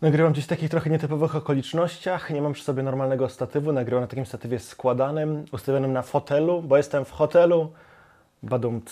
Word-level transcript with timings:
Nagrywam 0.00 0.34
dziś 0.34 0.44
w 0.44 0.48
takich 0.48 0.70
trochę 0.70 0.90
nietypowych 0.90 1.36
okolicznościach. 1.36 2.30
Nie 2.30 2.42
mam 2.42 2.52
przy 2.52 2.64
sobie 2.64 2.82
normalnego 2.82 3.28
statywu. 3.28 3.72
Nagrywam 3.72 4.00
na 4.00 4.06
takim 4.06 4.26
statywie 4.26 4.58
składanym, 4.58 5.44
ustawionym 5.52 5.92
na 5.92 6.02
fotelu, 6.02 6.62
bo 6.62 6.76
jestem 6.76 7.04
w 7.04 7.10
hotelu. 7.10 7.72
Badum. 8.42 8.82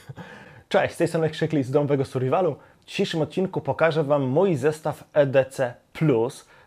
Cześć, 0.68 0.94
z 0.94 0.96
tej 0.96 1.08
strony 1.08 1.30
Krzykli 1.30 1.62
z 1.62 1.70
Domowego 1.70 2.04
Survivalu. 2.04 2.56
W 2.80 2.84
dzisiejszym 2.84 3.22
odcinku 3.22 3.60
pokażę 3.60 4.04
Wam 4.04 4.22
mój 4.22 4.56
zestaw 4.56 5.04
EDC+. 5.12 5.74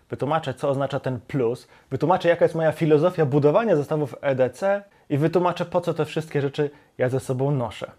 Wytłumaczę, 0.09 0.53
co 0.53 0.69
oznacza 0.69 0.99
ten 0.99 1.19
plus. 1.19 1.67
Wytłumaczę, 1.91 2.29
jaka 2.29 2.45
jest 2.45 2.55
moja 2.55 2.71
filozofia 2.71 3.25
budowania 3.25 3.75
zestawów 3.75 4.15
EDC 4.21 4.83
i 5.09 5.17
wytłumaczę, 5.17 5.65
po 5.65 5.81
co 5.81 5.93
te 5.93 6.05
wszystkie 6.05 6.41
rzeczy 6.41 6.69
ja 6.97 7.09
ze 7.09 7.19
sobą 7.19 7.51
noszę. 7.51 7.91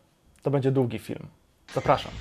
To 0.42 0.50
będzie 0.50 0.70
długi 0.70 0.98
film. 0.98 1.26
Zapraszam. 1.74 2.12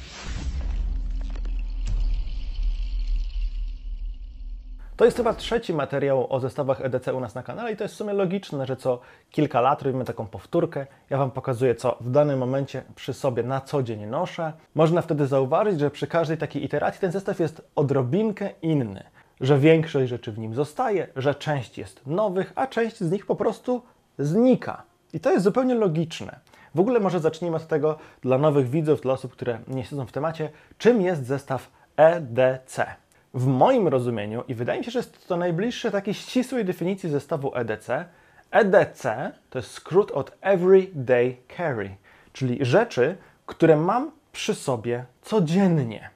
To 4.99 5.05
jest 5.05 5.17
chyba 5.17 5.33
trzeci 5.33 5.73
materiał 5.73 6.33
o 6.33 6.39
zestawach 6.39 6.81
EDC 6.81 7.13
u 7.13 7.19
nas 7.19 7.35
na 7.35 7.43
kanale 7.43 7.71
i 7.71 7.77
to 7.77 7.83
jest 7.83 7.93
w 7.93 7.97
sumie 7.97 8.13
logiczne, 8.13 8.65
że 8.65 8.77
co 8.77 8.99
kilka 9.29 9.61
lat 9.61 9.81
robimy 9.81 10.05
taką 10.05 10.27
powtórkę. 10.27 10.87
Ja 11.09 11.17
Wam 11.17 11.31
pokazuję, 11.31 11.75
co 11.75 11.97
w 12.01 12.11
danym 12.11 12.39
momencie 12.39 12.83
przy 12.95 13.13
sobie 13.13 13.43
na 13.43 13.61
co 13.61 13.83
dzień 13.83 14.05
noszę. 14.05 14.53
Można 14.75 15.01
wtedy 15.01 15.27
zauważyć, 15.27 15.79
że 15.79 15.91
przy 15.91 16.07
każdej 16.07 16.37
takiej 16.37 16.63
iteracji 16.63 17.01
ten 17.01 17.11
zestaw 17.11 17.39
jest 17.39 17.61
odrobinkę 17.75 18.49
inny. 18.61 19.03
Że 19.41 19.59
większość 19.59 20.09
rzeczy 20.09 20.31
w 20.31 20.39
nim 20.39 20.55
zostaje, 20.55 21.07
że 21.15 21.35
część 21.35 21.77
jest 21.77 22.07
nowych, 22.07 22.53
a 22.55 22.67
część 22.67 22.99
z 22.99 23.11
nich 23.11 23.25
po 23.25 23.35
prostu 23.35 23.81
znika. 24.17 24.83
I 25.13 25.19
to 25.19 25.31
jest 25.31 25.43
zupełnie 25.43 25.75
logiczne. 25.75 26.39
W 26.75 26.79
ogóle 26.79 26.99
może 26.99 27.19
zacznijmy 27.19 27.57
od 27.57 27.67
tego 27.67 27.97
dla 28.21 28.37
nowych 28.37 28.69
widzów, 28.69 29.01
dla 29.01 29.13
osób, 29.13 29.31
które 29.31 29.59
nie 29.67 29.85
siedzą 29.85 30.05
w 30.05 30.11
temacie, 30.11 30.49
czym 30.77 31.01
jest 31.01 31.25
zestaw 31.25 31.71
EDC 31.97 32.95
w 33.33 33.45
moim 33.45 33.87
rozumieniu, 33.87 34.43
i 34.47 34.53
wydaje 34.53 34.79
mi 34.79 34.85
się, 34.85 34.91
że 34.91 34.99
jest 34.99 35.27
to 35.27 35.37
najbliższe 35.37 35.91
takiej 35.91 36.13
ścisłej 36.13 36.65
definicji 36.65 37.09
zestawu 37.09 37.55
EDC, 37.55 38.05
EDC 38.51 39.31
to 39.49 39.59
jest 39.59 39.71
skrót 39.71 40.11
od 40.11 40.37
Everyday 40.41 41.37
Carry, 41.57 41.95
czyli 42.33 42.65
rzeczy, 42.65 43.17
które 43.45 43.75
mam 43.75 44.11
przy 44.31 44.55
sobie 44.55 45.05
codziennie. 45.21 46.09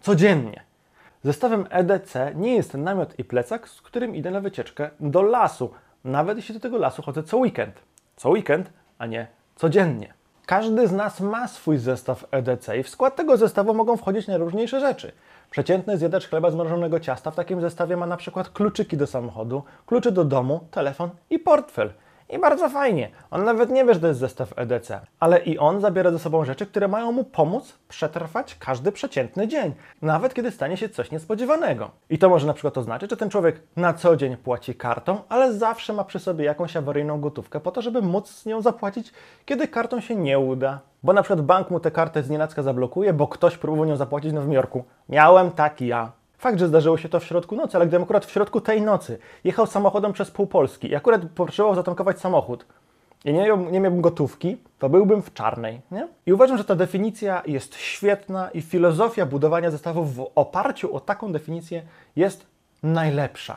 Codziennie. 0.00 0.62
Zestawem 1.24 1.66
EDC 1.70 2.32
nie 2.34 2.54
jest 2.54 2.74
namiot 2.74 3.18
i 3.18 3.24
plecak, 3.24 3.68
z 3.68 3.82
którym 3.82 4.16
idę 4.16 4.30
na 4.30 4.40
wycieczkę 4.40 4.90
do 5.00 5.22
lasu, 5.22 5.74
nawet 6.04 6.36
jeśli 6.36 6.54
do 6.54 6.60
tego 6.60 6.78
lasu 6.78 7.02
chodzę 7.02 7.22
co 7.22 7.36
weekend. 7.36 7.82
Co 8.16 8.30
weekend, 8.30 8.72
a 8.98 9.06
nie 9.06 9.26
codziennie. 9.56 10.14
Każdy 10.46 10.88
z 10.88 10.92
nas 10.92 11.20
ma 11.20 11.48
swój 11.48 11.78
zestaw 11.78 12.24
EDC 12.30 12.78
i 12.78 12.82
w 12.82 12.88
skład 12.88 13.16
tego 13.16 13.36
zestawu 13.36 13.74
mogą 13.74 13.96
wchodzić 13.96 14.26
najróżniejsze 14.26 14.80
rzeczy. 14.80 15.12
Przeciętny 15.50 15.98
zjadacz 15.98 16.28
chleba 16.28 16.50
z 16.50 16.54
mrożonego 16.54 17.00
ciasta 17.00 17.30
w 17.30 17.36
takim 17.36 17.60
zestawie 17.60 17.96
ma 17.96 18.06
na 18.06 18.16
przykład 18.16 18.48
kluczyki 18.48 18.96
do 18.96 19.06
samochodu, 19.06 19.62
klucze 19.86 20.12
do 20.12 20.24
domu, 20.24 20.60
telefon 20.70 21.10
i 21.30 21.38
portfel. 21.38 21.92
I 22.32 22.38
bardzo 22.38 22.68
fajnie. 22.68 23.08
On 23.30 23.44
nawet 23.44 23.70
nie 23.70 23.84
wie, 23.84 23.94
że 23.94 24.00
to 24.00 24.06
jest 24.06 24.20
zestaw 24.20 24.52
EDC. 24.56 25.00
Ale 25.20 25.38
i 25.38 25.58
on 25.58 25.80
zabiera 25.80 26.10
ze 26.10 26.18
sobą 26.18 26.44
rzeczy, 26.44 26.66
które 26.66 26.88
mają 26.88 27.12
mu 27.12 27.24
pomóc 27.24 27.78
przetrwać 27.88 28.56
każdy 28.58 28.92
przeciętny 28.92 29.48
dzień. 29.48 29.74
Nawet 30.02 30.34
kiedy 30.34 30.50
stanie 30.50 30.76
się 30.76 30.88
coś 30.88 31.10
niespodziewanego. 31.10 31.90
I 32.10 32.18
to 32.18 32.28
może 32.28 32.46
na 32.46 32.54
przykład 32.54 32.78
oznaczać, 32.78 33.10
że 33.10 33.16
ten 33.16 33.30
człowiek 33.30 33.60
na 33.76 33.94
co 33.94 34.16
dzień 34.16 34.36
płaci 34.36 34.74
kartą, 34.74 35.18
ale 35.28 35.52
zawsze 35.52 35.92
ma 35.92 36.04
przy 36.04 36.18
sobie 36.18 36.44
jakąś 36.44 36.76
awaryjną 36.76 37.20
gotówkę 37.20 37.60
po 37.60 37.70
to, 37.70 37.82
żeby 37.82 38.02
móc 38.02 38.30
z 38.30 38.46
nią 38.46 38.62
zapłacić, 38.62 39.12
kiedy 39.44 39.68
kartą 39.68 40.00
się 40.00 40.16
nie 40.16 40.38
uda. 40.38 40.80
Bo 41.02 41.12
na 41.12 41.22
przykład 41.22 41.40
bank 41.40 41.70
mu 41.70 41.80
tę 41.80 41.90
kartę 41.90 42.22
z 42.22 42.30
nienacka 42.30 42.62
zablokuje, 42.62 43.12
w 43.12 43.28
ktoś 43.28 43.58
próbował 43.58 43.84
nią 43.84 43.96
zapłacić 43.96 44.30
w 44.30 44.34
Nowym 44.34 44.52
Jorku. 44.52 44.84
Miałem 45.08 45.50
tak 45.50 45.80
ja. 45.80 46.12
Fakt, 46.42 46.58
że 46.58 46.68
zdarzyło 46.68 46.98
się 46.98 47.08
to 47.08 47.20
w 47.20 47.24
środku 47.24 47.56
nocy, 47.56 47.76
ale 47.76 47.86
gdybym 47.86 48.02
akurat 48.02 48.26
w 48.26 48.30
środku 48.30 48.60
tej 48.60 48.82
nocy 48.82 49.18
jechał 49.44 49.66
samochodem 49.66 50.12
przez 50.12 50.30
pół 50.30 50.46
Polski 50.46 50.90
i 50.90 50.94
akurat 50.94 51.22
potrzebował 51.34 51.74
zatankować 51.74 52.20
samochód 52.20 52.66
i 53.24 53.32
nie, 53.32 53.56
nie 53.70 53.80
miałbym 53.80 54.00
gotówki, 54.00 54.56
to 54.78 54.88
byłbym 54.88 55.22
w 55.22 55.32
czarnej. 55.32 55.80
Nie? 55.90 56.08
I 56.26 56.32
uważam, 56.32 56.58
że 56.58 56.64
ta 56.64 56.74
definicja 56.74 57.42
jest 57.46 57.74
świetna 57.74 58.50
i 58.50 58.62
filozofia 58.62 59.26
budowania 59.26 59.70
zestawów 59.70 60.14
w 60.14 60.30
oparciu 60.34 60.96
o 60.96 61.00
taką 61.00 61.32
definicję 61.32 61.82
jest 62.16 62.46
najlepsza. 62.82 63.56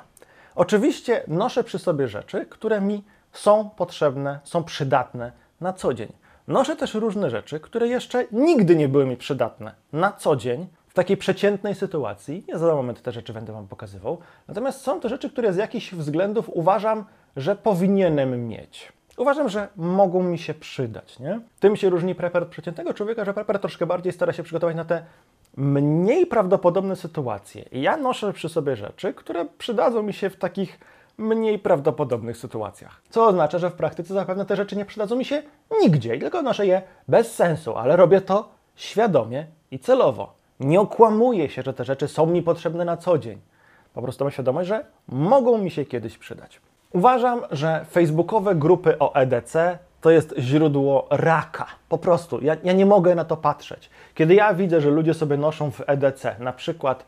Oczywiście 0.56 1.24
noszę 1.28 1.64
przy 1.64 1.80
sobie 1.80 2.08
rzeczy, 2.08 2.46
które 2.50 2.82
mi 2.82 3.04
są 3.32 3.70
potrzebne, 3.70 4.40
są 4.44 4.64
przydatne 4.64 5.32
na 5.62 5.74
co 5.74 5.94
dzień. 5.94 6.12
Noszę 6.48 6.76
też 6.76 6.94
różne 6.94 7.30
rzeczy, 7.30 7.60
które 7.60 7.88
jeszcze 7.88 8.26
nigdy 8.32 8.76
nie 8.76 8.88
były 8.88 9.06
mi 9.06 9.18
przydatne 9.18 9.72
na 9.94 10.12
co 10.12 10.36
dzień, 10.36 10.68
takiej 10.96 11.18
przeciętnej 11.18 11.76
sytuacji. 11.76 12.44
Ja 12.48 12.58
za 12.58 12.76
moment 12.76 13.02
te 13.02 13.12
rzeczy 13.12 13.34
będę 13.34 13.54
Wam 13.54 13.68
pokazywał. 13.68 14.18
Natomiast 14.48 14.82
są 14.82 15.00
to 15.00 15.10
rzeczy, 15.10 15.30
które 15.30 15.54
z 15.54 15.58
jakichś 15.58 15.94
względów 15.94 16.50
uważam, 16.54 17.06
że 17.36 17.56
powinienem 17.56 18.48
mieć. 18.48 18.94
Uważam, 19.18 19.50
że 19.50 19.68
mogą 19.76 20.24
mi 20.24 20.38
się 20.38 20.54
przydać. 20.54 21.20
Nie? 21.20 21.40
Tym 21.60 21.76
się 21.76 21.90
różni 21.90 22.16
preper 22.16 22.44
od 22.44 22.50
przeciętnego 22.50 22.94
człowieka, 22.94 23.26
że 23.26 23.34
preper 23.34 23.60
troszkę 23.60 23.86
bardziej 23.86 24.14
stara 24.14 24.34
się 24.34 24.44
przygotować 24.44 24.76
na 24.76 24.86
te 24.86 25.06
mniej 25.58 26.26
prawdopodobne 26.26 26.96
sytuacje. 26.96 27.66
Ja 27.72 27.98
noszę 27.98 28.34
przy 28.34 28.50
sobie 28.50 28.76
rzeczy, 28.76 29.14
które 29.14 29.46
przydadzą 29.58 30.04
mi 30.04 30.14
się 30.14 30.30
w 30.30 30.36
takich 30.36 30.80
mniej 31.18 31.60
prawdopodobnych 31.60 32.38
sytuacjach. 32.38 33.02
Co 33.10 33.28
oznacza, 33.28 33.60
że 33.60 33.70
w 33.70 33.74
praktyce 33.74 34.14
zapewne 34.14 34.46
te 34.46 34.56
rzeczy 34.56 34.76
nie 34.76 34.86
przydadzą 34.86 35.16
mi 35.16 35.26
się 35.26 35.44
nigdzie, 35.82 36.20
tylko 36.20 36.42
noszę 36.42 36.68
je 36.68 36.82
bez 37.08 37.36
sensu, 37.36 37.76
ale 37.76 37.96
robię 37.96 38.22
to 38.22 38.50
świadomie 38.76 39.48
i 39.72 39.80
celowo. 39.80 40.35
Nie 40.60 40.80
okłamuję 40.82 41.50
się, 41.50 41.62
że 41.62 41.74
te 41.74 41.86
rzeczy 41.86 42.08
są 42.08 42.26
mi 42.26 42.44
potrzebne 42.44 42.86
na 42.86 42.98
co 42.98 43.18
dzień. 43.18 43.40
Po 43.94 44.02
prostu 44.02 44.24
mam 44.24 44.32
świadomość, 44.32 44.70
że 44.70 44.86
mogą 45.08 45.58
mi 45.58 45.72
się 45.72 45.86
kiedyś 45.86 46.18
przydać. 46.18 46.62
Uważam, 46.94 47.42
że 47.52 47.86
facebookowe 47.92 48.56
grupy 48.56 49.00
o 49.00 49.16
EDC 49.16 49.78
to 50.02 50.12
jest 50.12 50.36
źródło 50.38 51.08
raka. 51.10 51.66
Po 51.90 51.98
prostu. 51.98 52.44
Ja, 52.44 52.56
ja 52.64 52.74
nie 52.74 52.86
mogę 52.86 53.16
na 53.16 53.26
to 53.26 53.38
patrzeć. 53.38 53.90
Kiedy 54.16 54.34
ja 54.34 54.54
widzę, 54.54 54.82
że 54.82 54.90
ludzie 54.90 55.14
sobie 55.14 55.38
noszą 55.38 55.72
w 55.72 55.82
EDC 55.88 56.36
na 56.40 56.54
przykład 56.54 57.06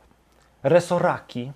resoraki 0.63 1.51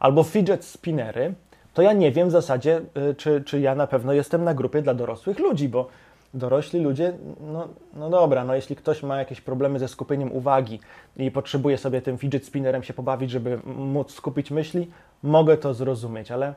albo 0.00 0.22
fidget 0.22 0.64
spinnery, 0.64 1.34
to 1.74 1.82
ja 1.82 1.92
nie 1.92 2.12
wiem 2.12 2.28
w 2.28 2.30
zasadzie, 2.30 2.80
y, 3.10 3.14
czy, 3.14 3.42
czy 3.46 3.60
ja 3.60 3.74
na 3.74 3.86
pewno 3.86 4.12
jestem 4.12 4.44
na 4.44 4.54
grupie 4.54 4.82
dla 4.82 4.94
dorosłych 4.94 5.38
ludzi, 5.38 5.68
bo 5.68 5.88
dorośli 6.34 6.80
ludzie, 6.80 7.12
no, 7.40 7.68
no 7.94 8.10
dobra, 8.10 8.44
no 8.44 8.54
jeśli 8.54 8.76
ktoś 8.76 9.02
ma 9.02 9.18
jakieś 9.18 9.40
problemy 9.40 9.78
ze 9.78 9.88
skupieniem 9.88 10.32
uwagi 10.32 10.80
i 11.16 11.30
potrzebuje 11.30 11.78
sobie 11.78 12.02
tym 12.02 12.18
fidget 12.18 12.46
spinnerem 12.46 12.82
się 12.82 12.94
pobawić, 12.94 13.30
żeby 13.30 13.60
móc 13.64 14.12
skupić 14.12 14.50
myśli, 14.50 14.90
mogę 15.22 15.56
to 15.56 15.74
zrozumieć, 15.74 16.30
ale 16.30 16.54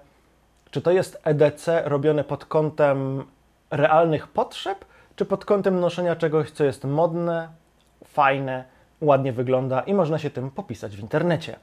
czy 0.72 0.82
to 0.82 0.92
jest 0.92 1.22
EDC 1.24 1.82
robione 1.86 2.24
pod 2.24 2.46
kątem 2.46 3.24
realnych 3.72 4.28
potrzeb, 4.28 4.86
czy 5.16 5.26
pod 5.26 5.46
kątem 5.46 5.80
noszenia 5.80 6.16
czegoś, 6.16 6.52
co 6.52 6.64
jest 6.64 6.84
modne, 6.84 7.50
fajne, 8.06 8.66
ładnie 9.02 9.34
wygląda 9.34 9.82
i 9.82 9.94
można 9.94 10.20
się 10.20 10.30
tym 10.30 10.52
popisać 10.52 10.96
w 10.96 11.00
internecie? 11.00 11.56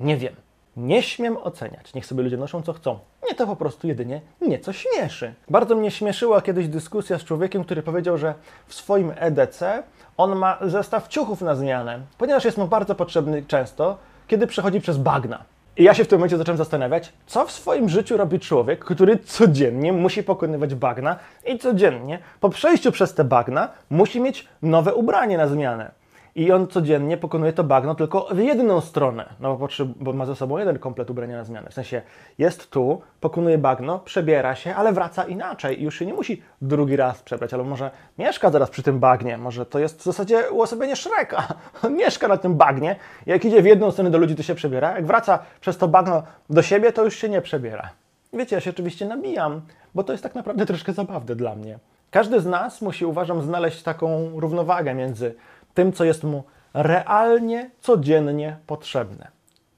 Nie 0.00 0.16
wiem. 0.16 0.34
Nie 0.78 1.02
śmiem 1.02 1.36
oceniać. 1.36 1.94
Niech 1.94 2.06
sobie 2.06 2.22
ludzie 2.22 2.36
noszą 2.36 2.62
co 2.62 2.72
chcą. 2.72 2.98
Mnie 3.22 3.34
to 3.34 3.46
po 3.46 3.56
prostu 3.56 3.86
jedynie 3.86 4.20
nieco 4.40 4.72
śmieszy. 4.72 5.34
Bardzo 5.50 5.76
mnie 5.76 5.90
śmieszyła 5.90 6.42
kiedyś 6.42 6.68
dyskusja 6.68 7.18
z 7.18 7.24
człowiekiem, 7.24 7.64
który 7.64 7.82
powiedział, 7.82 8.18
że 8.18 8.34
w 8.66 8.74
swoim 8.74 9.12
EDC 9.16 9.82
on 10.16 10.36
ma 10.36 10.58
zestaw 10.62 11.08
ciuchów 11.08 11.40
na 11.40 11.54
zmianę, 11.54 12.00
ponieważ 12.18 12.44
jest 12.44 12.58
mu 12.58 12.68
bardzo 12.68 12.94
potrzebny 12.94 13.42
często, 13.42 13.98
kiedy 14.26 14.46
przechodzi 14.46 14.80
przez 14.80 14.96
bagna. 14.96 15.44
I 15.76 15.84
ja 15.84 15.94
się 15.94 16.04
w 16.04 16.08
tym 16.08 16.18
momencie 16.18 16.38
zacząłem 16.38 16.58
zastanawiać, 16.58 17.12
co 17.26 17.46
w 17.46 17.52
swoim 17.52 17.88
życiu 17.88 18.16
robi 18.16 18.40
człowiek, 18.40 18.84
który 18.84 19.18
codziennie 19.18 19.92
musi 19.92 20.22
pokonywać 20.22 20.74
bagna 20.74 21.16
i 21.46 21.58
codziennie 21.58 22.18
po 22.40 22.48
przejściu 22.48 22.92
przez 22.92 23.14
te 23.14 23.24
bagna 23.24 23.68
musi 23.90 24.20
mieć 24.20 24.48
nowe 24.62 24.94
ubranie 24.94 25.36
na 25.36 25.46
zmianę 25.46 25.90
i 26.38 26.52
on 26.52 26.66
codziennie 26.66 27.16
pokonuje 27.16 27.52
to 27.52 27.64
bagno 27.64 27.94
tylko 27.94 28.28
w 28.30 28.38
jedną 28.38 28.80
stronę, 28.80 29.28
no 29.40 29.58
bo, 29.96 30.12
ma 30.12 30.26
ze 30.26 30.36
sobą 30.36 30.58
jeden 30.58 30.78
komplet 30.78 31.10
ubrania 31.10 31.36
na 31.36 31.44
zmianę. 31.44 31.70
W 31.70 31.74
sensie 31.74 32.02
jest 32.38 32.70
tu, 32.70 33.00
pokonuje 33.20 33.58
bagno, 33.58 33.98
przebiera 33.98 34.54
się, 34.54 34.74
ale 34.74 34.92
wraca 34.92 35.24
inaczej 35.24 35.80
i 35.80 35.84
już 35.84 35.98
się 35.98 36.06
nie 36.06 36.14
musi 36.14 36.42
drugi 36.62 36.96
raz 36.96 37.22
przebrać, 37.22 37.54
albo 37.54 37.64
może 37.64 37.90
mieszka 38.18 38.50
zaraz 38.50 38.70
przy 38.70 38.82
tym 38.82 38.98
bagnie, 38.98 39.38
może 39.38 39.66
to 39.66 39.78
jest 39.78 40.00
w 40.00 40.04
zasadzie 40.04 40.50
uosobienie 40.50 40.96
Szreka. 40.96 41.48
On 41.84 41.94
mieszka 41.94 42.28
na 42.28 42.36
tym 42.36 42.54
bagnie, 42.54 42.96
jak 43.26 43.44
idzie 43.44 43.62
w 43.62 43.66
jedną 43.66 43.90
stronę 43.90 44.10
do 44.10 44.18
ludzi, 44.18 44.36
to 44.36 44.42
się 44.42 44.54
przebiera, 44.54 44.94
jak 44.94 45.06
wraca 45.06 45.38
przez 45.60 45.78
to 45.78 45.88
bagno 45.88 46.22
do 46.50 46.62
siebie, 46.62 46.92
to 46.92 47.04
już 47.04 47.16
się 47.16 47.28
nie 47.28 47.42
przebiera. 47.42 47.90
Wiecie, 48.32 48.56
ja 48.56 48.60
się 48.60 48.70
oczywiście 48.70 49.06
nabijam, 49.06 49.60
bo 49.94 50.04
to 50.04 50.12
jest 50.12 50.22
tak 50.22 50.34
naprawdę 50.34 50.66
troszkę 50.66 50.92
zabawne 50.92 51.36
dla 51.36 51.54
mnie. 51.54 51.78
Każdy 52.10 52.40
z 52.40 52.46
nas 52.46 52.82
musi, 52.82 53.04
uważam, 53.04 53.42
znaleźć 53.42 53.82
taką 53.82 54.40
równowagę 54.40 54.94
między 54.94 55.34
tym, 55.78 55.92
co 55.92 56.04
jest 56.04 56.24
mu 56.24 56.44
realnie, 56.74 57.70
codziennie 57.80 58.56
potrzebne, 58.66 59.28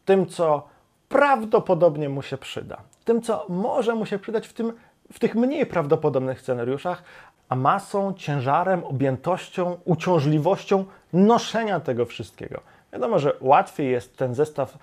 tym, 0.04 0.26
co 0.26 0.68
prawdopodobnie 1.08 2.08
mu 2.08 2.22
się 2.22 2.38
przyda, 2.38 2.76
tym, 3.04 3.22
co 3.22 3.46
może 3.48 3.94
mu 3.94 4.06
się 4.06 4.18
przydać 4.18 4.48
w, 4.48 4.52
tym, 4.52 4.72
w 5.12 5.18
tych 5.18 5.34
mniej 5.34 5.66
prawdopodobnych 5.66 6.40
scenariuszach, 6.40 7.02
a 7.48 7.56
masą, 7.56 8.14
ciężarem, 8.14 8.84
objętością, 8.84 9.76
uciążliwością 9.84 10.84
noszenia 11.12 11.80
tego 11.80 12.06
wszystkiego. 12.06 12.60
Wiadomo, 12.92 13.18
że 13.18 13.36
łatwiej 13.40 13.90
jest 13.90 14.16
ten 14.16 14.34
zestaw, 14.34 14.78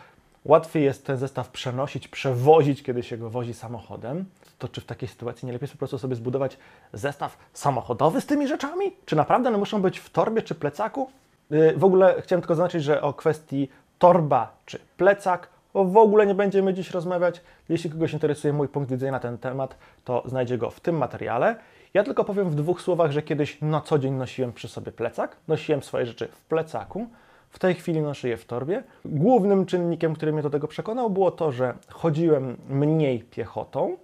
łatwiej 0.46 0.84
jest 0.84 1.06
ten 1.06 1.18
zestaw 1.18 1.50
przenosić, 1.50 2.08
przewozić, 2.08 2.84
kiedy 2.84 3.04
się 3.04 3.18
go 3.18 3.30
wozi 3.30 3.54
samochodem. 3.54 4.25
To 4.59 4.68
czy 4.68 4.81
w 4.81 4.86
takiej 4.86 5.09
sytuacji 5.09 5.45
nie 5.45 5.54
lepiej 5.54 5.69
po 5.69 5.77
prostu 5.77 5.98
sobie 5.98 6.15
zbudować 6.15 6.57
zestaw 6.94 7.38
samochodowy 7.54 8.21
z 8.21 8.25
tymi 8.25 8.48
rzeczami? 8.48 8.86
Czy 9.06 9.15
naprawdę 9.15 9.50
one 9.50 9.57
muszą 9.57 9.81
być 9.81 10.00
w 10.00 10.09
torbie 10.09 10.42
czy 10.42 10.56
plecaku? 10.56 11.09
Yy, 11.50 11.74
W 11.77 11.83
ogóle 11.83 12.21
chciałem 12.21 12.42
tylko 12.42 12.56
zaznaczyć, 12.56 12.83
że 12.83 13.01
o 13.01 13.13
kwestii 13.13 13.69
torba 14.00 14.51
czy 14.65 14.80
plecak 14.98 15.50
w 15.86 15.98
ogóle 15.98 16.25
nie 16.25 16.36
będziemy 16.36 16.74
dziś 16.74 16.92
rozmawiać. 16.92 17.42
Jeśli 17.69 17.89
kogoś 17.89 18.13
interesuje 18.13 18.54
mój 18.54 18.68
punkt 18.68 18.89
widzenia 18.89 19.12
na 19.12 19.19
ten 19.19 19.38
temat, 19.38 19.77
to 20.06 20.24
znajdzie 20.25 20.57
go 20.57 20.69
w 20.69 20.80
tym 20.80 20.98
materiale. 20.98 21.56
Ja 21.94 22.04
tylko 22.04 22.24
powiem 22.24 22.50
w 22.50 22.56
dwóch 22.56 22.81
słowach, 22.81 23.12
że 23.12 23.21
kiedyś 23.21 23.62
na 23.62 23.81
co 23.81 24.00
dzień 24.00 24.13
nosiłem 24.13 24.54
przy 24.54 24.68
sobie 24.68 24.92
plecak, 24.92 25.36
nosiłem 25.48 25.83
swoje 25.83 26.06
rzeczy 26.06 26.27
w 26.27 26.42
plecaku. 26.42 27.07
W 27.50 27.59
tej 27.59 27.75
chwili 27.75 28.01
noszę 28.01 28.30
je 28.30 28.38
w 28.38 28.45
torbie. 28.45 28.83
Głównym 29.06 29.65
czynnikiem, 29.65 30.15
który 30.15 30.33
mnie 30.33 30.42
do 30.42 30.50
tego 30.50 30.68
przekonał, 30.68 31.09
było 31.09 31.31
to, 31.31 31.51
że 31.51 31.74
chodziłem 31.89 32.57
mniej 32.69 33.19
piechotą, 33.19 33.98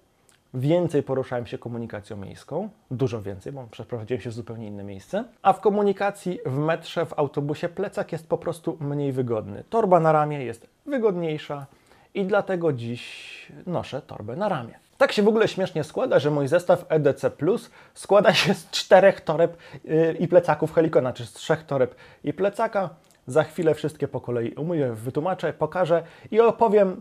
więcej 0.54 1.02
poruszałem 1.02 1.46
się 1.46 1.58
komunikacją 1.58 2.16
miejską, 2.16 2.68
dużo 2.90 3.22
więcej, 3.22 3.52
bo 3.52 3.66
przeprowadziłem 3.70 4.20
się 4.20 4.30
w 4.30 4.32
zupełnie 4.32 4.66
inne 4.66 4.84
miejsce. 4.84 5.24
A 5.42 5.52
w 5.52 5.60
komunikacji 5.60 6.38
w 6.46 6.58
metrze, 6.58 7.06
w 7.06 7.18
autobusie 7.18 7.68
plecak 7.68 8.12
jest 8.12 8.28
po 8.28 8.38
prostu 8.38 8.76
mniej 8.80 9.12
wygodny. 9.12 9.64
Torba 9.70 10.00
na 10.00 10.12
ramię 10.12 10.44
jest 10.44 10.66
wygodniejsza 10.86 11.66
i 12.14 12.24
dlatego 12.24 12.72
dziś 12.72 13.52
noszę 13.66 14.02
torbę 14.02 14.36
na 14.36 14.48
ramię. 14.48 14.78
Tak 14.98 15.12
się 15.12 15.22
w 15.22 15.28
ogóle 15.28 15.48
śmiesznie 15.48 15.84
składa, 15.84 16.18
że 16.18 16.30
mój 16.30 16.48
zestaw 16.48 16.84
EDC 16.88 17.30
Plus 17.30 17.70
składa 17.94 18.34
się 18.34 18.54
z 18.54 18.70
czterech 18.70 19.20
toreb 19.20 19.56
yy, 19.84 20.16
i 20.20 20.28
plecaków 20.28 20.72
Helikona, 20.72 21.12
czy 21.12 21.26
z 21.26 21.32
trzech 21.32 21.62
toreb 21.62 21.94
i 22.24 22.32
plecaka. 22.32 22.90
Za 23.26 23.44
chwilę 23.44 23.74
wszystkie 23.74 24.08
po 24.08 24.20
kolei 24.20 24.54
umówię, 24.54 24.92
wytłumaczę, 24.92 25.52
pokażę 25.52 26.02
i 26.30 26.40
opowiem 26.40 27.00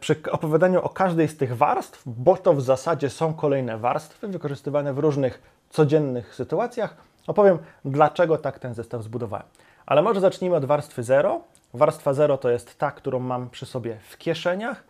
przy 0.00 0.22
opowiadaniu 0.30 0.80
o 0.80 0.88
każdej 0.88 1.28
z 1.28 1.36
tych 1.36 1.56
warstw, 1.56 2.02
bo 2.06 2.36
to 2.36 2.54
w 2.54 2.62
zasadzie 2.62 3.10
są 3.10 3.34
kolejne 3.34 3.78
warstwy 3.78 4.28
wykorzystywane 4.28 4.92
w 4.94 4.98
różnych 4.98 5.42
codziennych 5.70 6.34
sytuacjach. 6.34 6.96
Opowiem, 7.26 7.58
dlaczego 7.84 8.38
tak 8.38 8.58
ten 8.58 8.74
zestaw 8.74 9.02
zbudowałem. 9.02 9.46
Ale 9.86 10.02
może 10.02 10.20
zacznijmy 10.20 10.56
od 10.56 10.64
warstwy 10.64 11.02
0. 11.02 11.40
Warstwa 11.74 12.14
0 12.14 12.38
to 12.38 12.50
jest 12.50 12.78
ta, 12.78 12.90
którą 12.90 13.18
mam 13.18 13.50
przy 13.50 13.66
sobie 13.66 13.96
w 14.08 14.18
kieszeniach. 14.18 14.84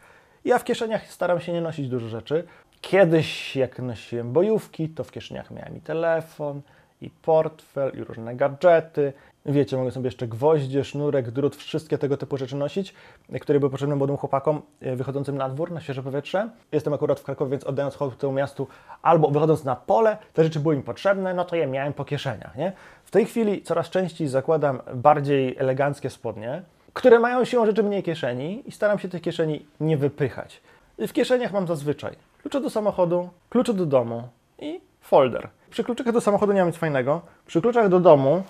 Ja 0.44 0.59
w 0.59 0.65
kieszeniach 0.65 1.06
staram 1.06 1.41
się 1.41 1.53
nie 1.53 1.61
nosić 1.61 1.88
dużo 1.88 2.09
rzeczy. 2.09 2.44
Kiedyś, 2.81 3.56
jak 3.56 3.79
nosiłem 3.79 4.33
bojówki, 4.33 4.88
to 4.88 5.05
w 5.05 5.11
kieszeniach 5.11 5.50
miałem 5.50 5.76
i 5.76 5.81
telefon, 5.81 6.62
i 7.00 7.11
portfel, 7.11 7.93
i 7.94 8.05
różne 8.05 8.37
gadżety. 8.37 9.12
Wiecie, 9.47 9.77
mogę 9.77 9.91
sobie 9.91 10.07
jeszcze 10.07 10.29
gwoździe, 10.29 10.85
sznurek, 10.85 11.31
drut, 11.31 11.57
wszystkie 11.57 11.99
tego 11.99 12.17
typu 12.17 12.37
rzeczy 12.37 12.57
nosić, 12.57 12.95
które 13.41 13.61
były 13.61 13.71
potrzebne 13.71 13.97
młodym 13.97 14.17
chłopakom 14.17 14.63
e, 14.81 14.97
wychodzącym 14.97 15.37
na 15.37 15.49
dwór, 15.49 15.73
na 15.73 15.81
świeże 15.81 16.03
powietrze. 16.03 16.51
Jestem 16.73 16.93
akurat 16.93 17.21
w 17.21 17.23
Krakowie, 17.23 17.51
więc 17.51 17.65
oddając 17.65 17.97
hołd 17.97 18.19
temu 18.19 18.33
miastu 18.33 18.67
albo 19.03 19.31
wychodząc 19.31 19.65
na 19.65 19.77
pole, 19.77 20.19
te 20.33 20.45
rzeczy 20.45 20.61
były 20.61 20.77
mi 20.77 20.83
potrzebne, 20.83 21.35
no 21.35 21.45
to 21.45 21.57
je 21.57 21.67
miałem 21.67 21.93
po 21.93 22.05
kieszeniach, 22.05 22.57
nie? 22.57 22.73
W 23.05 23.11
tej 23.11 23.27
chwili 23.27 23.63
coraz 23.63 23.91
częściej 23.91 24.29
zakładam 24.29 24.81
bardziej 24.95 25.57
eleganckie 25.59 26.11
spodnie, 26.11 26.63
które 26.93 27.19
mają 27.19 27.45
siłą 27.45 27.67
rzeczy 27.67 27.83
mniej 27.83 28.03
kieszeni 28.03 28.63
i 28.67 28.73
staram 28.73 28.99
się 28.99 29.09
tych 29.09 29.23
kieszeni 29.23 29.67
nie 29.81 29.97
wypychać. 29.97 30.61
I 30.99 31.09
w 31.09 31.13
kieszeniach 31.13 31.53
mam 31.53 31.67
zazwyczaj 31.67 32.17
klucze 32.41 32.61
do 32.61 32.71
samochodu, 32.71 33.29
klucze 33.51 33.75
do 33.75 33.87
domu 33.87 34.23
i 34.59 34.81
folder. 35.01 35.49
Przy 35.71 35.85
kluczach 35.85 36.13
do 36.13 36.21
samochodu 36.21 36.53
nie 36.53 36.61
mam 36.61 36.69
nic 36.69 36.77
fajnego. 36.77 37.21
Przy 37.47 37.61
kluczach 37.61 37.89
do 37.89 38.01
domu 38.01 38.43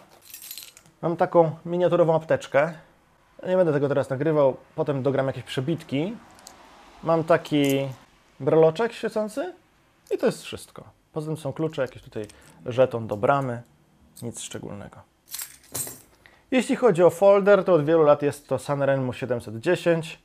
mam 1.02 1.16
taką 1.16 1.50
miniaturową 1.66 2.14
apteczkę. 2.14 2.72
Nie 3.48 3.56
będę 3.56 3.72
tego 3.72 3.88
teraz 3.88 4.10
nagrywał, 4.10 4.56
potem 4.74 5.02
dogram 5.02 5.26
jakieś 5.26 5.44
przebitki. 5.44 6.16
Mam 7.02 7.24
taki 7.24 7.88
breloczek 8.40 8.92
świecący 8.92 9.54
i 10.10 10.18
to 10.18 10.26
jest 10.26 10.42
wszystko. 10.42 10.84
Poza 11.12 11.26
tym 11.26 11.36
są 11.36 11.52
klucze, 11.52 11.82
jakiś 11.82 12.02
tutaj 12.02 12.26
żeton 12.66 13.06
do 13.06 13.16
bramy, 13.16 13.62
nic 14.22 14.40
szczególnego. 14.40 14.96
Jeśli 16.50 16.76
chodzi 16.76 17.02
o 17.02 17.10
folder, 17.10 17.64
to 17.64 17.74
od 17.74 17.84
wielu 17.84 18.02
lat 18.02 18.22
jest 18.22 18.48
to 18.48 18.58
Sanrenmu 18.58 19.12
710. 19.12 20.18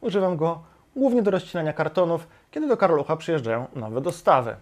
Używam 0.00 0.36
go 0.36 0.62
głównie 0.96 1.22
do 1.22 1.30
rozcinania 1.30 1.72
kartonów, 1.72 2.26
kiedy 2.50 2.68
do 2.68 2.76
Karolucha 2.76 3.16
przyjeżdżają 3.16 3.66
nowe 3.74 4.00
dostawy. 4.00 4.56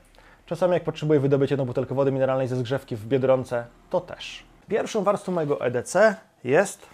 Czasami 0.48 0.74
jak 0.74 0.84
potrzebuję 0.84 1.20
wydobyć 1.20 1.50
jedną 1.50 1.66
butelkę 1.66 1.94
wody 1.94 2.12
mineralnej 2.12 2.48
ze 2.48 2.56
zgrzewki 2.56 2.96
w 2.96 3.06
Biedronce, 3.06 3.64
to 3.90 4.00
też. 4.00 4.42
Pierwszą 4.68 5.04
warstwą 5.04 5.32
mojego 5.32 5.60
EDC 5.60 6.16
jest 6.44 6.86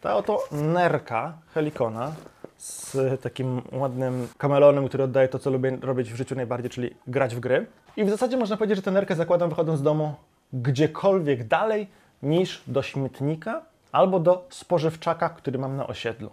ta 0.00 0.16
oto 0.16 0.44
nerka 0.52 1.32
Helikona 1.54 2.12
z 2.58 2.96
takim 3.22 3.62
ładnym 3.72 4.28
kamelonem, 4.38 4.88
który 4.88 5.04
oddaje 5.04 5.28
to, 5.28 5.38
co 5.38 5.50
lubię 5.50 5.78
robić 5.80 6.12
w 6.12 6.16
życiu 6.16 6.34
najbardziej, 6.34 6.70
czyli 6.70 6.94
grać 7.06 7.36
w 7.36 7.40
gry. 7.40 7.66
I 7.96 8.04
w 8.04 8.10
zasadzie 8.10 8.36
można 8.36 8.56
powiedzieć, 8.56 8.76
że 8.76 8.82
tę 8.82 8.90
nerkę 8.90 9.14
zakładam 9.14 9.48
wychodząc 9.48 9.78
z 9.78 9.82
domu 9.82 10.14
gdziekolwiek 10.52 11.44
dalej 11.44 11.88
niż 12.22 12.62
do 12.66 12.82
śmietnika 12.82 13.62
albo 13.92 14.20
do 14.20 14.46
spożywczaka, 14.50 15.28
który 15.28 15.58
mam 15.58 15.76
na 15.76 15.86
osiedlu. 15.86 16.30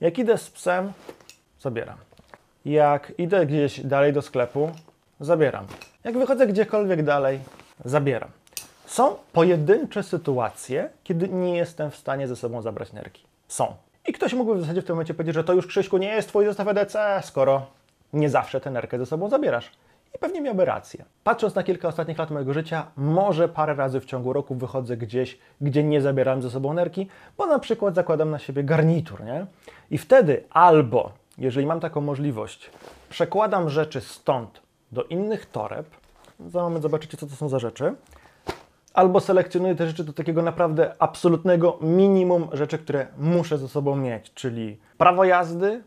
Jak 0.00 0.18
idę 0.18 0.38
z 0.38 0.50
psem, 0.50 0.92
zabieram. 1.60 1.96
Jak 2.64 3.12
idę 3.18 3.46
gdzieś 3.46 3.80
dalej 3.80 4.12
do 4.12 4.22
sklepu, 4.22 4.70
zabieram. 5.20 5.66
Jak 6.04 6.18
wychodzę 6.18 6.46
gdziekolwiek 6.46 7.02
dalej, 7.02 7.40
zabieram. 7.84 8.30
Są 8.86 9.16
pojedyncze 9.32 10.02
sytuacje, 10.02 10.90
kiedy 11.04 11.28
nie 11.28 11.56
jestem 11.56 11.90
w 11.90 11.96
stanie 11.96 12.28
ze 12.28 12.36
sobą 12.36 12.62
zabrać 12.62 12.92
nerki. 12.92 13.22
Są. 13.48 13.74
I 14.08 14.12
ktoś 14.12 14.34
mógłby 14.34 14.58
w 14.58 14.60
zasadzie 14.60 14.82
w 14.82 14.84
tym 14.84 14.96
momencie 14.96 15.14
powiedzieć, 15.14 15.34
że 15.34 15.44
to 15.44 15.52
już 15.52 15.66
Krzyśku 15.66 15.98
nie 15.98 16.08
jest 16.08 16.28
twój 16.28 16.44
zestaw 16.44 16.68
EDC, 16.68 17.20
skoro 17.22 17.66
nie 18.12 18.30
zawsze 18.30 18.60
tę 18.60 18.70
nerkę 18.70 18.98
ze 18.98 19.06
sobą 19.06 19.28
zabierasz. 19.28 19.70
I 20.14 20.18
pewnie 20.18 20.40
miałby 20.40 20.64
rację. 20.64 21.04
Patrząc 21.24 21.54
na 21.54 21.62
kilka 21.62 21.88
ostatnich 21.88 22.18
lat 22.18 22.30
mojego 22.30 22.52
życia, 22.52 22.86
może 22.96 23.48
parę 23.48 23.74
razy 23.74 24.00
w 24.00 24.04
ciągu 24.04 24.32
roku 24.32 24.54
wychodzę 24.54 24.96
gdzieś, 24.96 25.38
gdzie 25.60 25.84
nie 25.84 26.00
zabieram 26.00 26.42
ze 26.42 26.50
sobą 26.50 26.74
nerki, 26.74 27.08
bo 27.38 27.46
na 27.46 27.58
przykład 27.58 27.94
zakładam 27.94 28.30
na 28.30 28.38
siebie 28.38 28.64
garnitur, 28.64 29.24
nie? 29.24 29.46
I 29.90 29.98
wtedy 29.98 30.44
albo, 30.50 31.12
jeżeli 31.38 31.66
mam 31.66 31.80
taką 31.80 32.00
możliwość, 32.00 32.70
przekładam 33.10 33.70
rzeczy 33.70 34.00
stąd 34.00 34.61
do 34.92 35.04
innych 35.04 35.46
toreb, 35.46 35.86
za 36.46 36.62
moment 36.62 36.82
zobaczycie, 36.82 37.16
co 37.16 37.26
to 37.26 37.36
są 37.36 37.48
za 37.48 37.58
rzeczy, 37.58 37.94
albo 38.94 39.20
selekcjonuję 39.20 39.74
te 39.74 39.86
rzeczy 39.86 40.04
do 40.04 40.12
takiego 40.12 40.42
naprawdę 40.42 40.94
absolutnego 40.98 41.78
minimum 41.80 42.48
rzeczy, 42.52 42.78
które 42.78 43.06
muszę 43.18 43.58
ze 43.58 43.68
sobą 43.68 43.96
mieć, 43.96 44.34
czyli 44.34 44.78
prawo 44.98 45.24
jazdy, 45.24 45.82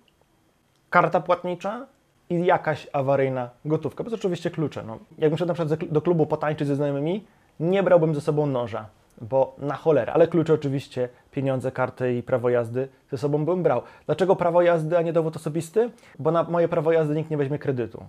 karta 0.89 1.19
płatnicza 1.19 1.85
i 2.29 2.45
jakaś 2.45 2.87
awaryjna 2.93 3.49
gotówka, 3.65 4.03
bez 4.03 4.13
oczywiście 4.13 4.51
klucze. 4.51 4.83
No, 4.83 4.97
jakbym 5.17 5.37
szedł 5.37 5.47
na 5.47 5.53
przykład 5.53 5.89
do 5.89 6.01
klubu 6.01 6.25
potańczyć 6.25 6.67
ze 6.67 6.75
znajomymi, 6.75 7.25
nie 7.59 7.83
brałbym 7.83 8.15
ze 8.15 8.21
sobą 8.21 8.45
noża, 8.45 8.85
bo 9.21 9.55
na 9.57 9.75
cholerę, 9.75 10.13
ale 10.13 10.27
klucze 10.27 10.53
oczywiście, 10.53 11.09
pieniądze, 11.31 11.71
karty 11.71 12.15
i 12.15 12.23
prawo 12.23 12.49
jazdy 12.49 12.87
ze 13.11 13.17
sobą 13.17 13.45
bym 13.45 13.63
brał. 13.63 13.81
Dlaczego 14.05 14.35
prawo 14.35 14.61
jazdy, 14.61 14.97
a 14.97 15.01
nie 15.01 15.13
dowód 15.13 15.35
osobisty? 15.35 15.89
Bo 16.19 16.31
na 16.31 16.43
moje 16.43 16.67
prawo 16.67 16.91
jazdy 16.91 17.15
nikt 17.15 17.29
nie 17.29 17.37
weźmie 17.37 17.59
kredytu. 17.59 18.05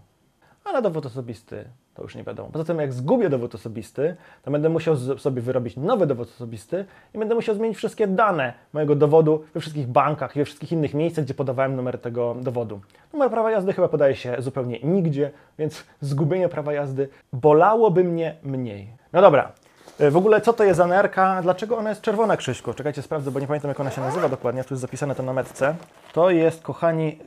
A 0.69 0.73
na 0.73 0.81
dowód 0.81 1.07
osobisty 1.07 1.65
to 1.95 2.03
już 2.03 2.15
nie 2.15 2.25
wiadomo. 2.25 2.49
Poza 2.53 2.65
tym, 2.65 2.79
jak 2.79 2.93
zgubię 2.93 3.29
dowód 3.29 3.55
osobisty, 3.55 4.17
to 4.43 4.51
będę 4.51 4.69
musiał 4.69 4.97
sobie 4.97 5.43
wyrobić 5.43 5.77
nowy 5.77 6.07
dowód 6.07 6.29
osobisty 6.29 6.85
i 7.15 7.19
będę 7.19 7.35
musiał 7.35 7.55
zmienić 7.55 7.77
wszystkie 7.77 8.07
dane 8.07 8.53
mojego 8.73 8.95
dowodu 8.95 9.45
we 9.55 9.61
wszystkich 9.61 9.87
bankach 9.87 10.37
i 10.37 10.39
we 10.39 10.45
wszystkich 10.45 10.73
innych 10.73 10.95
miejscach, 10.95 11.25
gdzie 11.25 11.35
podawałem 11.35 11.77
numer 11.77 11.99
tego 11.99 12.37
dowodu. 12.41 12.81
Numer 13.13 13.31
prawa 13.31 13.51
jazdy 13.51 13.73
chyba 13.73 13.89
podaje 13.89 14.17
się 14.17 14.37
zupełnie 14.39 14.81
nigdzie, 14.81 15.31
więc 15.59 15.85
zgubienie 16.01 16.49
prawa 16.49 16.73
jazdy 16.73 17.09
bolałoby 17.33 18.05
mnie 18.05 18.37
mniej. 18.43 18.89
No 19.13 19.21
dobra. 19.21 19.53
W 19.99 20.17
ogóle 20.17 20.41
co 20.41 20.53
to 20.53 20.65
jest 20.65 20.77
za 20.77 20.87
nerka? 20.87 21.43
Dlaczego 21.43 21.79
ona 21.79 21.89
jest 21.91 22.03
czerwona, 22.03 22.37
Krzyśku? 22.37 22.75
Czekajcie, 22.75 23.03
sprawdzę, 23.03 23.31
bo 23.31 23.41
nie 23.41 23.47
pamiętam 23.47 23.69
jak 23.69 23.81
ona 23.81 23.91
się 23.91 24.01
nazywa 24.01 24.29
dokładnie. 24.29 24.65
Tu 24.65 24.75
jest 24.75 24.81
zapisane 24.81 25.15
to 25.15 25.23
na 25.23 25.33
metce. 25.33 25.75
To 26.13 26.31
jest, 26.31 26.63
kochani, 26.63 27.19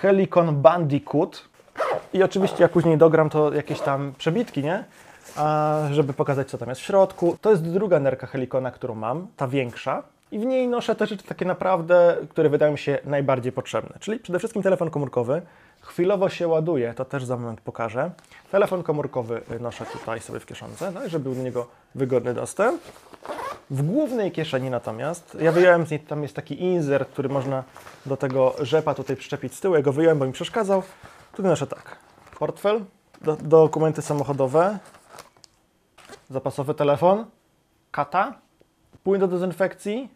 Helicon 0.00 0.62
Bandicoot. 0.62 1.47
I 2.12 2.22
oczywiście 2.22 2.62
jak 2.62 2.72
później 2.72 2.98
dogram 2.98 3.30
to 3.30 3.52
jakieś 3.52 3.80
tam 3.80 4.12
przebitki, 4.18 4.62
nie? 4.62 4.84
A 5.36 5.78
żeby 5.92 6.12
pokazać 6.12 6.50
co 6.50 6.58
tam 6.58 6.68
jest 6.68 6.80
w 6.80 6.84
środku. 6.84 7.36
To 7.40 7.50
jest 7.50 7.62
druga 7.62 8.00
nerka 8.00 8.26
Helikona, 8.26 8.70
którą 8.70 8.94
mam, 8.94 9.26
ta 9.36 9.48
większa. 9.48 10.02
I 10.32 10.38
w 10.38 10.44
niej 10.44 10.68
noszę 10.68 10.94
te 10.94 11.06
rzeczy 11.06 11.24
takie 11.24 11.44
naprawdę, 11.44 12.16
które 12.28 12.48
wydają 12.48 12.72
mi 12.72 12.78
się 12.78 12.98
najbardziej 13.04 13.52
potrzebne. 13.52 13.96
Czyli 14.00 14.18
przede 14.18 14.38
wszystkim 14.38 14.62
telefon 14.62 14.90
komórkowy. 14.90 15.42
Chwilowo 15.80 16.28
się 16.28 16.48
ładuje, 16.48 16.94
to 16.94 17.04
też 17.04 17.24
za 17.24 17.36
moment 17.36 17.60
pokażę. 17.60 18.10
Telefon 18.50 18.82
komórkowy 18.82 19.40
noszę 19.60 19.84
tutaj 19.92 20.20
sobie 20.20 20.40
w 20.40 20.46
kieszonce, 20.46 20.92
tak, 20.92 21.08
żeby 21.08 21.22
był 21.22 21.34
do 21.34 21.42
niego 21.42 21.66
wygodny 21.94 22.34
dostęp. 22.34 22.82
W 23.70 23.82
głównej 23.82 24.32
kieszeni 24.32 24.70
natomiast, 24.70 25.36
ja 25.40 25.52
wyjąłem 25.52 25.86
z 25.86 25.90
niej, 25.90 26.00
tam 26.00 26.22
jest 26.22 26.34
taki 26.34 26.62
insert, 26.62 27.10
który 27.10 27.28
można 27.28 27.64
do 28.06 28.16
tego 28.16 28.54
rzepa 28.60 28.94
tutaj 28.94 29.16
przyczepić 29.16 29.54
z 29.54 29.60
tyłu. 29.60 29.74
Ja 29.74 29.82
go 29.82 29.92
wyjąłem, 29.92 30.18
bo 30.18 30.26
mi 30.26 30.32
przeszkadzał. 30.32 30.82
Tutaj 31.32 31.50
noszę 31.50 31.66
tak, 31.66 31.98
portfel, 32.38 32.84
do, 33.20 33.36
dokumenty 33.36 34.02
samochodowe, 34.02 34.78
zapasowy 36.30 36.74
telefon, 36.74 37.24
kata, 37.90 38.34
płyn 39.04 39.20
do 39.20 39.28
dezynfekcji, 39.28 40.08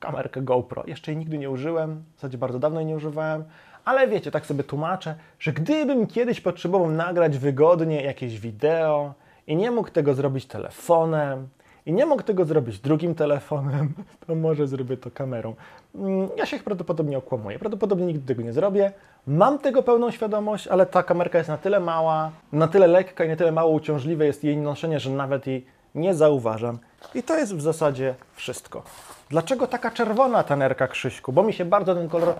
kamerkę 0.00 0.42
GoPro. 0.42 0.84
Jeszcze 0.86 1.12
jej 1.12 1.18
nigdy 1.18 1.38
nie 1.38 1.50
użyłem, 1.50 2.04
w 2.12 2.16
zasadzie 2.16 2.38
bardzo 2.38 2.58
dawno 2.58 2.80
jej 2.80 2.86
nie 2.86 2.96
używałem, 2.96 3.44
ale 3.84 4.08
wiecie, 4.08 4.30
tak 4.30 4.46
sobie 4.46 4.64
tłumaczę, 4.64 5.14
że 5.38 5.52
gdybym 5.52 6.06
kiedyś 6.06 6.40
potrzebował 6.40 6.90
nagrać 6.90 7.38
wygodnie 7.38 8.02
jakieś 8.02 8.40
wideo 8.40 9.14
i 9.46 9.56
nie 9.56 9.70
mógł 9.70 9.90
tego 9.90 10.14
zrobić 10.14 10.46
telefonem, 10.46 11.48
i 11.86 11.92
nie 11.92 12.06
mógł 12.06 12.22
tego 12.22 12.44
zrobić 12.44 12.78
drugim 12.78 13.14
telefonem, 13.14 13.92
to 14.26 14.34
może 14.34 14.66
zrobię 14.66 14.96
to 14.96 15.10
kamerą. 15.10 15.54
Mm, 15.94 16.28
ja 16.36 16.46
się 16.46 16.58
prawdopodobnie 16.58 17.18
okłamuję. 17.18 17.58
Prawdopodobnie 17.58 18.06
nigdy 18.06 18.26
tego 18.26 18.42
nie 18.42 18.52
zrobię. 18.52 18.92
Mam 19.26 19.58
tego 19.58 19.82
pełną 19.82 20.10
świadomość, 20.10 20.68
ale 20.68 20.86
ta 20.86 21.02
kamerka 21.02 21.38
jest 21.38 21.48
na 21.50 21.58
tyle 21.58 21.80
mała, 21.80 22.30
na 22.52 22.68
tyle 22.68 22.86
lekka 22.86 23.24
i 23.24 23.28
na 23.28 23.36
tyle 23.36 23.52
mało 23.52 23.70
uciążliwe 23.70 24.26
jest 24.26 24.44
jej 24.44 24.56
noszenie, 24.56 25.00
że 25.00 25.10
nawet 25.10 25.46
jej 25.46 25.66
nie 25.94 26.14
zauważam. 26.14 26.78
I 27.14 27.22
to 27.22 27.38
jest 27.38 27.56
w 27.56 27.60
zasadzie 27.60 28.14
wszystko. 28.34 28.82
Dlaczego 29.30 29.66
taka 29.66 29.90
czerwona 29.90 30.42
ta 30.42 30.56
nerka 30.56 30.88
Krzyśku? 30.88 31.32
Bo 31.32 31.42
mi 31.42 31.52
się 31.52 31.64
bardzo 31.64 31.94
ten 31.94 32.08
kolor 32.08 32.34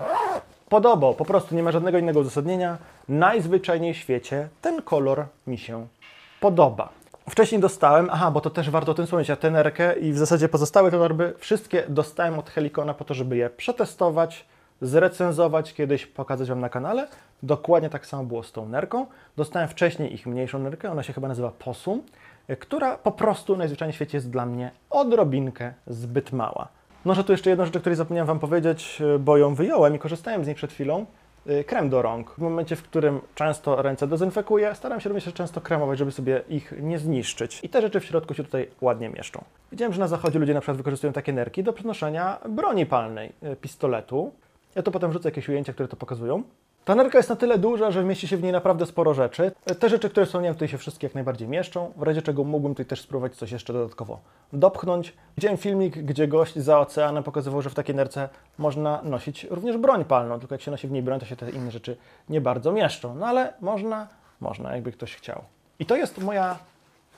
podobał. 0.68 1.14
Po 1.14 1.25
prostu 1.25 1.54
nie 1.54 1.62
ma 1.62 1.73
żadnego 1.73 1.99
innego 1.99 2.20
uzasadnienia. 2.20 2.78
Najzwyczajniej 3.09 3.94
w 3.94 3.97
świecie 3.97 4.49
ten 4.62 4.82
kolor 4.82 5.26
mi 5.47 5.59
się 5.59 5.87
podoba. 6.40 6.88
Wcześniej 7.30 7.60
dostałem, 7.60 8.08
aha, 8.12 8.30
bo 8.30 8.40
to 8.40 8.50
też 8.50 8.70
warto 8.70 8.92
o 8.92 8.94
tym 8.94 9.04
wspomnieć, 9.04 9.28
ja 9.28 9.37
tenerkę 9.37 9.99
i 9.99 10.12
w 10.12 10.18
zasadzie 10.18 10.49
pozostałe 10.49 10.90
te 10.90 10.99
torby 10.99 11.34
wszystkie 11.38 11.84
dostałem 11.88 12.38
od 12.38 12.50
Helikona 12.50 12.94
po 12.94 13.04
to, 13.04 13.14
żeby 13.14 13.37
je 13.37 13.50
przetestować, 13.50 14.46
zrecenzować, 14.80 15.75
kiedyś 15.75 16.06
pokazać 16.06 16.49
Wam 16.49 16.60
na 16.60 16.68
kanale. 16.68 17.08
Dokładnie 17.42 17.90
tak 17.90 18.06
samo 18.06 18.25
było 18.25 18.42
z 18.42 18.52
tą 18.52 18.68
nerką. 18.68 19.06
Dostałem 19.37 19.68
wcześniej 19.68 20.14
ich 20.14 20.26
mniejszą 20.26 20.58
nerkę, 20.58 20.90
ona 20.90 21.02
się 21.02 21.12
chyba 21.12 21.28
nazywa 21.28 21.50
Posum, 21.58 22.02
która 22.58 22.99
po 22.99 23.12
prostu 23.12 23.56
najzwyczajniej 23.56 23.92
w 23.92 23.96
świecie 23.96 24.16
jest 24.16 24.30
dla 24.30 24.46
mnie 24.46 24.70
odrobinkę 24.90 25.72
zbyt 25.87 26.32
mała. 26.32 26.68
Może 27.04 27.25
tu 27.25 27.32
jeszcze 27.32 27.50
jedna 27.50 27.64
rzecz, 27.64 27.76
o 27.76 27.80
której 27.80 27.96
zapomniałem 27.96 28.26
Wam 28.26 28.38
powiedzieć, 28.38 29.02
bo 29.20 29.37
ją 29.37 29.54
wyjąłem 29.54 29.94
i 29.94 29.99
korzystałem 29.99 30.44
z 30.44 30.46
niej 30.46 30.56
przed 30.56 30.72
chwilą. 30.72 31.06
Y, 31.47 31.64
krem 31.64 31.90
do 31.90 32.02
rąk. 32.02 32.30
W 32.30 32.38
momencie, 32.38 32.76
w 32.76 32.82
którym 32.82 33.20
często 33.35 33.82
ręce 33.82 34.06
dezynfekuję, 34.06 34.75
staram 34.75 35.00
się 35.00 35.09
również 35.09 35.35
często 35.35 35.61
kremować, 35.61 35.99
żeby 35.99 36.12
sobie 36.12 36.42
ich 36.49 36.75
nie 36.80 36.99
zniszczyć. 36.99 37.61
I 37.62 37.68
te 37.68 37.80
rzeczy 37.80 38.00
w 38.00 38.04
środku 38.04 38.35
się 38.35 38.44
tutaj 38.44 38.68
ładnie 38.80 39.09
mieszczą. 39.09 39.44
Widziałem, 39.73 39.92
że 39.92 40.00
na 40.00 40.09
zachodzie 40.09 40.38
ludzie 40.38 40.54
na 40.54 40.61
przykład 40.61 40.76
wykorzystują 40.76 41.12
takie 41.12 41.32
nerki 41.32 41.62
do 41.62 41.73
przenoszenia 41.73 42.38
broni 42.49 42.87
palnej, 42.87 43.32
y, 43.42 43.56
pistoletu. 43.56 44.32
Ja 44.75 44.82
tu 44.82 44.90
potem 44.90 45.11
wrzucę 45.11 45.28
jakieś 45.28 45.49
ujęcia, 45.49 45.73
które 45.73 45.88
to 45.88 45.97
pokazują. 45.97 46.42
Ta 46.84 46.94
nerka 46.94 47.18
jest 47.18 47.28
na 47.28 47.37
tyle 47.37 47.58
duża, 47.58 47.90
że 47.90 48.04
mieści 48.04 48.28
się 48.28 48.37
w 48.37 48.42
niej 48.42 48.52
naprawdę 48.52 48.87
sporo 48.87 49.14
rzeczy. 49.14 49.52
Te 49.78 49.88
rzeczy, 49.88 50.10
które 50.10 50.26
wspomniałem, 50.26 50.54
tutaj 50.54 50.68
się 50.68 50.78
wszystkie 50.78 51.06
jak 51.06 51.14
najbardziej 51.14 51.49
mieszczą. 51.49 51.92
W 51.96 52.02
razie 52.02 52.22
czego 52.22 52.44
mógłbym 52.44 52.72
tutaj 52.72 52.87
też 52.87 53.00
spróbować 53.00 53.37
coś 53.37 53.52
jeszcze 53.52 53.72
dodatkowo 53.72 54.20
dopchnąć. 54.52 55.12
Widziałem 55.37 55.58
filmik, 55.58 55.99
gdzie 55.99 56.28
gość 56.28 56.58
za 56.58 56.80
oceanem 56.80 57.22
pokazywał, 57.22 57.62
że 57.62 57.70
w 57.70 57.75
takiej 57.75 57.94
nerce 57.94 58.28
można 58.58 59.02
nosić 59.02 59.44
również 59.44 59.76
broń 59.76 60.04
palną, 60.04 60.38
tylko 60.38 60.54
jak 60.54 60.62
się 60.62 60.70
nosi 60.70 60.88
w 60.88 60.90
niej 60.90 61.02
broń, 61.02 61.20
to 61.20 61.26
się 61.26 61.37
te 61.37 61.50
inne 61.50 61.70
rzeczy 61.70 61.96
nie 62.28 62.40
bardzo 62.40 62.72
mieszczą. 62.72 63.14
No 63.14 63.26
ale 63.26 63.52
można, 63.60 64.08
można, 64.40 64.75
jakby 64.75 64.92
ktoś 64.92 65.14
chciał. 65.14 65.42
I 65.78 65.87
to 65.87 65.96
jest 65.96 66.18
moja 66.18 66.58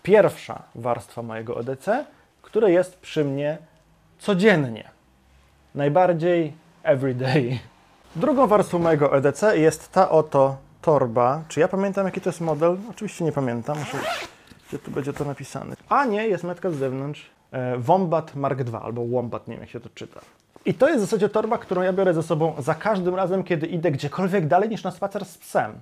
pierwsza 0.02 0.62
warstwa 0.74 1.22
mojego 1.22 1.60
EDC, 1.60 2.04
która 2.42 2.68
jest 2.68 2.98
przy 2.98 3.24
mnie 3.24 3.58
codziennie. 4.18 4.90
Najbardziej 5.74 6.52
everyday. 6.82 7.71
Drugą 8.16 8.46
warstwą 8.46 8.78
mojego 8.78 9.16
EDC 9.16 9.58
jest 9.58 9.92
ta 9.92 10.10
oto 10.10 10.56
torba. 10.82 11.42
Czy 11.48 11.60
ja 11.60 11.68
pamiętam, 11.68 12.06
jaki 12.06 12.20
to 12.20 12.28
jest 12.28 12.40
model? 12.40 12.76
Oczywiście 12.90 13.24
nie 13.24 13.32
pamiętam. 13.32 13.78
Muszę... 13.78 13.98
Gdzie 14.68 14.78
tu 14.78 14.90
będzie 14.90 15.12
to 15.12 15.24
napisane? 15.24 15.76
A 15.88 16.04
nie, 16.04 16.28
jest 16.28 16.44
metka 16.44 16.70
z 16.70 16.74
zewnątrz. 16.74 17.30
E, 17.52 17.78
Wombat 17.78 18.34
Mark 18.34 18.60
II, 18.60 18.76
albo 18.82 19.06
Wombat, 19.06 19.48
nie 19.48 19.54
wiem 19.54 19.60
jak 19.60 19.70
się 19.70 19.80
to 19.80 19.88
czyta. 19.94 20.20
I 20.64 20.74
to 20.74 20.88
jest 20.88 20.98
w 20.98 21.00
zasadzie 21.00 21.28
torba, 21.28 21.58
którą 21.58 21.82
ja 21.82 21.92
biorę 21.92 22.14
ze 22.14 22.22
sobą 22.22 22.54
za 22.58 22.74
każdym 22.74 23.14
razem, 23.14 23.44
kiedy 23.44 23.66
idę 23.66 23.90
gdziekolwiek 23.90 24.46
dalej 24.46 24.68
niż 24.68 24.84
na 24.84 24.90
spacer 24.90 25.24
z 25.24 25.38
psem. 25.38 25.72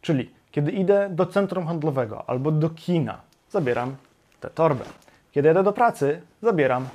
Czyli 0.00 0.30
kiedy 0.50 0.70
idę 0.70 1.08
do 1.10 1.26
centrum 1.26 1.66
handlowego 1.66 2.24
albo 2.26 2.50
do 2.50 2.70
kina, 2.70 3.20
zabieram 3.50 3.96
tę 4.40 4.50
torbę. 4.50 4.84
Kiedy 5.32 5.48
jadę 5.48 5.62
do 5.62 5.72
pracy, 5.72 6.22
zabieram 6.42 6.86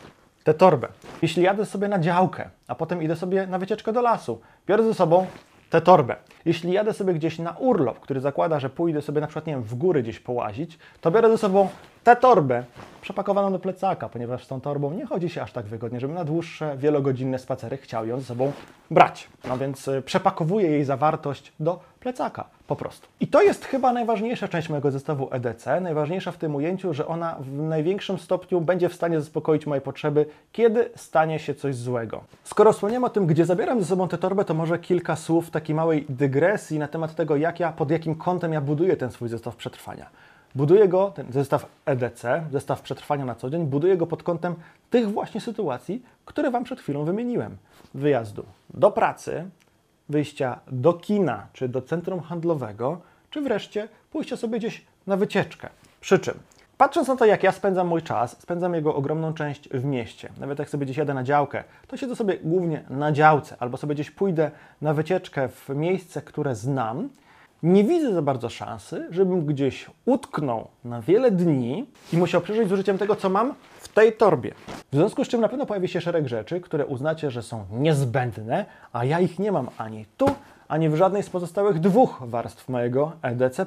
tę 0.48 0.54
torbę. 0.54 0.88
Jeśli 1.22 1.44
jadę 1.44 1.66
sobie 1.66 1.88
na 1.88 2.00
działkę, 2.00 2.50
a 2.68 2.76
potem 2.76 3.04
idę 3.04 3.16
sobie 3.16 3.48
na 3.48 3.60
wycieczkę 3.60 3.94
do 3.94 4.02
lasu, 4.02 4.42
biorę 4.68 4.84
ze 4.84 4.94
sobą 4.94 5.26
tę 5.70 5.82
torbę. 5.82 6.16
Jeśli 6.46 6.72
jadę 6.72 6.94
sobie 6.94 7.14
gdzieś 7.14 7.40
na 7.40 7.52
urlop, 7.52 8.00
który 8.00 8.20
zakłada, 8.20 8.60
że 8.60 8.70
pójdę 8.70 9.02
sobie 9.02 9.22
na 9.22 9.28
przykład, 9.28 9.48
nie 9.48 9.54
wiem, 9.54 9.64
w 9.64 9.76
góry 9.76 10.04
gdzieś 10.04 10.20
połazić, 10.20 10.80
to 11.02 11.12
biorę 11.12 11.30
ze 11.30 11.38
sobą 11.38 11.70
tę 12.08 12.16
torbę 12.16 12.64
przepakowaną 13.02 13.52
do 13.52 13.60
plecaka, 13.60 14.10
ponieważ 14.10 14.44
z 14.44 14.48
tą 14.48 14.62
torbą 14.62 14.92
nie 14.92 15.06
chodzi 15.06 15.30
się 15.30 15.42
aż 15.42 15.52
tak 15.52 15.66
wygodnie, 15.66 16.00
żebym 16.00 16.16
na 16.16 16.24
dłuższe, 16.24 16.78
wielogodzinne 16.78 17.40
spacery 17.40 17.78
chciał 17.78 18.08
ją 18.08 18.20
ze 18.20 18.26
sobą 18.26 18.52
brać. 18.92 19.28
No 19.48 19.58
więc 19.58 19.88
y, 19.88 20.02
przepakowuję 20.02 20.70
jej 20.70 20.84
zawartość 20.84 21.54
do 21.60 21.80
plecaka 22.00 22.46
po 22.68 22.76
prostu. 22.76 23.08
I 23.20 23.28
to 23.28 23.42
jest 23.42 23.66
chyba 23.66 23.94
najważniejsza 23.94 24.48
część 24.48 24.70
mojego 24.70 24.92
zestawu 24.92 25.28
EDC, 25.32 25.82
najważniejsza 25.82 26.32
w 26.32 26.38
tym 26.38 26.56
ujęciu, 26.56 26.94
że 26.94 27.08
ona 27.08 27.36
w 27.40 27.54
największym 27.54 28.18
stopniu 28.18 28.62
będzie 28.62 28.90
w 28.90 28.94
stanie 28.94 29.20
zaspokoić 29.20 29.66
moje 29.66 29.82
potrzeby, 29.82 30.26
kiedy 30.52 30.90
stanie 30.96 31.40
się 31.40 31.56
coś 31.56 31.76
złego. 31.76 32.24
Skoro 32.44 32.74
wspomniałem 32.74 33.04
o 33.04 33.10
tym, 33.10 33.26
gdzie 33.26 33.46
zabieram 33.46 33.80
ze 33.82 33.86
sobą 33.86 34.08
tę 34.08 34.18
torbę, 34.18 34.46
to 34.46 34.54
może 34.54 34.80
kilka 34.80 35.16
słów 35.16 35.52
takiej 35.52 35.76
małej 35.76 36.06
dygresji 36.10 36.80
na 36.80 36.88
temat 36.88 37.16
tego, 37.16 37.36
jak 37.36 37.60
ja, 37.60 37.72
pod 37.72 37.92
jakim 37.92 38.16
kątem 38.16 38.54
ja 38.54 38.62
buduję 38.62 38.98
ten 38.98 39.12
swój 39.12 39.30
zestaw 39.30 39.56
przetrwania. 39.56 40.10
Buduję 40.56 40.88
go, 40.88 41.12
ten 41.12 41.32
zestaw 41.32 41.66
EDC, 41.86 42.46
zestaw 42.52 42.82
przetrwania 42.82 43.26
na 43.26 43.36
co 43.36 43.50
dzień, 43.50 43.66
buduję 43.66 43.98
go 43.98 44.08
pod 44.08 44.24
kątem 44.24 44.56
tych 44.90 45.12
właśnie 45.12 45.42
sytuacji, 45.42 46.04
które 46.26 46.52
Wam 46.52 46.64
przed 46.64 46.80
chwilą 46.80 47.06
wymieniłem. 47.06 47.58
Wyjazdu 47.94 48.46
do 48.70 48.92
pracy, 48.92 49.50
wyjścia 50.10 50.60
do 50.68 50.94
kina 50.94 51.48
czy 51.54 51.70
do 51.70 51.82
centrum 51.82 52.20
handlowego, 52.20 53.02
czy 53.30 53.42
wreszcie 53.42 53.88
pójścia 54.12 54.38
sobie 54.38 54.60
gdzieś 54.60 54.86
na 55.08 55.18
wycieczkę. 55.18 55.70
Przy 56.02 56.20
czym, 56.20 56.34
patrząc 56.78 57.08
na 57.08 57.16
to, 57.16 57.26
jak 57.26 57.44
ja 57.44 57.52
spędzam 57.52 57.88
mój 57.88 58.02
czas, 58.02 58.42
spędzam 58.42 58.74
jego 58.74 58.96
ogromną 58.96 59.34
część 59.34 59.70
w 59.70 59.86
mieście. 59.86 60.30
Nawet 60.40 60.60
jak 60.60 60.70
sobie 60.70 60.86
gdzieś 60.86 60.98
jadę 60.98 61.14
na 61.14 61.24
działkę, 61.24 61.64
to 61.88 61.98
siedzę 61.98 62.16
sobie 62.16 62.38
głównie 62.38 62.84
na 62.90 63.12
działce, 63.12 63.56
albo 63.60 63.78
sobie 63.78 63.96
gdzieś 63.96 64.12
pójdę 64.12 64.52
na 64.82 64.94
wycieczkę 64.94 65.50
w 65.50 65.70
miejsce, 65.70 66.22
które 66.22 66.56
znam 66.56 67.10
nie 67.64 67.84
widzę 67.84 68.14
za 68.14 68.22
bardzo 68.22 68.50
szansy, 68.50 69.08
żebym 69.12 69.46
gdzieś 69.46 69.86
utknął 70.06 70.68
na 70.84 71.02
wiele 71.02 71.32
dni 71.32 71.86
i 72.14 72.18
musiał 72.18 72.42
przeżyć 72.42 72.70
z 72.70 72.72
użyciem 72.72 72.98
tego, 72.98 73.16
co 73.16 73.30
mam 73.30 73.54
w 73.80 73.88
tej 73.88 74.14
torbie. 74.14 74.54
W 74.92 74.96
związku 74.96 75.26
z 75.26 75.28
czym 75.28 75.42
na 75.42 75.50
pewno 75.50 75.66
pojawi 75.66 75.88
się 75.88 76.02
szereg 76.02 76.28
rzeczy, 76.28 76.62
które 76.62 76.86
uznacie, 76.86 77.32
że 77.32 77.44
są 77.44 77.66
niezbędne, 77.72 78.66
a 78.94 79.06
ja 79.06 79.20
ich 79.20 79.40
nie 79.40 79.52
mam 79.52 79.70
ani 79.78 80.06
tu, 80.18 80.26
ani 80.68 80.90
w 80.90 80.96
żadnej 80.96 81.24
z 81.24 81.30
pozostałych 81.30 81.80
dwóch 81.80 82.22
warstw 82.22 82.70
mojego 82.70 83.12
EDC+. 83.22 83.66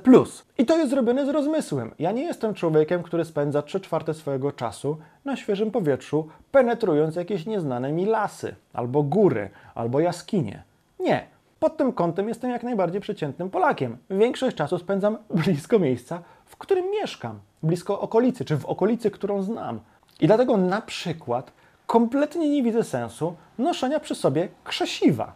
I 0.58 0.66
to 0.66 0.76
jest 0.76 0.90
zrobione 0.90 1.26
z 1.26 1.28
rozmysłem. 1.28 1.90
Ja 1.98 2.12
nie 2.12 2.22
jestem 2.22 2.54
człowiekiem, 2.54 3.02
który 3.02 3.24
spędza 3.24 3.62
3 3.62 3.80
czwarte 3.80 4.14
swojego 4.14 4.52
czasu 4.52 4.96
na 5.24 5.36
świeżym 5.36 5.70
powietrzu, 5.70 6.28
penetrując 6.52 7.16
jakieś 7.16 7.46
nieznane 7.46 7.92
mi 7.92 8.06
lasy, 8.06 8.54
albo 8.72 9.02
góry, 9.02 9.50
albo 9.74 10.00
jaskinie. 10.00 10.62
Nie. 11.00 11.39
Pod 11.60 11.76
tym 11.76 11.92
kątem 11.92 12.28
jestem 12.28 12.50
jak 12.50 12.62
najbardziej 12.62 13.00
przeciętnym 13.00 13.50
Polakiem. 13.50 13.96
Większość 14.10 14.56
czasu 14.56 14.78
spędzam 14.78 15.18
blisko 15.30 15.78
miejsca, 15.78 16.22
w 16.46 16.56
którym 16.56 16.90
mieszkam, 16.90 17.40
blisko 17.62 18.00
okolicy, 18.00 18.44
czy 18.44 18.56
w 18.56 18.66
okolicy, 18.66 19.10
którą 19.10 19.42
znam. 19.42 19.80
I 20.20 20.26
dlatego 20.26 20.56
na 20.56 20.80
przykład 20.80 21.52
kompletnie 21.86 22.50
nie 22.50 22.62
widzę 22.62 22.84
sensu 22.84 23.34
noszenia 23.58 24.00
przy 24.00 24.14
sobie 24.14 24.48
krzesiwa. 24.64 25.32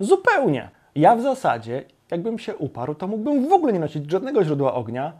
Zupełnie. 0.00 0.70
Ja 0.94 1.16
w 1.16 1.22
zasadzie, 1.22 1.84
jakbym 2.10 2.38
się 2.38 2.56
uparł, 2.56 2.94
to 2.94 3.06
mógłbym 3.06 3.48
w 3.48 3.52
ogóle 3.52 3.72
nie 3.72 3.80
nosić 3.80 4.10
żadnego 4.10 4.44
źródła 4.44 4.74
ognia, 4.74 5.12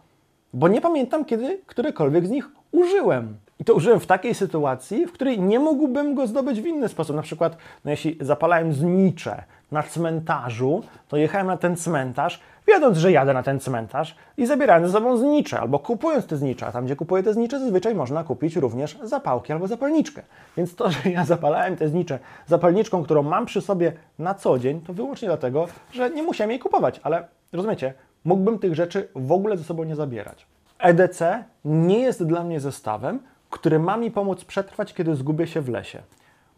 bo 0.54 0.68
nie 0.68 0.80
pamiętam, 0.80 1.24
kiedy 1.24 1.60
którekolwiek 1.66 2.26
z 2.26 2.30
nich 2.30 2.48
użyłem. 2.72 3.36
I 3.60 3.64
to 3.64 3.74
użyłem 3.74 4.00
w 4.00 4.06
takiej 4.06 4.34
sytuacji, 4.34 5.06
w 5.06 5.12
której 5.12 5.40
nie 5.40 5.58
mógłbym 5.58 6.14
go 6.14 6.26
zdobyć 6.26 6.60
w 6.60 6.66
inny 6.66 6.88
sposób. 6.88 7.16
Na 7.16 7.22
przykład, 7.22 7.56
no 7.84 7.90
jeśli 7.90 8.18
zapalałem 8.20 8.72
znicze 8.72 9.44
na 9.72 9.82
cmentarzu, 9.82 10.82
to 11.08 11.16
jechałem 11.16 11.46
na 11.46 11.56
ten 11.56 11.76
cmentarz, 11.76 12.40
wiedząc, 12.66 12.98
że 12.98 13.12
jadę 13.12 13.34
na 13.34 13.42
ten 13.42 13.60
cmentarz 13.60 14.16
i 14.36 14.46
zabierałem 14.46 14.86
ze 14.86 14.92
sobą 14.92 15.16
znicze, 15.16 15.60
albo 15.60 15.78
kupując 15.78 16.26
te 16.26 16.36
znicze. 16.36 16.66
A 16.66 16.72
tam, 16.72 16.84
gdzie 16.84 16.96
kupuję 16.96 17.22
te 17.22 17.32
znicze, 17.32 17.60
zazwyczaj 17.60 17.94
można 17.94 18.24
kupić 18.24 18.56
również 18.56 18.98
zapałki 19.02 19.52
albo 19.52 19.66
zapalniczkę. 19.66 20.22
Więc 20.56 20.74
to, 20.74 20.90
że 20.92 21.10
ja 21.10 21.24
zapalałem 21.24 21.76
te 21.76 21.88
znicze 21.88 22.18
zapalniczką, 22.46 23.02
którą 23.02 23.22
mam 23.22 23.46
przy 23.46 23.60
sobie 23.60 23.92
na 24.18 24.34
co 24.34 24.58
dzień, 24.58 24.80
to 24.80 24.92
wyłącznie 24.92 25.28
dlatego, 25.28 25.66
że 25.92 26.10
nie 26.10 26.22
musiałem 26.22 26.50
jej 26.50 26.58
kupować. 26.58 27.00
Ale 27.02 27.28
rozumiecie, 27.52 27.94
mógłbym 28.24 28.58
tych 28.58 28.74
rzeczy 28.74 29.08
w 29.14 29.32
ogóle 29.32 29.56
ze 29.56 29.64
sobą 29.64 29.84
nie 29.84 29.96
zabierać. 29.96 30.46
EDC 30.78 31.44
nie 31.64 31.98
jest 31.98 32.24
dla 32.24 32.44
mnie 32.44 32.60
zestawem, 32.60 33.20
który 33.50 33.78
ma 33.78 33.96
mi 33.96 34.10
pomóc 34.10 34.44
przetrwać, 34.44 34.94
kiedy 34.94 35.16
zgubię 35.16 35.46
się 35.46 35.60
w 35.60 35.68
lesie. 35.68 36.02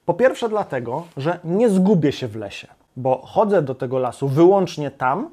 Po 0.04 0.14
pierwsze 0.14 0.48
dlatego, 0.48 1.06
że 1.16 1.38
nie 1.44 1.68
zgubię 1.68 2.12
się 2.12 2.28
w 2.28 2.36
lesie, 2.36 2.68
bo 2.96 3.22
chodzę 3.26 3.62
do 3.62 3.74
tego 3.74 3.98
lasu 3.98 4.28
wyłącznie 4.28 4.90
tam, 4.90 5.30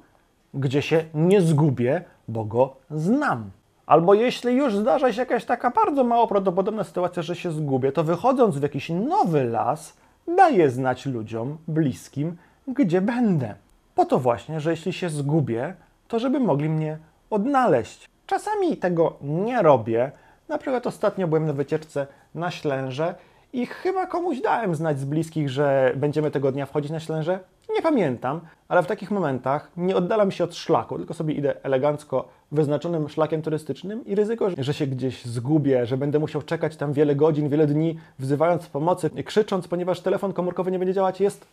gdzie 0.54 0.82
się 0.82 1.04
nie 1.14 1.42
zgubię, 1.42 2.04
bo 2.28 2.46
go 2.46 2.76
znam. 2.92 3.52
Albo 3.86 4.14
jeśli 4.14 4.56
już 4.56 4.76
zdarza 4.76 5.14
się 5.14 5.20
jakaś 5.20 5.46
taka 5.46 5.72
bardzo 5.72 6.04
mało 6.04 6.28
prawdopodobna 6.28 6.84
sytuacja, 6.84 7.24
że 7.24 7.36
się 7.36 7.52
zgubię, 7.52 7.92
to 7.92 8.04
wychodząc 8.04 8.58
w 8.58 8.64
jakiś 8.64 8.90
nowy 8.90 9.44
las, 9.44 9.98
daję 10.36 10.70
znać 10.70 11.06
ludziom 11.06 11.58
bliskim, 11.68 12.38
gdzie 12.68 13.02
będę. 13.02 13.56
Po 13.96 14.06
to 14.06 14.20
właśnie, 14.20 14.60
że 14.60 14.72
jeśli 14.72 14.94
się 14.94 15.10
zgubię, 15.10 15.76
to 16.08 16.20
żeby 16.20 16.40
mogli 16.40 16.70
mnie 16.70 16.98
odnaleźć. 17.30 18.10
Czasami 18.26 18.78
tego 18.78 19.14
nie 19.22 19.62
robię. 19.62 20.12
Na 20.50 20.58
przykład 20.58 20.88
ostatnio 20.88 21.28
byłem 21.28 21.46
na 21.46 21.54
wycieczce 21.54 22.08
na 22.36 22.52
Ślęże 22.52 23.16
i 23.58 23.66
chyba 23.66 24.08
komuś 24.08 24.42
dałem 24.42 24.76
znać 24.76 25.00
z 25.00 25.06
bliskich, 25.06 25.50
że 25.50 25.94
będziemy 25.96 26.32
tego 26.32 26.52
dnia 26.52 26.66
wchodzić 26.66 26.92
na 26.92 27.00
Ślęże. 27.00 27.40
Nie 27.76 27.82
pamiętam, 27.82 28.42
ale 28.68 28.84
w 28.84 28.88
takich 28.88 29.12
momentach 29.12 29.72
nie 29.78 29.96
oddalam 29.96 30.32
się 30.32 30.44
od 30.44 30.56
szlaku, 30.56 30.98
tylko 30.98 31.14
sobie 31.14 31.34
idę 31.34 31.64
elegancko 31.64 32.28
wyznaczonym 32.52 33.10
szlakiem 33.10 33.42
turystycznym 33.42 34.06
i 34.06 34.16
ryzyko, 34.16 34.50
że 34.58 34.74
się 34.74 34.88
gdzieś 34.88 35.26
zgubię, 35.26 35.86
że 35.86 35.98
będę 35.98 36.20
musiał 36.20 36.42
czekać 36.42 36.76
tam 36.76 36.94
wiele 36.94 37.16
godzin, 37.16 37.50
wiele 37.50 37.68
dni, 37.68 38.00
wzywając 38.20 38.68
pomocy, 38.68 39.10
krzycząc, 39.24 39.68
ponieważ 39.68 40.02
telefon 40.02 40.34
komórkowy 40.34 40.72
nie 40.72 40.80
będzie 40.80 40.94
działać, 40.94 41.22
jest 41.22 41.48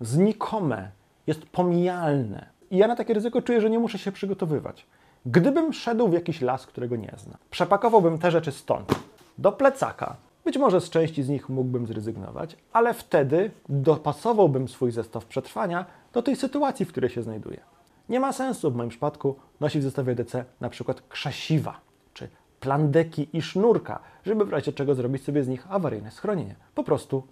znikome, 0.00 0.90
jest 1.26 1.46
pomijalne. 1.46 2.46
I 2.70 2.76
ja 2.76 2.88
na 2.88 2.96
takie 2.96 3.14
ryzyko 3.14 3.42
czuję, 3.42 3.60
że 3.60 3.70
nie 3.70 3.78
muszę 3.78 3.98
się 3.98 4.12
przygotowywać. 4.12 4.86
Gdybym 5.26 5.72
szedł 5.72 6.08
w 6.08 6.12
jakiś 6.12 6.40
las, 6.40 6.66
którego 6.66 6.96
nie 6.96 7.12
znam, 7.16 7.38
przepakowałbym 7.50 8.18
te 8.18 8.30
rzeczy 8.30 8.52
stąd, 8.52 8.94
do 9.38 9.52
plecaka. 9.52 10.16
Być 10.44 10.58
może 10.58 10.80
z 10.80 10.90
części 10.90 11.22
z 11.22 11.28
nich 11.28 11.48
mógłbym 11.48 11.86
zrezygnować, 11.86 12.56
ale 12.72 12.94
wtedy 12.94 13.50
dopasowałbym 13.68 14.68
swój 14.68 14.90
zestaw 14.92 15.26
przetrwania 15.26 15.86
do 16.12 16.22
tej 16.22 16.36
sytuacji, 16.36 16.86
w 16.86 16.88
której 16.88 17.10
się 17.10 17.22
znajduję. 17.22 17.60
Nie 18.08 18.20
ma 18.20 18.32
sensu 18.32 18.70
w 18.70 18.76
moim 18.76 18.90
przypadku 18.90 19.36
nosić 19.60 19.80
w 19.80 19.84
zestawie 19.84 20.14
DC 20.14 20.44
na 20.60 20.68
przykład 20.68 21.02
krzesiwa, 21.08 21.80
czy 22.14 22.28
plandeki 22.60 23.28
i 23.32 23.42
sznurka, 23.42 23.98
żeby 24.26 24.44
w 24.44 24.52
razie 24.52 24.72
czego 24.72 24.94
zrobić 24.94 25.24
sobie 25.24 25.44
z 25.44 25.48
nich 25.48 25.66
awaryjne 25.70 26.10
schronienie. 26.10 26.54
Po 26.74 26.84
prostu 26.84 27.22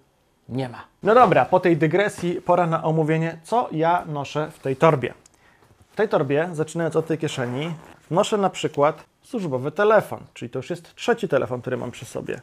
nie 0.48 0.68
ma. 0.68 0.84
No 1.02 1.14
dobra, 1.14 1.44
po 1.44 1.60
tej 1.60 1.76
dygresji 1.76 2.40
pora 2.40 2.66
na 2.66 2.84
omówienie, 2.84 3.38
co 3.42 3.68
ja 3.72 4.04
noszę 4.08 4.50
w 4.50 4.58
tej 4.58 4.76
torbie. 4.76 5.14
W 5.92 5.96
tej 5.96 6.08
torbie, 6.08 6.48
zaczynając 6.52 6.96
od 6.96 7.06
tej 7.06 7.18
kieszeni, 7.18 7.74
noszę 8.10 8.36
na 8.36 8.50
przykład 8.50 9.04
służbowy 9.22 9.72
telefon, 9.72 10.20
czyli 10.34 10.50
to 10.50 10.58
już 10.58 10.70
jest 10.70 10.94
trzeci 10.94 11.28
telefon, 11.28 11.60
który 11.60 11.76
mam 11.76 11.90
przy 11.90 12.04
sobie. 12.04 12.40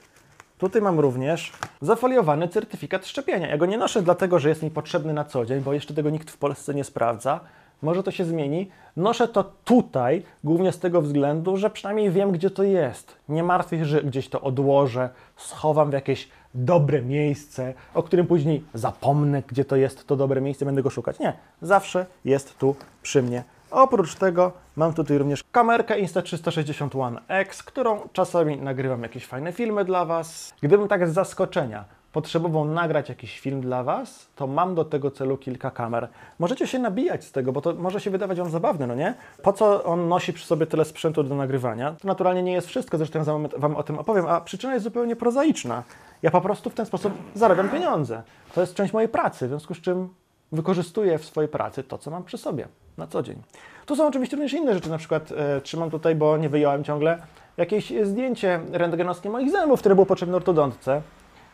Tutaj 0.58 0.82
mam 0.82 1.00
również 1.00 1.52
zafoliowany 1.82 2.48
certyfikat 2.48 3.06
szczepienia. 3.06 3.48
Ja 3.48 3.58
go 3.58 3.66
nie 3.66 3.78
noszę 3.78 4.02
dlatego, 4.02 4.40
że 4.40 4.50
jest 4.50 4.64
mi 4.64 4.72
potrzebny 4.72 5.14
na 5.14 5.26
co 5.26 5.46
dzień, 5.46 5.62
bo 5.62 5.74
jeszcze 5.74 5.94
tego 5.94 6.10
nikt 6.10 6.32
w 6.32 6.38
Polsce 6.38 6.74
nie 6.74 6.84
sprawdza. 6.84 7.40
Może 7.82 8.04
to 8.04 8.12
się 8.12 8.26
zmieni. 8.26 8.70
Noszę 8.96 9.28
to 9.28 9.44
tutaj 9.66 10.24
głównie 10.44 10.72
z 10.72 10.80
tego 10.80 11.02
względu, 11.02 11.58
że 11.58 11.70
przynajmniej 11.70 12.12
wiem, 12.12 12.32
gdzie 12.32 12.50
to 12.50 12.64
jest. 12.64 13.16
Nie 13.30 13.44
martwię 13.44 13.78
się, 13.78 13.86
że 13.86 14.04
gdzieś 14.04 14.30
to 14.30 14.42
odłożę, 14.42 15.10
schowam 15.36 15.90
w 15.90 15.94
jakieś 15.94 16.30
dobre 16.54 17.02
miejsce, 17.02 17.74
o 17.94 18.04
którym 18.04 18.28
później 18.28 18.64
zapomnę, 18.74 19.44
gdzie 19.48 19.66
to 19.66 19.76
jest 19.76 20.08
to 20.08 20.16
dobre 20.16 20.42
miejsce, 20.42 20.66
będę 20.66 20.84
go 20.84 20.90
szukać. 20.90 21.20
Nie, 21.20 21.34
zawsze 21.62 22.06
jest 22.26 22.58
tu 22.58 22.76
przy 23.02 23.24
mnie. 23.24 23.44
Oprócz 23.72 24.16
tego 24.16 24.52
mam 24.76 24.94
tutaj 24.94 25.18
również 25.18 25.44
kamerkę 25.52 26.02
Insta360 26.02 27.02
One 27.02 27.22
X, 27.28 27.64
którą 27.64 28.00
czasami 28.14 28.58
nagrywam 28.58 29.04
jakieś 29.04 29.26
fajne 29.26 29.54
filmy 29.54 29.86
dla 29.86 30.06
Was. 30.06 30.54
Gdybym 30.62 30.88
tak 30.88 31.08
z 31.08 31.14
zaskoczenia 31.14 31.86
potrzebował 32.12 32.66
nagrać 32.66 33.10
jakiś 33.10 33.40
film 33.40 33.62
dla 33.62 33.84
Was, 33.84 34.28
to 34.36 34.48
mam 34.48 34.76
do 34.76 34.86
tego 34.86 35.12
celu 35.12 35.38
kilka 35.38 35.72
kamer. 35.72 36.08
Możecie 36.40 36.68
się 36.68 36.80
nabijać 36.80 37.26
z 37.26 37.32
tego, 37.32 37.52
bo 37.52 37.62
to 37.62 37.74
może 37.74 38.02
się 38.02 38.12
wydawać 38.12 38.38
Wam 38.38 38.50
zabawne, 38.50 38.88
no 38.88 38.96
nie? 38.96 39.14
Po 39.44 39.54
co 39.54 39.84
on 39.84 40.08
nosi 40.08 40.34
przy 40.34 40.46
sobie 40.46 40.66
tyle 40.66 40.86
sprzętu 40.86 41.24
do 41.24 41.36
nagrywania? 41.36 41.96
To 42.02 42.08
naturalnie 42.08 42.44
nie 42.44 42.54
jest 42.54 42.68
wszystko, 42.68 42.98
zresztą 42.98 43.24
za 43.24 43.34
moment 43.34 43.56
Wam 43.58 43.76
o 43.76 43.84
tym 43.84 44.00
opowiem, 44.00 44.28
a 44.28 44.42
przyczyna 44.42 44.74
jest 44.74 44.84
zupełnie 44.84 45.16
prozaiczna. 45.16 45.84
Ja 46.22 46.32
po 46.32 46.42
prostu 46.42 46.70
w 46.70 46.74
ten 46.74 46.86
sposób 46.86 47.14
zarabiam 47.36 47.70
pieniądze. 47.70 48.24
To 48.56 48.62
jest 48.62 48.76
część 48.76 48.94
mojej 48.94 49.10
pracy, 49.10 49.46
w 49.46 49.50
związku 49.50 49.74
z 49.74 49.82
czym 49.82 50.10
wykorzystuję 50.52 51.18
w 51.18 51.26
swojej 51.26 51.50
pracy 51.50 51.84
to, 51.84 51.98
co 51.98 52.12
mam 52.12 52.24
przy 52.24 52.38
sobie 52.38 52.68
na 52.98 53.08
co 53.08 53.24
dzień. 53.24 53.42
Tu 53.86 53.96
są 53.96 54.08
oczywiście 54.08 54.36
również 54.36 54.54
inne 54.54 54.74
rzeczy, 54.74 54.90
na 54.90 54.98
przykład 54.98 55.32
e, 55.32 55.62
trzymam 55.62 55.90
tutaj, 55.90 56.16
bo 56.16 56.38
nie 56.38 56.50
wyjąłem 56.50 56.84
ciągle, 56.84 57.22
jakieś 57.58 57.94
zdjęcie 58.04 58.60
rentgenowskie 58.72 59.30
moich 59.30 59.52
zębów, 59.52 59.80
które 59.80 59.96
było 59.96 60.06
potrzebne 60.06 60.36
ortodontce. 60.36 61.02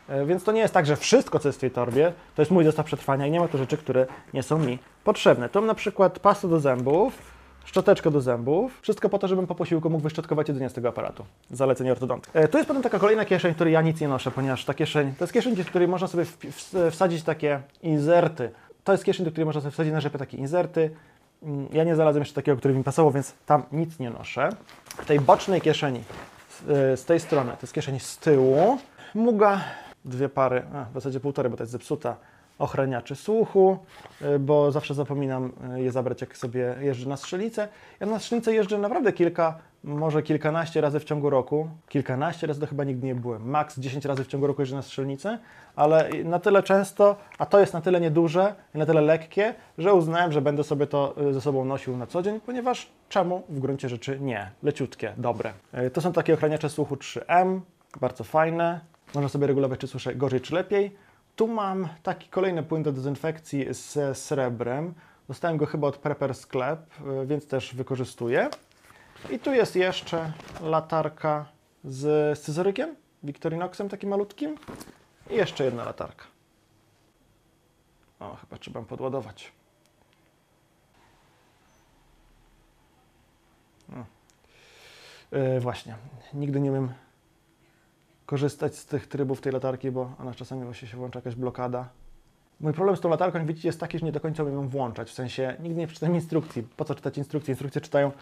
E, 0.08 0.26
więc 0.26 0.44
to 0.44 0.52
nie 0.52 0.60
jest 0.60 0.74
tak, 0.74 0.86
że 0.86 0.96
wszystko, 0.96 1.38
co 1.38 1.48
jest 1.48 1.58
w 1.58 1.60
tej 1.60 1.70
torbie, 1.70 2.12
to 2.34 2.42
jest 2.42 2.52
mój 2.52 2.64
zestaw 2.64 2.86
przetrwania 2.86 3.26
i 3.26 3.30
nie 3.30 3.40
ma 3.40 3.48
tu 3.48 3.58
rzeczy, 3.58 3.76
które 3.76 4.06
nie 4.34 4.42
są 4.42 4.58
mi 4.58 4.78
potrzebne. 5.04 5.48
Tu 5.48 5.58
mam 5.58 5.66
na 5.66 5.74
przykład 5.74 6.18
pastę 6.18 6.48
do 6.48 6.60
zębów, 6.60 7.18
szczoteczkę 7.64 8.10
do 8.10 8.20
zębów, 8.20 8.80
wszystko 8.80 9.08
po 9.08 9.18
to, 9.18 9.28
żebym 9.28 9.46
po 9.46 9.54
posiłku 9.54 9.90
mógł 9.90 10.02
wyszczotkować 10.02 10.48
jedzenie 10.48 10.68
z 10.68 10.72
tego 10.72 10.88
aparatu. 10.88 11.24
Zalecenie 11.50 11.92
ortodonty. 11.92 12.30
E, 12.32 12.48
tu 12.48 12.58
jest 12.58 12.68
potem 12.68 12.82
taka 12.82 12.98
kolejna 12.98 13.24
kieszeń, 13.24 13.52
w 13.52 13.54
której 13.54 13.72
ja 13.72 13.82
nic 13.82 14.00
nie 14.00 14.08
noszę, 14.08 14.30
ponieważ 14.30 14.64
ta 14.64 14.74
kieszeń, 14.74 15.14
to 15.18 15.24
jest 15.24 15.32
kieszeń, 15.32 15.56
w 15.56 15.66
której 15.66 15.88
można 15.88 16.08
sobie 16.08 16.24
wsadzić 16.90 17.22
takie 17.22 17.60
inserty. 17.82 18.50
To 18.84 18.92
jest 18.92 19.04
kieszeń, 19.04 19.24
do 19.24 19.30
której 19.30 19.46
można 19.46 19.60
sobie 19.60 19.70
wsadzić 19.72 19.92
na 19.92 20.00
rzepę 20.00 20.18
takie 20.18 20.36
inserty. 20.36 20.90
Ja 21.72 21.84
nie 21.84 21.94
znalazłem 21.94 22.20
jeszcze 22.20 22.34
takiego, 22.34 22.58
który 22.58 22.74
mi 22.74 22.84
pasował, 22.84 23.12
więc 23.12 23.34
tam 23.46 23.62
nic 23.72 23.98
nie 23.98 24.10
noszę. 24.10 24.48
W 24.86 25.06
tej 25.06 25.20
bocznej 25.20 25.60
kieszeni, 25.60 26.04
z, 26.48 27.00
z 27.00 27.04
tej 27.04 27.20
strony, 27.20 27.50
to 27.50 27.58
jest 27.62 27.74
kieszeń 27.74 28.00
z 28.00 28.18
tyłu, 28.18 28.78
muga, 29.14 29.60
dwie 30.04 30.28
pary, 30.28 30.62
a, 30.74 30.84
w 30.90 30.94
zasadzie 30.94 31.20
półtorej, 31.20 31.50
bo 31.50 31.56
to 31.56 31.62
jest 31.62 31.72
zepsuta, 31.72 32.16
ochraniaczy 32.58 33.16
słuchu, 33.16 33.78
y, 34.22 34.38
bo 34.38 34.72
zawsze 34.72 34.94
zapominam 34.94 35.52
y, 35.76 35.82
je 35.82 35.92
zabrać, 35.92 36.20
jak 36.20 36.36
sobie 36.36 36.76
jeżdżę 36.80 37.08
na 37.08 37.16
strzelnicę. 37.16 37.68
Ja 38.00 38.06
na 38.06 38.18
strzelnicę 38.18 38.54
jeżdżę 38.54 38.78
naprawdę 38.78 39.12
kilka, 39.12 39.58
może 39.84 40.22
kilkanaście 40.22 40.80
razy 40.80 41.00
w 41.00 41.04
ciągu 41.04 41.30
roku. 41.30 41.68
Kilkanaście 41.88 42.46
razy 42.46 42.60
to 42.60 42.66
chyba 42.66 42.84
nigdy 42.84 43.06
nie 43.06 43.14
byłem. 43.14 43.50
Max 43.50 43.78
10 43.78 44.04
razy 44.04 44.24
w 44.24 44.26
ciągu 44.26 44.46
roku 44.46 44.62
jeżdżę 44.62 44.76
na 44.76 44.82
strzelnicę, 44.82 45.38
ale 45.76 46.10
na 46.24 46.38
tyle 46.38 46.62
często, 46.62 47.16
a 47.38 47.46
to 47.46 47.60
jest 47.60 47.74
na 47.74 47.80
tyle 47.80 48.00
nieduże 48.00 48.54
i 48.74 48.78
na 48.78 48.86
tyle 48.86 49.00
lekkie, 49.00 49.54
że 49.78 49.94
uznałem, 49.94 50.32
że 50.32 50.42
będę 50.42 50.64
sobie 50.64 50.86
to 50.86 51.14
y, 51.30 51.34
ze 51.34 51.40
sobą 51.40 51.64
nosił 51.64 51.96
na 51.96 52.06
co 52.06 52.22
dzień, 52.22 52.40
ponieważ 52.40 52.88
czemu 53.08 53.42
w 53.48 53.60
gruncie 53.60 53.88
rzeczy 53.88 54.20
nie? 54.20 54.50
Leciutkie, 54.62 55.12
dobre. 55.16 55.52
To 55.92 56.00
są 56.00 56.12
takie 56.12 56.34
ochraniacze 56.34 56.68
słuchu 56.68 56.94
3M, 56.94 57.60
bardzo 58.00 58.24
fajne. 58.24 58.80
Można 59.14 59.28
sobie 59.28 59.46
regulować, 59.46 59.80
czy 59.80 59.86
słyszę 59.86 60.14
gorzej, 60.14 60.40
czy 60.40 60.54
lepiej. 60.54 60.96
Tu 61.36 61.48
mam 61.48 61.88
taki 62.02 62.28
kolejny 62.28 62.62
płyn 62.62 62.82
do 62.82 62.92
dezynfekcji 62.92 63.66
z 63.70 64.18
srebrem. 64.18 64.94
Dostałem 65.28 65.56
go 65.56 65.66
chyba 65.66 65.88
od 65.88 65.96
Prepper 65.96 66.34
Sklep, 66.34 66.80
y, 67.22 67.26
więc 67.26 67.46
też 67.46 67.74
wykorzystuję. 67.74 68.48
I 69.30 69.38
tu 69.38 69.54
jest 69.54 69.76
jeszcze 69.76 70.32
latarka 70.60 71.46
z 71.84 72.38
scyzorykiem, 72.38 72.96
Victorinoxem 73.22 73.88
takim 73.88 74.10
malutkim. 74.10 74.58
I 75.30 75.34
jeszcze 75.34 75.64
jedna 75.64 75.84
latarka. 75.84 76.24
O, 78.20 78.36
chyba 78.36 78.58
trzeba 78.58 78.82
podładować. 78.82 79.52
Yy, 85.32 85.60
właśnie, 85.60 85.96
nigdy 86.34 86.60
nie 86.60 86.70
wiem 86.70 86.92
korzystać 88.26 88.76
z 88.76 88.86
tych 88.86 89.06
trybów 89.06 89.40
tej 89.40 89.52
latarki, 89.52 89.90
bo 89.90 90.12
ona 90.20 90.34
czasami 90.34 90.64
właśnie 90.64 90.88
się 90.88 90.96
włącza 90.96 91.18
jakaś 91.18 91.34
blokada. 91.34 91.88
Mój 92.60 92.72
problem 92.72 92.96
z 92.96 93.00
tą 93.00 93.08
latarką, 93.08 93.38
jak 93.38 93.46
widzicie, 93.46 93.68
jest 93.68 93.80
taki, 93.80 93.98
że 93.98 94.06
nie 94.06 94.12
do 94.12 94.20
końca 94.20 94.42
umiem 94.42 94.54
ją 94.54 94.68
włączać. 94.68 95.10
W 95.10 95.14
sensie 95.14 95.56
nigdy 95.60 95.80
nie 95.80 95.86
przeczytam 95.86 96.14
instrukcji. 96.14 96.66
Po 96.76 96.84
co 96.84 96.94
czytać 96.94 97.18
instrukcje? 97.18 97.52
Instrukcje 97.52 97.80
czytają 97.80 98.12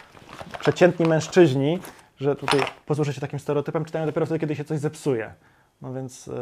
przeciętni 0.61 1.07
mężczyźni, 1.07 1.79
że 2.21 2.37
tutaj 2.37 2.61
posłuszę 2.87 3.13
się 3.13 3.21
takim 3.21 3.39
stereotypem, 3.39 3.85
czytają 3.85 4.07
dopiero 4.07 4.27
wtedy, 4.27 4.39
kiedy 4.39 4.57
się 4.57 4.65
coś 4.65 4.79
zepsuje. 4.79 5.33
No 5.83 5.93
więc 5.93 6.27
yy, 6.27 6.35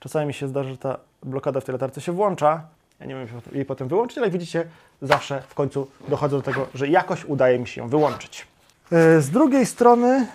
czasami 0.00 0.26
mi 0.26 0.34
się 0.34 0.48
zdarza, 0.48 0.70
że 0.70 0.78
ta 0.78 0.98
blokada 1.22 1.60
w 1.60 1.64
tej 1.64 1.72
latarce 1.72 2.00
się 2.00 2.12
włącza. 2.12 2.62
Ja 3.00 3.06
nie 3.06 3.14
wiem 3.14 3.26
jej 3.52 3.64
potem 3.64 3.88
wyłączyć, 3.88 4.18
ale 4.18 4.26
jak 4.26 4.32
widzicie, 4.32 4.64
zawsze 5.02 5.42
w 5.48 5.54
końcu 5.54 5.90
dochodzę 6.08 6.36
do 6.36 6.42
tego, 6.42 6.66
że 6.74 6.88
jakoś 6.88 7.24
udaje 7.24 7.58
mi 7.58 7.66
się 7.66 7.80
ją 7.80 7.88
wyłączyć. 7.88 8.46
Yy, 8.90 9.20
z 9.20 9.30
drugiej 9.30 9.66
strony 9.66 10.26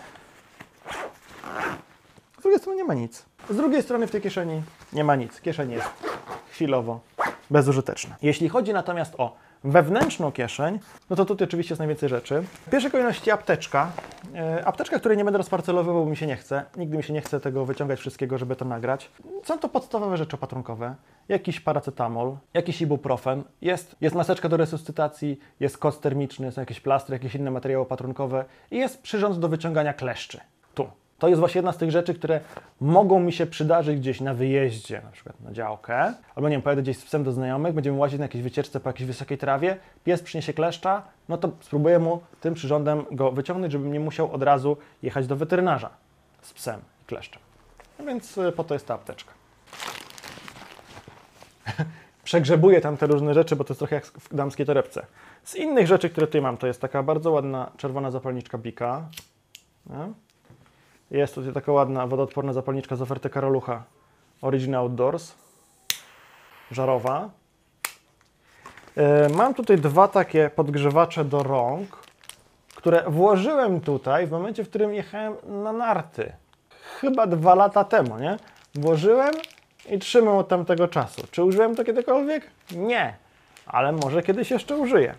drugiej 2.48 2.60
strony 2.60 2.78
nie 2.78 2.84
ma 2.84 2.94
nic. 2.94 3.26
Z 3.50 3.56
drugiej 3.56 3.84
strony 3.84 4.08
w 4.08 4.12
tej 4.12 4.22
kieszeni 4.22 4.62
nie 4.94 5.04
ma 5.04 5.16
nic. 5.16 5.42
Kieszeń 5.42 5.72
jest 5.72 5.88
chwilowo 6.58 7.00
bezużyteczna. 7.50 8.16
Jeśli 8.22 8.50
chodzi 8.50 8.74
natomiast 8.74 9.16
o 9.18 9.36
wewnętrzną 9.64 10.32
kieszeń, 10.32 10.80
no 11.10 11.16
to 11.16 11.26
tutaj 11.26 11.48
oczywiście 11.48 11.74
jest 11.74 11.80
najwięcej 11.80 12.10
rzeczy. 12.10 12.42
W 12.42 12.70
pierwszej 12.70 12.92
kolejności 12.92 13.32
apteczka. 13.32 13.92
E, 14.36 14.66
apteczka, 14.66 15.00
której 15.00 15.18
nie 15.18 15.24
będę 15.24 15.38
rozparcelowywał, 15.38 16.04
bo 16.04 16.10
mi 16.10 16.18
się 16.18 16.28
nie 16.28 16.36
chce. 16.36 16.66
Nigdy 16.78 16.98
mi 16.98 17.04
się 17.04 17.14
nie 17.14 17.22
chce 17.22 17.40
tego 17.40 17.66
wyciągać 17.66 18.00
wszystkiego, 18.00 18.38
żeby 18.38 18.56
to 18.56 18.66
nagrać. 18.66 19.12
Są 19.44 19.60
to 19.60 19.70
podstawowe 19.70 20.18
rzeczy 20.18 20.36
opatrunkowe. 20.36 20.96
Jakiś 21.30 21.60
paracetamol, 21.60 22.38
jakiś 22.54 22.82
ibuprofen, 22.82 23.44
jest, 23.62 23.96
jest 24.02 24.16
maseczka 24.16 24.50
do 24.50 24.58
resuscytacji, 24.58 25.40
jest 25.60 25.78
koc 25.78 26.00
termiczny, 26.00 26.52
są 26.52 26.62
jakieś 26.62 26.80
plastry, 26.80 27.16
jakieś 27.16 27.36
inne 27.36 27.52
materiały 27.52 27.84
opatrunkowe 27.84 28.46
i 28.72 28.78
jest 28.78 29.02
przyrząd 29.02 29.40
do 29.40 29.50
wyciągania 29.50 29.94
kleszczy. 29.94 30.40
To 31.20 31.28
jest 31.28 31.40
właśnie 31.40 31.60
jedna 31.60 31.72
z 31.72 31.78
tych 31.78 31.92
rzeczy, 31.92 32.14
które 32.14 32.40
mogą 32.82 33.20
mi 33.20 33.34
się 33.34 33.46
przydarzyć 33.46 34.00
gdzieś 34.00 34.22
na 34.22 34.34
wyjeździe, 34.34 35.02
na 35.04 35.12
przykład 35.12 35.40
na 35.42 35.52
działkę, 35.52 36.14
albo 36.36 36.50
nie 36.50 36.56
wiem, 36.56 36.62
pojadę 36.62 36.82
gdzieś 36.82 36.98
z 36.98 37.06
psem 37.06 37.24
do 37.24 37.32
znajomych, 37.32 37.74
będziemy 37.74 37.98
łazić 37.98 38.20
na 38.20 38.26
jakiejś 38.26 38.44
wycieczce 38.44 38.80
po 38.80 38.90
jakiejś 38.90 39.08
wysokiej 39.08 39.38
trawie, 39.38 39.78
pies 40.04 40.22
przyniesie 40.22 40.54
kleszcza, 40.54 41.04
no 41.30 41.38
to 41.38 41.52
spróbuję 41.60 42.00
mu 42.00 42.22
tym 42.42 42.54
przyrządem 42.54 43.06
go 43.12 43.32
wyciągnąć, 43.32 43.74
żebym 43.74 43.94
nie 43.94 44.00
musiał 44.00 44.32
od 44.32 44.44
razu 44.44 44.78
jechać 45.04 45.28
do 45.28 45.36
weterynarza 45.36 45.90
z 46.42 46.54
psem 46.54 46.82
i 47.04 47.06
kleszczem. 47.06 47.42
No 48.00 48.06
więc 48.06 48.38
y, 48.38 48.52
po 48.52 48.64
to 48.64 48.74
jest 48.74 48.88
ta 48.88 48.94
apteczka. 48.94 49.34
przegrzebuję 52.24 52.82
tam 52.82 52.98
te 52.98 53.08
różne 53.08 53.34
rzeczy, 53.34 53.56
bo 53.56 53.64
to 53.64 53.74
jest 53.74 53.80
trochę 53.80 53.96
jak 53.96 54.06
w 54.06 54.36
damskiej 54.36 54.66
torebce. 54.66 55.06
Z 55.44 55.56
innych 55.56 55.88
rzeczy, 55.88 56.10
które 56.10 56.28
tutaj 56.28 56.42
mam, 56.42 56.58
to 56.58 56.68
jest 56.68 56.82
taka 56.82 57.04
bardzo 57.04 57.32
ładna 57.32 57.72
czerwona 57.78 58.12
zapalniczka 58.12 58.58
Bika. 58.58 59.10
Nie? 59.86 60.27
Jest 61.12 61.36
tutaj 61.36 61.54
taka 61.54 61.72
ładna 61.72 62.08
wodoodporna 62.08 62.54
zapalniczka 62.54 62.96
z 62.96 63.02
oferty 63.02 63.30
Karolucha 63.30 63.84
Origin 64.42 64.76
Outdoors. 64.76 65.34
Żarowa. 66.72 67.30
E, 68.98 69.30
Mam 69.30 69.54
tutaj 69.54 69.78
dwa 69.78 70.08
takie 70.08 70.50
podgrzewacze 70.56 71.26
do 71.26 71.44
rąk, 71.44 71.98
które 72.76 73.04
włożyłem 73.08 73.82
tutaj 73.82 74.28
w 74.28 74.32
momencie, 74.32 74.64
w 74.64 74.70
którym 74.70 74.94
jechałem 74.94 75.36
na 75.64 75.74
narty. 75.74 76.34
Chyba 77.02 77.28
dwa 77.28 77.56
lata 77.56 77.84
temu, 77.84 78.20
nie? 78.20 78.38
Włożyłem 78.76 79.34
i 79.90 80.00
trzymam 80.00 80.38
od 80.38 80.48
tamtego 80.48 80.88
czasu. 80.88 81.22
Czy 81.32 81.44
użyłem 81.44 81.76
to 81.76 81.84
kiedykolwiek? 81.84 82.48
Nie, 82.72 83.16
ale 83.66 83.92
może 83.92 84.24
kiedyś 84.24 84.52
jeszcze 84.52 84.78
użyję. 84.78 85.16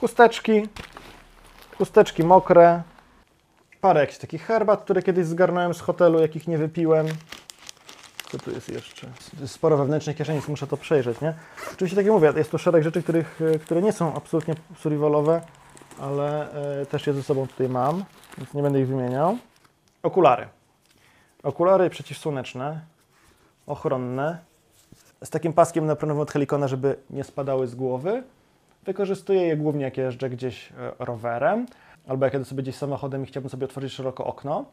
Chusteczki, 0.00 0.68
chusteczki 1.78 2.24
mokre, 2.24 2.82
parę 3.80 4.00
jakichś 4.00 4.18
takich 4.18 4.42
herbat, 4.42 4.82
które 4.82 5.02
kiedyś 5.02 5.26
zgarnąłem 5.26 5.74
z 5.74 5.80
hotelu, 5.80 6.20
jakich 6.20 6.48
nie 6.48 6.58
wypiłem. 6.58 7.06
Co 8.30 8.38
tu 8.38 8.50
jest 8.50 8.68
jeszcze? 8.68 9.06
Sporo 9.46 9.76
wewnętrznych 9.76 10.16
kieszeni, 10.16 10.40
muszę 10.48 10.66
to 10.66 10.76
przejrzeć, 10.76 11.20
nie? 11.20 11.34
Oczywiście, 11.72 11.96
tak 11.96 12.06
jak 12.06 12.14
mówię, 12.14 12.32
jest 12.36 12.50
tu 12.50 12.58
szereg 12.58 12.82
rzeczy, 12.82 13.02
których, 13.02 13.40
e, 13.54 13.58
które 13.58 13.82
nie 13.82 13.92
są 13.92 14.14
absolutnie 14.14 14.54
survivalowe, 14.78 15.40
ale 16.00 16.52
e, 16.80 16.86
też 16.86 17.06
je 17.06 17.12
ze 17.12 17.22
sobą 17.22 17.46
tutaj 17.46 17.68
mam, 17.68 18.04
więc 18.38 18.54
nie 18.54 18.62
będę 18.62 18.80
ich 18.80 18.88
wymieniał. 18.88 19.38
Okulary. 20.02 20.48
Okulary 21.42 21.90
przeciwsłoneczne, 21.90 22.80
ochronne, 23.66 24.38
z 25.24 25.30
takim 25.30 25.52
paskiem 25.52 25.86
napronowym 25.86 26.22
od 26.22 26.30
Helikona, 26.30 26.68
żeby 26.68 26.96
nie 27.10 27.24
spadały 27.24 27.66
z 27.66 27.74
głowy. 27.74 28.22
Wykorzystuję 28.84 29.42
je 29.42 29.56
głównie 29.56 29.84
jak 29.84 29.96
jeżdżę 29.96 30.30
gdzieś 30.30 30.72
e, 30.72 30.74
rowerem, 30.98 31.66
albo 32.06 32.24
jak 32.26 32.32
jadę 32.32 32.44
sobie 32.44 32.62
gdzieś 32.62 32.74
samochodem 32.76 33.22
i 33.22 33.26
chciałbym 33.26 33.50
sobie 33.50 33.64
otworzyć 33.64 33.92
szeroko 33.92 34.24
okno, 34.26 34.64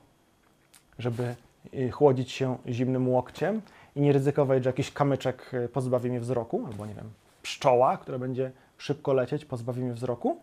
żeby 1.00 1.36
y, 1.74 1.92
chłodzić 1.92 2.32
się 2.32 2.58
zimnym 2.68 3.10
łokciem 3.10 3.62
i 3.96 4.02
nie 4.02 4.14
ryzykować, 4.14 4.64
że 4.64 4.70
jakiś 4.70 4.92
kamyczek 4.92 5.54
y, 5.54 5.70
pozbawi 5.70 6.10
mnie 6.10 6.20
wzroku, 6.20 6.66
albo 6.72 6.86
nie 6.86 6.94
wiem, 6.94 7.10
pszczoła, 7.42 7.98
która 7.98 8.18
będzie 8.18 8.52
szybko 8.78 9.14
lecieć, 9.14 9.46
pozbawi 9.46 9.82
mnie 9.82 9.94
wzroku. 9.94 10.38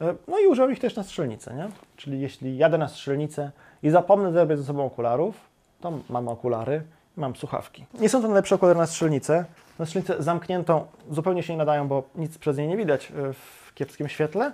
E, 0.00 0.14
No 0.28 0.38
i 0.38 0.46
używam 0.46 0.72
ich 0.72 0.78
też 0.80 0.96
na 0.96 1.02
strzelnicę, 1.02 1.54
nie? 1.54 1.68
Czyli 1.96 2.20
jeśli 2.20 2.56
jadę 2.56 2.78
na 2.78 2.88
strzelnicę 2.88 3.50
i 3.82 3.90
zapomnę 3.90 4.32
zabrać 4.32 4.58
ze 4.58 4.64
sobą 4.64 4.86
okularów, 4.86 5.34
to 5.80 5.92
mam 6.10 6.28
okulary, 6.28 6.82
mam 7.16 7.36
słuchawki. 7.36 7.86
Nie 8.00 8.08
są 8.08 8.22
to 8.22 8.28
najlepsze 8.28 8.54
okulary 8.54 8.78
na 8.78 8.86
strzelnicę. 8.86 9.44
Na 9.78 9.86
strzelnicę 9.86 10.22
zamkniętą 10.22 10.86
zupełnie 11.10 11.42
się 11.42 11.52
nie 11.52 11.58
nadają, 11.58 11.88
bo 11.88 12.02
nic 12.14 12.38
przez 12.38 12.56
nie 12.56 12.66
nie 12.66 12.76
widać 12.76 13.10
y, 13.10 13.32
w 13.32 13.74
kiepskim 13.74 14.08
świetle. 14.08 14.52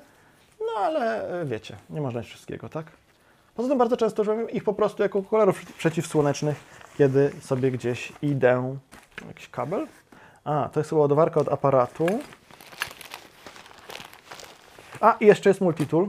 No 0.75 0.81
ale 0.81 1.33
y, 1.43 1.45
wiecie, 1.47 1.77
nie 1.91 2.01
można 2.01 2.21
mieć 2.21 2.29
wszystkiego, 2.29 2.69
tak? 2.69 2.87
Poza 3.55 3.69
tym 3.69 3.79
bardzo 3.79 3.97
często 3.97 4.23
używam 4.23 4.51
ich 4.51 4.65
po 4.65 4.75
prostu 4.75 5.03
jako 5.03 5.21
przeciw- 5.21 5.73
przeciwsłonecznych, 5.79 6.65
kiedy 6.99 7.33
sobie 7.41 7.71
gdzieś 7.71 8.13
idę. 8.23 8.77
Jakiś 9.29 9.49
kabel? 9.49 9.87
A, 10.45 10.69
to 10.73 10.81
jest 10.81 10.93
ładowarka 10.93 11.41
od 11.41 11.49
aparatu. 11.49 12.07
A, 15.01 15.17
i 15.21 15.27
jeszcze 15.27 15.51
jest 15.51 15.61
multitool. 15.61 16.07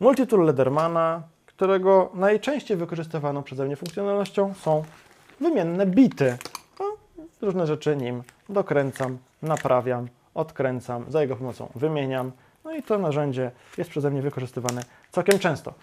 Multitool 0.00 0.44
Ledermana, 0.44 1.22
którego 1.46 2.10
najczęściej 2.14 2.76
wykorzystywaną 2.76 3.42
przeze 3.42 3.64
mnie 3.64 3.76
funkcjonalnością 3.76 4.54
są 4.54 4.84
wymienne 5.40 5.86
bity. 5.86 6.36
No, 6.80 6.84
różne 7.42 7.66
rzeczy 7.66 7.96
nim 7.96 8.22
dokręcam, 8.48 9.18
naprawiam, 9.42 10.08
odkręcam, 10.34 11.04
za 11.08 11.22
jego 11.22 11.36
pomocą 11.36 11.68
wymieniam. 11.74 12.32
No 12.66 12.72
i 12.72 12.82
to 12.82 12.98
narzędzie 12.98 13.50
jest 13.78 13.90
przeze 13.90 14.10
mnie 14.10 14.22
wykorzystywane 14.22 14.82
całkiem 15.10 15.38
często. 15.38 15.74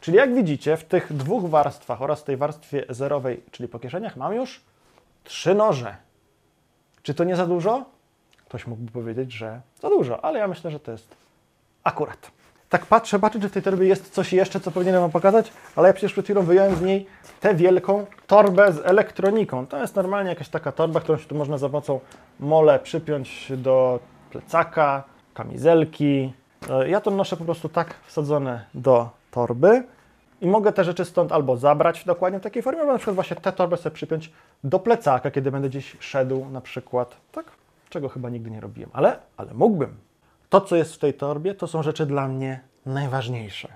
Czyli 0.00 0.16
jak 0.16 0.34
widzicie, 0.34 0.76
w 0.76 0.84
tych 0.84 1.12
dwóch 1.12 1.50
warstwach 1.50 2.02
oraz 2.02 2.24
tej 2.24 2.36
warstwie 2.36 2.84
zerowej, 2.88 3.42
czyli 3.50 3.68
po 3.68 3.78
kieszeniach, 3.78 4.16
mam 4.16 4.34
już 4.34 4.60
trzy 5.24 5.54
noże. 5.54 5.96
Czy 7.02 7.14
to 7.14 7.24
nie 7.24 7.36
za 7.36 7.46
dużo? 7.46 7.84
Ktoś 8.44 8.66
mógłby 8.66 8.92
powiedzieć, 8.92 9.32
że 9.32 9.60
za 9.82 9.88
dużo, 9.88 10.24
ale 10.24 10.38
ja 10.38 10.48
myślę, 10.48 10.70
że 10.70 10.80
to 10.80 10.92
jest 10.92 11.16
akurat. 11.84 12.30
Tak 12.68 12.86
patrzę, 12.86 13.18
patrzę, 13.18 13.40
czy 13.40 13.48
w 13.48 13.52
tej 13.52 13.62
torbie 13.62 13.86
jest 13.86 14.10
coś 14.14 14.32
jeszcze, 14.32 14.60
co 14.60 14.70
powinienem 14.70 15.00
Wam 15.00 15.10
pokazać, 15.10 15.52
ale 15.76 15.88
ja 15.88 15.92
przecież 15.92 16.12
przed 16.12 16.24
chwilą 16.24 16.42
wyjąłem 16.42 16.76
z 16.76 16.82
niej 16.82 17.06
tę 17.40 17.54
wielką 17.54 18.06
torbę 18.26 18.72
z 18.72 18.78
elektroniką. 18.78 19.66
To 19.66 19.78
jest 19.78 19.96
normalnie 19.96 20.30
jakaś 20.30 20.48
taka 20.48 20.72
torba, 20.72 21.00
którą 21.00 21.18
się 21.18 21.26
tu 21.26 21.34
można 21.34 21.58
za 21.58 21.68
pomocą 21.68 22.00
mole 22.40 22.78
przypiąć 22.78 23.52
do 23.56 24.00
plecaka, 24.30 25.04
kamizelki. 25.34 26.32
E, 26.70 26.88
Ja 26.88 27.00
to 27.00 27.10
noszę 27.10 27.36
po 27.36 27.44
prostu 27.44 27.68
tak 27.68 27.94
wsadzone 28.06 28.64
do 28.74 29.10
torby 29.30 29.84
i 30.40 30.46
mogę 30.46 30.72
te 30.72 30.84
rzeczy 30.84 31.04
stąd 31.04 31.32
albo 31.32 31.56
zabrać 31.56 32.04
dokładnie 32.04 32.38
w 32.38 32.42
takiej 32.42 32.62
formie, 32.62 32.80
albo 32.80 32.92
na 32.92 32.98
przykład 32.98 33.14
właśnie 33.14 33.36
tę 33.36 33.52
torbę 33.52 33.76
sobie 33.76 33.94
przypiąć 33.94 34.32
do 34.64 34.78
plecaka, 34.78 35.30
kiedy 35.30 35.50
będę 35.50 35.68
gdzieś 35.68 35.96
szedł 36.00 36.46
na 36.52 36.60
przykład. 36.60 37.16
Tak, 37.32 37.44
czego 37.88 38.08
chyba 38.08 38.30
nigdy 38.30 38.50
nie 38.50 38.60
robiłem, 38.60 38.90
ale, 38.92 39.18
ale 39.36 39.54
mógłbym. 39.54 39.96
To, 40.48 40.60
co 40.60 40.76
jest 40.76 40.94
w 40.94 40.98
tej 40.98 41.14
torbie, 41.14 41.54
to 41.54 41.66
są 41.66 41.82
rzeczy 41.82 42.06
dla 42.06 42.28
mnie 42.28 42.60
najważniejsze. 42.86 43.68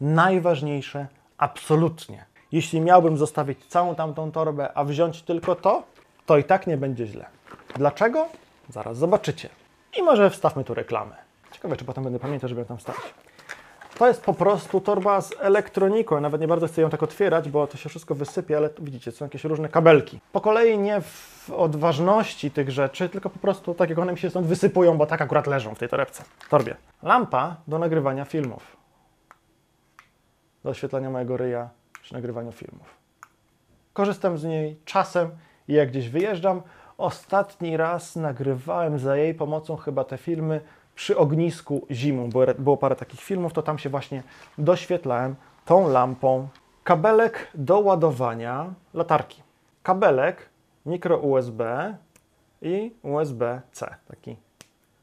Najważniejsze 0.00 1.06
absolutnie. 1.38 2.24
Jeśli 2.52 2.80
miałbym 2.80 3.16
zostawić 3.16 3.64
całą 3.66 3.94
tamtą 3.94 4.32
torbę, 4.32 4.72
a 4.74 4.84
wziąć 4.84 5.22
tylko 5.22 5.54
to, 5.54 5.82
to 6.26 6.38
i 6.38 6.44
tak 6.44 6.66
nie 6.66 6.76
będzie 6.76 7.06
źle. 7.06 7.26
Dlaczego? 7.76 8.28
Zaraz 8.68 8.96
zobaczycie. 8.96 9.48
I 9.96 10.02
może 10.02 10.30
wstawmy 10.30 10.64
tu 10.64 10.74
reklamę. 10.74 11.16
Ciekawe, 11.52 11.76
czy 11.76 11.84
potem 11.84 12.04
będę 12.04 12.18
pamiętał, 12.18 12.48
żeby 12.48 12.60
ją 12.60 12.66
tam 12.66 12.78
wstawić. 12.78 13.14
To 13.98 14.08
jest 14.08 14.24
po 14.24 14.34
prostu 14.34 14.80
torba 14.80 15.20
z 15.20 15.32
elektroniką. 15.40 16.20
Nawet 16.20 16.40
nie 16.40 16.48
bardzo 16.48 16.68
chcę 16.68 16.82
ją 16.82 16.90
tak 16.90 17.02
otwierać, 17.02 17.48
bo 17.48 17.66
to 17.66 17.76
się 17.76 17.88
wszystko 17.88 18.14
wysypie, 18.14 18.56
ale 18.56 18.70
tu 18.70 18.84
widzicie, 18.84 19.12
są 19.12 19.24
jakieś 19.24 19.44
różne 19.44 19.68
kabelki. 19.68 20.20
Po 20.32 20.40
kolei 20.40 20.78
nie 20.78 21.00
w 21.00 21.50
odważności 21.56 22.50
tych 22.50 22.70
rzeczy, 22.70 23.08
tylko 23.08 23.30
po 23.30 23.38
prostu 23.38 23.74
tak 23.74 23.90
jak 23.90 23.98
one 23.98 24.12
mi 24.12 24.18
się 24.18 24.30
stąd 24.30 24.46
wysypują, 24.46 24.98
bo 24.98 25.06
tak 25.06 25.22
akurat 25.22 25.46
leżą 25.46 25.74
w 25.74 25.78
tej 25.78 25.88
torebce, 25.88 26.24
torbie. 26.50 26.76
Lampa 27.02 27.56
do 27.68 27.78
nagrywania 27.78 28.24
filmów. 28.24 28.76
Do 30.64 30.70
oświetlania 30.70 31.10
mojego 31.10 31.36
ryja 31.36 31.68
przy 32.02 32.14
nagrywaniu 32.14 32.52
filmów. 32.52 32.94
Korzystam 33.92 34.38
z 34.38 34.44
niej 34.44 34.76
czasem 34.84 35.30
i 35.68 35.72
jak 35.72 35.88
gdzieś 35.88 36.08
wyjeżdżam. 36.08 36.62
Ostatni 36.98 37.76
raz 37.76 38.16
nagrywałem 38.16 38.98
za 38.98 39.16
jej 39.16 39.34
pomocą 39.34 39.76
chyba 39.76 40.04
te 40.04 40.18
filmy 40.18 40.60
przy 40.94 41.18
ognisku 41.18 41.86
zimą. 41.90 42.30
Było, 42.30 42.46
było 42.58 42.76
parę 42.76 42.96
takich 42.96 43.20
filmów, 43.20 43.52
to 43.52 43.62
tam 43.62 43.78
się 43.78 43.90
właśnie 43.90 44.22
doświetlałem 44.58 45.34
tą 45.64 45.88
lampą. 45.88 46.48
Kabelek 46.84 47.48
do 47.54 47.80
ładowania 47.80 48.74
latarki. 48.94 49.42
Kabelek 49.82 50.48
mikro 50.86 51.18
USB 51.18 51.94
i 52.62 52.92
USB-C, 53.02 53.94
taki 54.08 54.36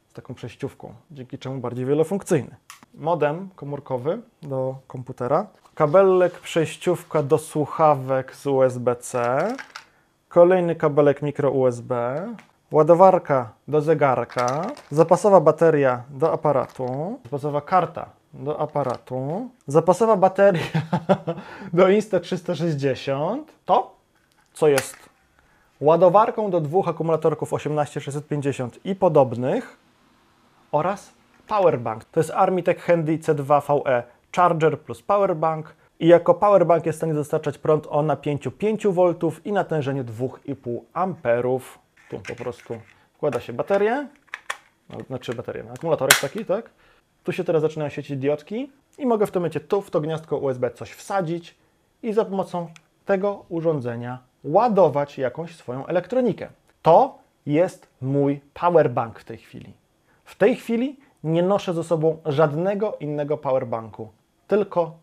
z 0.10 0.14
taką 0.14 0.34
przejściówką, 0.34 0.94
dzięki 1.12 1.38
czemu 1.38 1.60
bardziej 1.60 1.86
wielofunkcyjny. 1.86 2.56
Modem 2.94 3.50
komórkowy 3.56 4.22
do 4.42 4.76
komputera, 4.88 5.48
kabelek 5.76 6.40
przejściówka 6.40 7.24
do 7.24 7.38
słuchawek 7.38 8.36
z 8.36 8.48
USB-C, 8.48 9.56
kolejny 10.32 10.76
kabelek 10.76 11.22
mikro 11.22 11.52
USB, 11.52 11.92
ładowarka 12.72 13.52
do 13.68 13.82
zegarka, 13.82 14.72
zapasowa 14.92 15.40
bateria 15.40 16.04
do 16.10 16.32
aparatu, 16.34 17.20
zapasowa 17.24 17.62
karta 17.62 18.06
do 18.34 18.60
aparatu, 18.60 19.50
zapasowa 19.68 20.16
bateria 20.16 20.82
do 21.74 21.88
Insta360. 21.88 23.44
To, 23.66 23.96
co 24.54 24.68
jest 24.68 24.96
ładowarką 25.82 26.52
do 26.52 26.62
dwóch 26.62 26.88
akumulatorków 26.88 27.54
18650 27.54 28.80
i 28.86 28.96
podobnych. 28.96 29.78
Oraz 30.72 31.12
powerbank. 31.48 32.06
To 32.06 32.20
jest 32.20 32.32
Armitech 32.32 32.84
Handy 32.84 33.18
C2 33.18 33.62
VE 33.84 34.04
Charger 34.36 34.80
plus 34.80 35.02
powerbank 35.02 35.76
i 36.02 36.08
jako 36.08 36.34
powerbank 36.34 36.86
jest 36.86 36.98
w 36.98 37.00
stanie 37.00 37.14
dostarczać 37.14 37.58
prąd 37.58 37.88
o 37.90 38.02
napięciu 38.02 38.52
5 38.52 38.88
V 38.88 39.14
i 39.46 39.52
natężeniu 39.52 40.04
2,5 40.04 40.80
amperów. 40.94 41.80
Tu 42.10 42.20
po 42.20 42.36
prostu 42.36 42.74
wkłada 43.14 43.40
się 43.40 43.54
baterię, 43.54 44.08
no, 44.90 44.98
znaczy 45.08 45.34
baterię, 45.34 45.64
no, 45.64 45.72
akumulatorek 45.74 46.20
taki, 46.20 46.46
tak? 46.46 46.70
Tu 47.24 47.32
się 47.32 47.44
teraz 47.44 47.62
zaczynają 47.62 47.90
świecić 47.90 48.18
diodki 48.18 48.72
i 48.98 49.06
mogę 49.06 49.28
w 49.28 49.32
tym 49.32 49.40
momencie 49.42 49.60
tu 49.60 49.82
w 49.82 49.92
to 49.92 50.02
gniazdko 50.02 50.38
USB 50.38 50.72
coś 50.72 50.92
wsadzić 50.92 51.56
i 52.04 52.14
za 52.14 52.26
pomocą 52.26 52.68
tego 53.06 53.46
urządzenia 53.50 54.20
ładować 54.44 55.18
jakąś 55.18 55.56
swoją 55.56 55.86
elektronikę. 55.86 56.50
To 56.82 57.18
jest 57.46 57.88
mój 58.02 58.42
powerbank 58.54 59.20
w 59.20 59.24
tej 59.24 59.38
chwili. 59.38 59.74
W 60.26 60.36
tej 60.36 60.56
chwili 60.56 61.00
nie 61.24 61.44
noszę 61.44 61.74
ze 61.74 61.84
sobą 61.84 62.18
żadnego 62.26 62.98
innego 63.00 63.38
powerbanku, 63.38 64.10
tylko. 64.48 65.02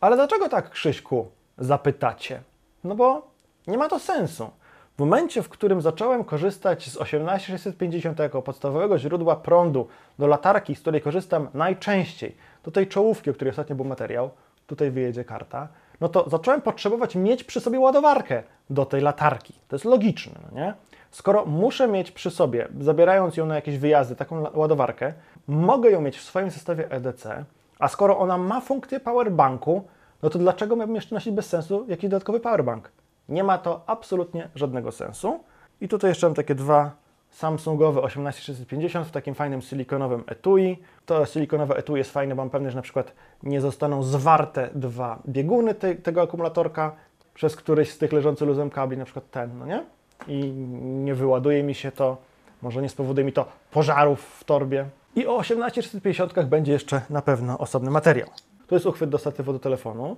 Ale 0.00 0.16
dlaczego 0.16 0.48
tak, 0.48 0.70
Krzyśku? 0.70 1.28
Zapytacie. 1.58 2.42
No 2.84 2.94
bo 2.94 3.30
nie 3.66 3.78
ma 3.78 3.88
to 3.88 3.98
sensu. 3.98 4.50
W 4.96 4.98
momencie, 5.00 5.42
w 5.42 5.48
którym 5.48 5.80
zacząłem 5.80 6.24
korzystać 6.24 6.90
z 6.90 6.96
18650 6.96 8.18
jako 8.18 8.42
podstawowego 8.42 8.98
źródła 8.98 9.36
prądu 9.36 9.88
do 10.18 10.26
latarki, 10.26 10.74
z 10.74 10.80
której 10.80 11.00
korzystam 11.00 11.48
najczęściej, 11.54 12.36
do 12.64 12.70
tej 12.70 12.86
czołówki, 12.86 13.30
o 13.30 13.34
której 13.34 13.50
ostatnio 13.50 13.76
był 13.76 13.84
materiał, 13.84 14.30
tutaj 14.66 14.90
wyjedzie 14.90 15.24
karta, 15.24 15.68
no 16.00 16.08
to 16.08 16.28
zacząłem 16.28 16.62
potrzebować 16.62 17.16
mieć 17.16 17.44
przy 17.44 17.60
sobie 17.60 17.80
ładowarkę 17.80 18.42
do 18.70 18.86
tej 18.86 19.00
latarki. 19.00 19.54
To 19.68 19.76
jest 19.76 19.84
logiczne, 19.84 20.32
no 20.42 20.60
nie? 20.60 20.74
Skoro 21.10 21.46
muszę 21.46 21.88
mieć 21.88 22.10
przy 22.10 22.30
sobie, 22.30 22.68
zabierając 22.80 23.36
ją 23.36 23.46
na 23.46 23.54
jakieś 23.54 23.78
wyjazdy, 23.78 24.16
taką 24.16 24.46
ładowarkę, 24.54 25.12
mogę 25.48 25.90
ją 25.90 26.00
mieć 26.00 26.18
w 26.18 26.22
swoim 26.22 26.50
zestawie 26.50 26.90
EDC, 26.90 27.44
a 27.80 27.88
skoro 27.88 28.18
ona 28.18 28.38
ma 28.38 28.60
funkcję 28.60 29.00
powerbanku, 29.00 29.84
no 30.22 30.30
to 30.30 30.38
dlaczego 30.38 30.76
miałbym 30.76 30.96
jeszcze 30.96 31.14
nosić 31.14 31.34
bez 31.34 31.46
sensu 31.46 31.84
jakiś 31.88 32.10
dodatkowy 32.10 32.40
powerbank? 32.40 32.90
Nie 33.28 33.44
ma 33.44 33.58
to 33.58 33.80
absolutnie 33.86 34.48
żadnego 34.54 34.92
sensu. 34.92 35.40
I 35.80 35.88
tutaj 35.88 36.10
jeszcze 36.10 36.26
mam 36.26 36.34
takie 36.34 36.54
dwa 36.54 36.90
Samsungowe 37.30 38.02
18650 38.02 39.06
w 39.06 39.10
takim 39.10 39.34
fajnym 39.34 39.62
silikonowym 39.62 40.24
etui. 40.26 40.78
To 41.06 41.26
silikonowe 41.26 41.76
etui 41.76 41.98
jest 41.98 42.12
fajne, 42.12 42.34
bo 42.34 42.42
mam 42.42 42.50
pewność, 42.50 42.72
że 42.72 42.78
na 42.78 42.82
przykład 42.82 43.12
nie 43.42 43.60
zostaną 43.60 44.02
zwarte 44.02 44.70
dwa 44.74 45.18
bieguny 45.28 45.74
te, 45.74 45.94
tego 45.94 46.22
akumulatorka 46.22 46.92
przez 47.34 47.56
któryś 47.56 47.90
z 47.90 47.98
tych 47.98 48.12
leżących 48.12 48.48
luzem 48.48 48.70
kabli, 48.70 48.98
na 48.98 49.04
przykład 49.04 49.30
ten, 49.30 49.58
no 49.58 49.66
nie? 49.66 49.84
I 50.28 50.52
nie 50.80 51.14
wyładuje 51.14 51.62
mi 51.62 51.74
się 51.74 51.92
to, 51.92 52.16
może 52.62 52.82
nie 52.82 52.88
spowoduje 52.88 53.24
mi 53.24 53.32
to 53.32 53.46
pożarów 53.70 54.20
w 54.20 54.44
torbie. 54.44 54.86
I 55.16 55.26
o 55.26 55.36
18650 55.36 56.48
będzie 56.48 56.72
jeszcze 56.72 57.00
na 57.10 57.22
pewno 57.22 57.58
osobny 57.58 57.90
materiał. 57.90 58.28
To 58.66 58.74
jest 58.74 58.86
uchwyt 58.86 59.10
do 59.10 59.18
statywu 59.18 59.52
do 59.52 59.58
telefonu. 59.58 60.16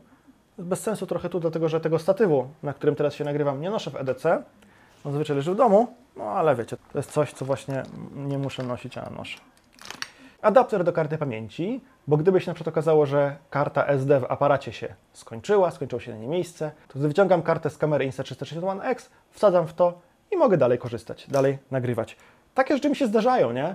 Bez 0.59 0.81
sensu 0.81 1.07
trochę 1.07 1.29
tu, 1.29 1.41
dlatego 1.41 1.69
że 1.69 1.81
tego 1.81 1.99
statywu, 1.99 2.49
na 2.63 2.73
którym 2.73 2.95
teraz 2.95 3.15
się 3.15 3.25
nagrywam, 3.25 3.61
nie 3.61 3.71
noszę 3.71 3.91
w 3.91 3.97
EDC. 3.97 4.43
On 5.05 5.13
zwyczaj 5.13 5.37
leży 5.37 5.53
w 5.53 5.57
domu, 5.57 5.87
no 6.17 6.25
ale 6.25 6.57
wiecie, 6.57 6.77
to 6.93 6.99
jest 6.99 7.11
coś, 7.11 7.33
co 7.33 7.45
właśnie 7.45 7.83
nie 8.15 8.39
muszę 8.39 8.63
nosić, 8.63 8.99
a 8.99 9.11
noszę. 9.11 9.39
Adapter 10.43 10.85
do 10.85 10.93
karty 10.93 11.19
pamięci, 11.19 11.81
bo 12.07 12.17
gdyby 12.17 12.41
się 12.41 12.51
na 12.51 12.55
przykład 12.55 12.75
okazało, 12.75 13.07
że 13.07 13.37
karta 13.51 13.87
SD 13.87 14.21
w 14.21 14.25
aparacie 14.25 14.73
się 14.73 14.95
skończyła, 15.13 15.71
skończyło 15.71 16.01
się 16.01 16.13
na 16.13 16.19
niej 16.19 16.29
miejsce, 16.29 16.71
to 16.89 16.99
wyciągam 16.99 17.43
kartę 17.43 17.71
z 17.71 17.79
kamery 17.79 18.09
Insta360 18.09 18.69
One 18.69 18.85
X, 18.85 19.11
wsadzam 19.31 19.67
w 19.67 19.75
to 19.75 20.01
i 20.31 20.37
mogę 20.37 20.57
dalej 20.57 20.79
korzystać, 20.79 21.27
dalej 21.29 21.59
nagrywać. 21.71 22.17
Takie 22.55 22.75
rzeczy 22.75 22.89
mi 22.89 22.97
się 22.97 23.07
zdarzają, 23.07 23.53
nie? 23.53 23.75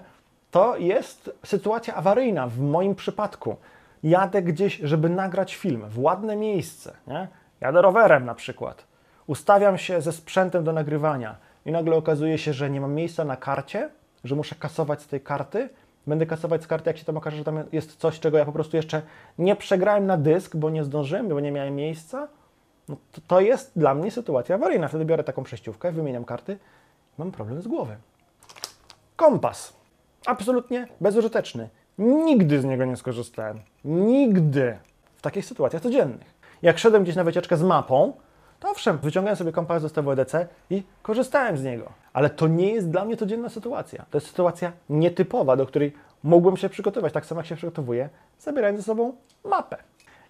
To 0.51 0.77
jest 0.77 1.31
sytuacja 1.45 1.95
awaryjna 1.95 2.47
w 2.47 2.59
moim 2.59 2.95
przypadku. 2.95 3.55
Jadę 4.03 4.41
gdzieś, 4.41 4.77
żeby 4.77 5.09
nagrać 5.09 5.55
film 5.55 5.85
w 5.89 5.99
ładne 5.99 6.35
miejsce, 6.35 6.93
nie? 7.07 7.27
Jadę 7.61 7.81
rowerem 7.81 8.25
na 8.25 8.35
przykład. 8.35 8.83
Ustawiam 9.27 9.77
się 9.77 10.01
ze 10.01 10.11
sprzętem 10.11 10.63
do 10.63 10.73
nagrywania 10.73 11.35
i 11.65 11.71
nagle 11.71 11.95
okazuje 11.95 12.37
się, 12.37 12.53
że 12.53 12.69
nie 12.69 12.81
mam 12.81 12.93
miejsca 12.93 13.25
na 13.25 13.37
karcie, 13.37 13.89
że 14.23 14.35
muszę 14.35 14.55
kasować 14.55 15.01
z 15.01 15.07
tej 15.07 15.21
karty. 15.21 15.69
Będę 16.07 16.25
kasować 16.25 16.63
z 16.63 16.67
karty, 16.67 16.89
jak 16.89 16.97
się 16.97 17.05
tam 17.05 17.17
okaże, 17.17 17.37
że 17.37 17.43
tam 17.43 17.63
jest 17.71 17.95
coś, 17.95 18.19
czego 18.19 18.37
ja 18.37 18.45
po 18.45 18.51
prostu 18.51 18.77
jeszcze 18.77 19.01
nie 19.37 19.55
przegrałem 19.55 20.05
na 20.05 20.17
dysk, 20.17 20.55
bo 20.55 20.69
nie 20.69 20.83
zdążyłem, 20.83 21.29
bo 21.29 21.39
nie 21.39 21.51
miałem 21.51 21.75
miejsca. 21.75 22.27
No 22.89 22.97
to, 23.11 23.21
to 23.27 23.39
jest 23.39 23.71
dla 23.75 23.93
mnie 23.93 24.11
sytuacja 24.11 24.55
awaryjna. 24.55 24.87
Wtedy 24.87 25.05
biorę 25.05 25.23
taką 25.23 25.43
przejściówkę, 25.43 25.91
wymieniam 25.91 26.25
karty, 26.25 26.57
mam 27.17 27.31
problem 27.31 27.61
z 27.61 27.67
głowy. 27.67 27.97
Kompas. 29.15 29.76
Absolutnie 30.27 30.87
bezużyteczny. 31.01 31.69
Nigdy 31.97 32.61
z 32.61 32.65
niego 32.65 32.85
nie 32.85 32.97
skorzystałem. 32.97 33.59
Nigdy. 33.85 34.77
W 35.15 35.21
takich 35.21 35.45
sytuacjach 35.45 35.81
codziennych. 35.81 36.33
Jak 36.61 36.77
szedłem 36.77 37.03
gdzieś 37.03 37.15
na 37.15 37.23
wycieczkę 37.23 37.57
z 37.57 37.63
mapą, 37.63 38.13
to 38.59 38.69
owszem, 38.69 38.97
wyciągałem 38.97 39.37
sobie 39.37 39.51
kompas 39.51 39.81
zestawu 39.81 40.11
EDC 40.11 40.47
i 40.69 40.83
korzystałem 41.01 41.57
z 41.57 41.63
niego. 41.63 41.91
Ale 42.13 42.29
to 42.29 42.47
nie 42.47 42.71
jest 42.71 42.89
dla 42.89 43.05
mnie 43.05 43.17
codzienna 43.17 43.49
sytuacja. 43.49 44.05
To 44.11 44.17
jest 44.17 44.27
sytuacja 44.27 44.71
nietypowa, 44.89 45.55
do 45.55 45.65
której 45.65 45.93
mógłbym 46.23 46.57
się 46.57 46.69
przygotować, 46.69 47.13
tak 47.13 47.25
samo 47.25 47.41
jak 47.41 47.47
się 47.47 47.55
przygotowuję, 47.55 48.09
zabierając 48.39 48.79
ze 48.79 48.85
sobą 48.85 49.13
mapę. 49.43 49.77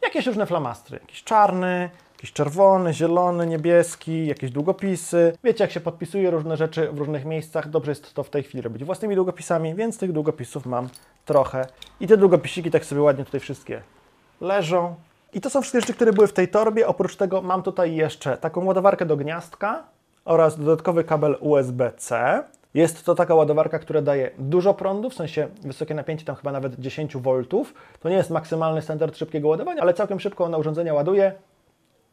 Jakieś 0.01 0.27
różne 0.27 0.45
flamastry, 0.45 0.99
jakiś 1.01 1.23
czarny, 1.23 1.89
jakiś 2.17 2.33
czerwony, 2.33 2.93
zielony, 2.93 3.47
niebieski, 3.47 4.27
jakieś 4.27 4.51
długopisy. 4.51 5.33
Wiecie, 5.43 5.63
jak 5.63 5.71
się 5.71 5.79
podpisuje 5.79 6.31
różne 6.31 6.57
rzeczy 6.57 6.91
w 6.91 6.97
różnych 6.97 7.25
miejscach, 7.25 7.69
dobrze 7.69 7.91
jest 7.91 8.13
to 8.13 8.23
w 8.23 8.29
tej 8.29 8.43
chwili 8.43 8.61
robić 8.61 8.83
własnymi 8.83 9.15
długopisami, 9.15 9.75
więc 9.75 9.97
tych 9.97 10.11
długopisów 10.11 10.65
mam 10.65 10.89
trochę. 11.25 11.65
I 11.99 12.07
te 12.07 12.17
długopisiki 12.17 12.71
tak 12.71 12.85
sobie 12.85 13.01
ładnie 13.01 13.25
tutaj 13.25 13.39
wszystkie 13.39 13.81
leżą. 14.41 14.95
I 15.33 15.41
to 15.41 15.49
są 15.49 15.61
wszystkie 15.61 15.81
rzeczy, 15.81 15.93
które 15.93 16.13
były 16.13 16.27
w 16.27 16.33
tej 16.33 16.47
torbie. 16.47 16.87
Oprócz 16.87 17.15
tego 17.15 17.41
mam 17.41 17.63
tutaj 17.63 17.95
jeszcze 17.95 18.37
taką 18.37 18.65
ładowarkę 18.65 19.05
do 19.05 19.17
gniazdka 19.17 19.83
oraz 20.25 20.59
dodatkowy 20.59 21.03
kabel 21.03 21.37
USB-C. 21.39 22.43
Jest 22.73 23.05
to 23.05 23.15
taka 23.15 23.35
ładowarka, 23.35 23.79
która 23.79 24.01
daje 24.01 24.31
dużo 24.37 24.73
prądu, 24.73 25.09
w 25.09 25.13
sensie 25.13 25.47
wysokie 25.61 25.95
napięcie, 25.95 26.25
tam 26.25 26.35
chyba 26.35 26.51
nawet 26.51 26.79
10 26.79 27.17
V. 27.17 27.43
To 27.99 28.09
nie 28.09 28.15
jest 28.15 28.29
maksymalny 28.29 28.81
standard 28.81 29.17
szybkiego 29.17 29.47
ładowania, 29.47 29.81
ale 29.81 29.93
całkiem 29.93 30.19
szybko 30.19 30.43
ona 30.43 30.57
urządzenia 30.57 30.93
ładuje. 30.93 31.31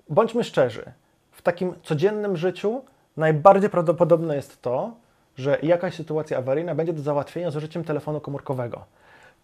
Bądźmy 0.08 0.44
szczerzy, 0.44 0.92
w 1.32 1.42
takim 1.42 1.74
codziennym 1.82 2.36
życiu 2.36 2.82
najbardziej 3.16 3.70
prawdopodobne 3.70 4.36
jest 4.36 4.62
to, 4.62 4.92
że 5.36 5.58
jakaś 5.62 5.94
sytuacja 5.94 6.38
awaryjna 6.38 6.74
będzie 6.74 6.92
do 6.92 7.02
załatwienia 7.02 7.50
z 7.50 7.56
użyciem 7.56 7.84
telefonu 7.84 8.20
komórkowego. 8.20 8.84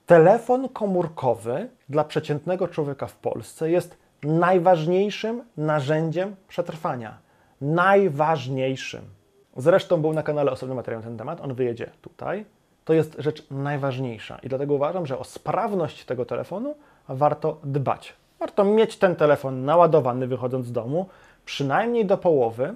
Telefon 0.06 0.68
komórkowy 0.68 1.68
dla 1.88 2.04
przeciętnego 2.04 2.68
człowieka 2.68 3.06
w 3.06 3.16
Polsce 3.16 3.70
jest 3.70 3.96
najważniejszym 4.22 5.42
narzędziem 5.56 6.36
przetrwania. 6.48 7.18
Najważniejszym. 7.60 9.02
Zresztą 9.56 10.00
był 10.00 10.12
na 10.12 10.22
kanale 10.22 10.52
osobny 10.52 10.74
materiał 10.74 11.00
na 11.00 11.06
ten 11.06 11.18
temat, 11.18 11.40
on 11.40 11.54
wyjedzie 11.54 11.90
tutaj. 12.02 12.44
To 12.84 12.92
jest 12.92 13.16
rzecz 13.18 13.50
najważniejsza 13.50 14.38
i 14.42 14.48
dlatego 14.48 14.74
uważam, 14.74 15.06
że 15.06 15.18
o 15.18 15.24
sprawność 15.24 16.04
tego 16.04 16.24
telefonu 16.24 16.74
warto 17.08 17.60
dbać. 17.64 18.19
Warto 18.40 18.64
mieć 18.64 18.96
ten 18.96 19.16
telefon 19.16 19.64
naładowany 19.64 20.26
wychodząc 20.26 20.66
z 20.66 20.72
domu, 20.72 21.06
przynajmniej 21.44 22.06
do 22.06 22.18
połowy. 22.18 22.74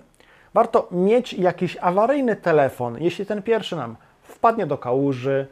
Warto 0.55 0.89
mieć 0.91 1.33
jakiś 1.33 1.77
awaryjny 1.81 2.37
telefon, 2.37 2.97
jeśli 3.01 3.27
ten 3.27 3.43
pierwszy 3.43 3.77
nam 3.77 3.97
wpadnie 4.23 4.67
do 4.67 4.79
kałuży, 4.79 5.47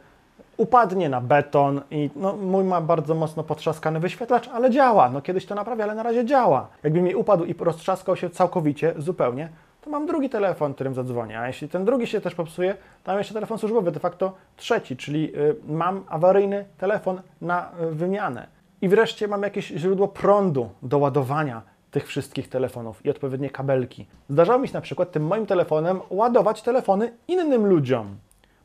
upadnie 0.57 1.09
na 1.09 1.21
beton 1.21 1.81
i 1.91 2.09
no, 2.15 2.35
mój 2.35 2.63
ma 2.63 2.81
bardzo 2.81 3.15
mocno 3.15 3.43
potrzaskany 3.43 3.99
wyświetlacz, 3.99 4.47
ale 4.47 4.69
działa. 4.69 5.09
No 5.09 5.21
kiedyś 5.21 5.45
to 5.45 5.55
naprawia, 5.55 5.83
ale 5.83 5.95
na 5.95 6.03
razie 6.03 6.25
działa. 6.25 6.67
Jakby 6.83 7.01
mi 7.01 7.15
upadł 7.15 7.43
i 7.43 7.55
roztrzaskał 7.59 8.15
się 8.15 8.29
całkowicie, 8.29 8.93
zupełnie, 8.97 9.49
to 9.81 9.89
mam 9.89 10.05
drugi 10.05 10.29
telefon, 10.29 10.73
którym 10.73 10.93
zadzwonię. 10.93 11.39
A 11.39 11.47
jeśli 11.47 11.69
ten 11.69 11.85
drugi 11.85 12.07
się 12.07 12.21
też 12.21 12.35
popsuje, 12.35 12.75
to 13.03 13.11
mam 13.11 13.17
jeszcze 13.17 13.33
telefon 13.33 13.57
służbowy, 13.57 13.91
de 13.91 13.99
facto 13.99 14.33
trzeci, 14.57 14.97
czyli 14.97 15.35
y, 15.37 15.55
mam 15.67 16.03
awaryjny 16.09 16.65
telefon 16.77 17.21
na 17.41 17.71
y, 17.81 17.91
wymianę. 17.91 18.47
I 18.83 18.87
wreszcie 18.87 19.27
mam 19.27 19.43
jakieś 19.43 19.67
źródło 19.67 20.07
prądu 20.07 20.69
do 20.81 20.97
ładowania 20.97 21.61
tych 21.91 22.07
wszystkich 22.07 22.49
telefonów 22.49 23.05
i 23.05 23.09
odpowiednie 23.09 23.49
kabelki. 23.49 24.07
Zdarzało 24.29 24.59
mi 24.59 24.67
się 24.67 24.73
na 24.73 24.81
przykład 24.81 25.11
tym 25.11 25.27
moim 25.27 25.45
telefonem 25.45 25.99
ładować 26.09 26.61
telefony 26.61 27.13
innym 27.27 27.65
ludziom. 27.65 28.15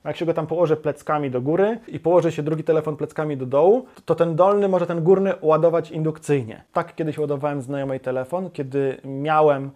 Jak 0.04 0.16
się 0.16 0.26
go 0.26 0.34
tam 0.34 0.46
położy 0.46 0.76
pleckami 0.76 1.30
do 1.30 1.40
góry 1.40 1.78
i 1.88 2.00
położy 2.00 2.32
się 2.32 2.42
drugi 2.42 2.64
telefon 2.64 2.96
pleckami 2.96 3.36
do 3.36 3.46
dołu, 3.46 3.86
to 4.04 4.14
ten 4.14 4.36
dolny 4.36 4.68
może 4.68 4.86
ten 4.86 5.02
górny 5.02 5.34
ładować 5.40 5.90
indukcyjnie. 5.90 6.64
Tak 6.72 6.94
kiedyś 6.94 7.18
ładowałem 7.18 7.62
znajomej 7.62 8.00
telefon, 8.00 8.50
kiedy 8.50 9.00
miałem 9.04 9.70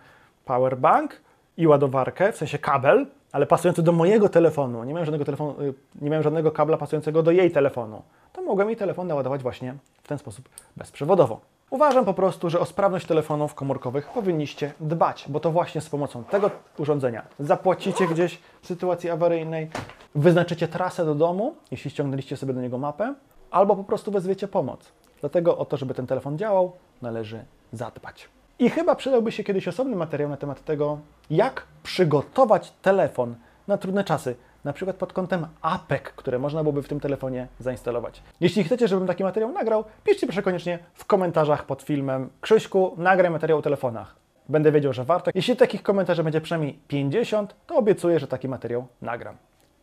powerbank 0.45 1.21
i 1.57 1.67
ładowarkę, 1.67 2.33
w 2.33 2.37
sensie 2.37 2.59
kabel, 2.59 3.07
ale 3.33 3.47
pasujący 3.47 3.83
do 3.83 3.93
mojego 3.93 4.29
telefonu. 4.29 4.85
Nie 4.85 4.93
miałem 4.93 5.05
żadnego, 5.05 5.25
telefonu, 5.25 5.61
y, 5.61 5.75
nie 6.01 6.11
miałem 6.11 6.23
żadnego 6.23 6.51
kabla 6.51 6.77
pasującego 6.77 7.23
do 7.23 7.31
jej 7.31 7.51
telefonu. 7.51 8.03
To 8.33 8.43
mogłem 8.43 8.69
jej 8.69 8.77
telefon 8.77 9.07
naładować 9.07 9.43
właśnie 9.43 9.75
w 10.03 10.09
ten 10.09 10.19
sposób 10.19 10.49
bezprzewodowo. 10.77 11.41
Uważam 11.71 12.05
po 12.05 12.15
prostu, 12.15 12.51
że 12.51 12.61
o 12.61 12.65
sprawność 12.65 13.07
telefonów 13.07 13.55
komórkowych 13.55 14.09
powinniście 14.09 14.73
dbać, 14.81 15.25
bo 15.29 15.41
to 15.41 15.51
właśnie 15.51 15.81
z 15.81 15.89
pomocą 15.89 16.25
tego 16.25 16.51
urządzenia 16.79 17.23
zapłacicie 17.39 18.07
gdzieś 18.07 18.39
w 18.63 18.67
sytuacji 18.67 19.11
awaryjnej, 19.11 19.71
wyznaczycie 20.15 20.69
trasę 20.69 21.05
do 21.05 21.15
domu, 21.15 21.55
jeśli 21.71 21.91
ściągnęliście 21.91 22.37
sobie 22.37 22.55
do 22.55 22.61
niego 22.61 22.79
mapę, 22.79 23.15
albo 23.51 23.77
po 23.77 23.85
prostu 23.85 24.11
wezwiecie 24.11 24.49
pomoc. 24.49 24.93
Dlatego 25.21 25.59
o 25.59 25.65
to, 25.65 25.77
żeby 25.77 25.95
ten 25.95 26.07
telefon 26.07 26.39
działał, 26.39 26.73
należy 27.03 27.45
zadbać. 27.73 28.29
I 28.63 28.71
chyba 28.71 28.95
przydałby 28.95 29.33
się 29.33 29.45
kiedyś 29.45 29.69
osobny 29.69 29.97
materiał 29.97 30.31
na 30.31 30.37
temat 30.37 30.65
tego, 30.65 30.99
jak 31.31 31.67
przygotować 31.83 32.73
telefon 32.83 33.35
na 33.69 33.79
trudne 33.79 34.05
czasy, 34.05 34.37
na 34.65 34.73
przykład 34.73 34.97
pod 34.97 35.13
kątem 35.13 35.47
APEK, 35.63 36.13
które 36.17 36.39
można 36.39 36.63
byłoby 36.63 36.83
w 36.83 36.89
tym 36.89 37.01
telefonie 37.01 37.49
zainstalować. 37.61 38.23
Jeśli 38.41 38.65
chcecie, 38.65 38.89
żebym 38.89 39.07
taki 39.07 39.25
materiał 39.25 39.53
nagrał, 39.53 39.85
piszcie 40.05 40.27
proszę 40.27 40.43
koniecznie 40.43 40.79
w 40.95 41.05
komentarzach 41.05 41.67
pod 41.67 41.83
filmem 41.83 42.31
Krzyśku, 42.41 42.95
nagraj 42.97 43.31
materiał 43.31 43.59
o 43.59 43.63
telefonach. 43.63 44.17
Będę 44.49 44.73
wiedział, 44.73 44.93
że 44.93 45.05
warto. 45.05 45.31
Jeśli 45.35 45.57
takich 45.57 45.83
komentarzy 45.83 46.25
będzie 46.25 46.41
przynajmniej 46.41 46.79
50, 46.89 47.55
to 47.67 47.77
obiecuję, 47.77 48.19
że 48.19 48.27
taki 48.27 48.49
materiał 48.49 48.87
nagram. 49.01 49.37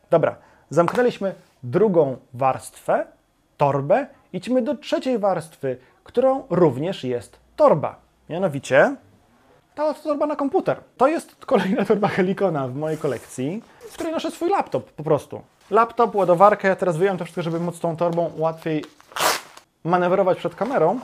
Dobra, 0.10 0.36
zamknęliśmy 0.70 1.34
drugą 1.64 2.18
warstwę, 2.34 3.06
torbę. 3.58 4.08
Idźmy 4.34 4.62
do 4.62 4.76
trzeciej 4.76 5.20
warstwy, 5.20 5.78
którą 6.04 6.44
również 6.50 7.04
jest 7.04 7.40
torba. 7.56 8.09
Mianowicie 8.30 8.96
ta 9.76 9.94
torba 9.94 10.26
na 10.26 10.36
komputer. 10.36 10.82
To 10.98 11.08
jest 11.08 11.46
kolejna 11.46 11.86
torba 11.86 12.08
Helikona 12.08 12.68
w 12.68 12.76
mojej 12.76 12.98
kolekcji, 12.98 13.64
w 13.90 13.94
której 13.94 14.14
noszę 14.14 14.32
swój 14.32 14.50
laptop 14.50 14.92
po 14.92 15.04
prostu. 15.04 15.42
Laptop, 15.72 16.16
ładowarkę, 16.16 16.76
teraz 16.76 16.98
wyjąłem 16.98 17.18
troszkę, 17.18 17.44
żeby 17.44 17.60
móc 17.60 17.80
tą 17.80 17.98
torbą 17.98 18.32
łatwiej 18.38 18.86
manewrować 19.84 20.38
przed 20.38 20.56
kamerą. 20.56 21.00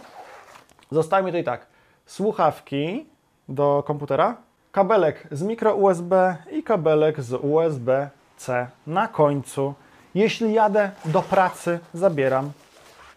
Zostały 0.91 1.23
mi 1.23 1.31
tutaj 1.31 1.43
tak, 1.43 1.67
słuchawki 2.05 3.05
do 3.49 3.83
komputera, 3.87 4.37
kabelek 4.71 5.27
z 5.31 5.41
mikro 5.43 5.75
USB 5.75 6.37
i 6.51 6.63
kabelek 6.63 7.21
z 7.21 7.33
USB-C 7.33 8.67
na 8.87 9.07
końcu. 9.07 9.73
Jeśli 10.15 10.53
jadę 10.53 10.91
do 11.05 11.21
pracy, 11.21 11.79
zabieram 11.93 12.51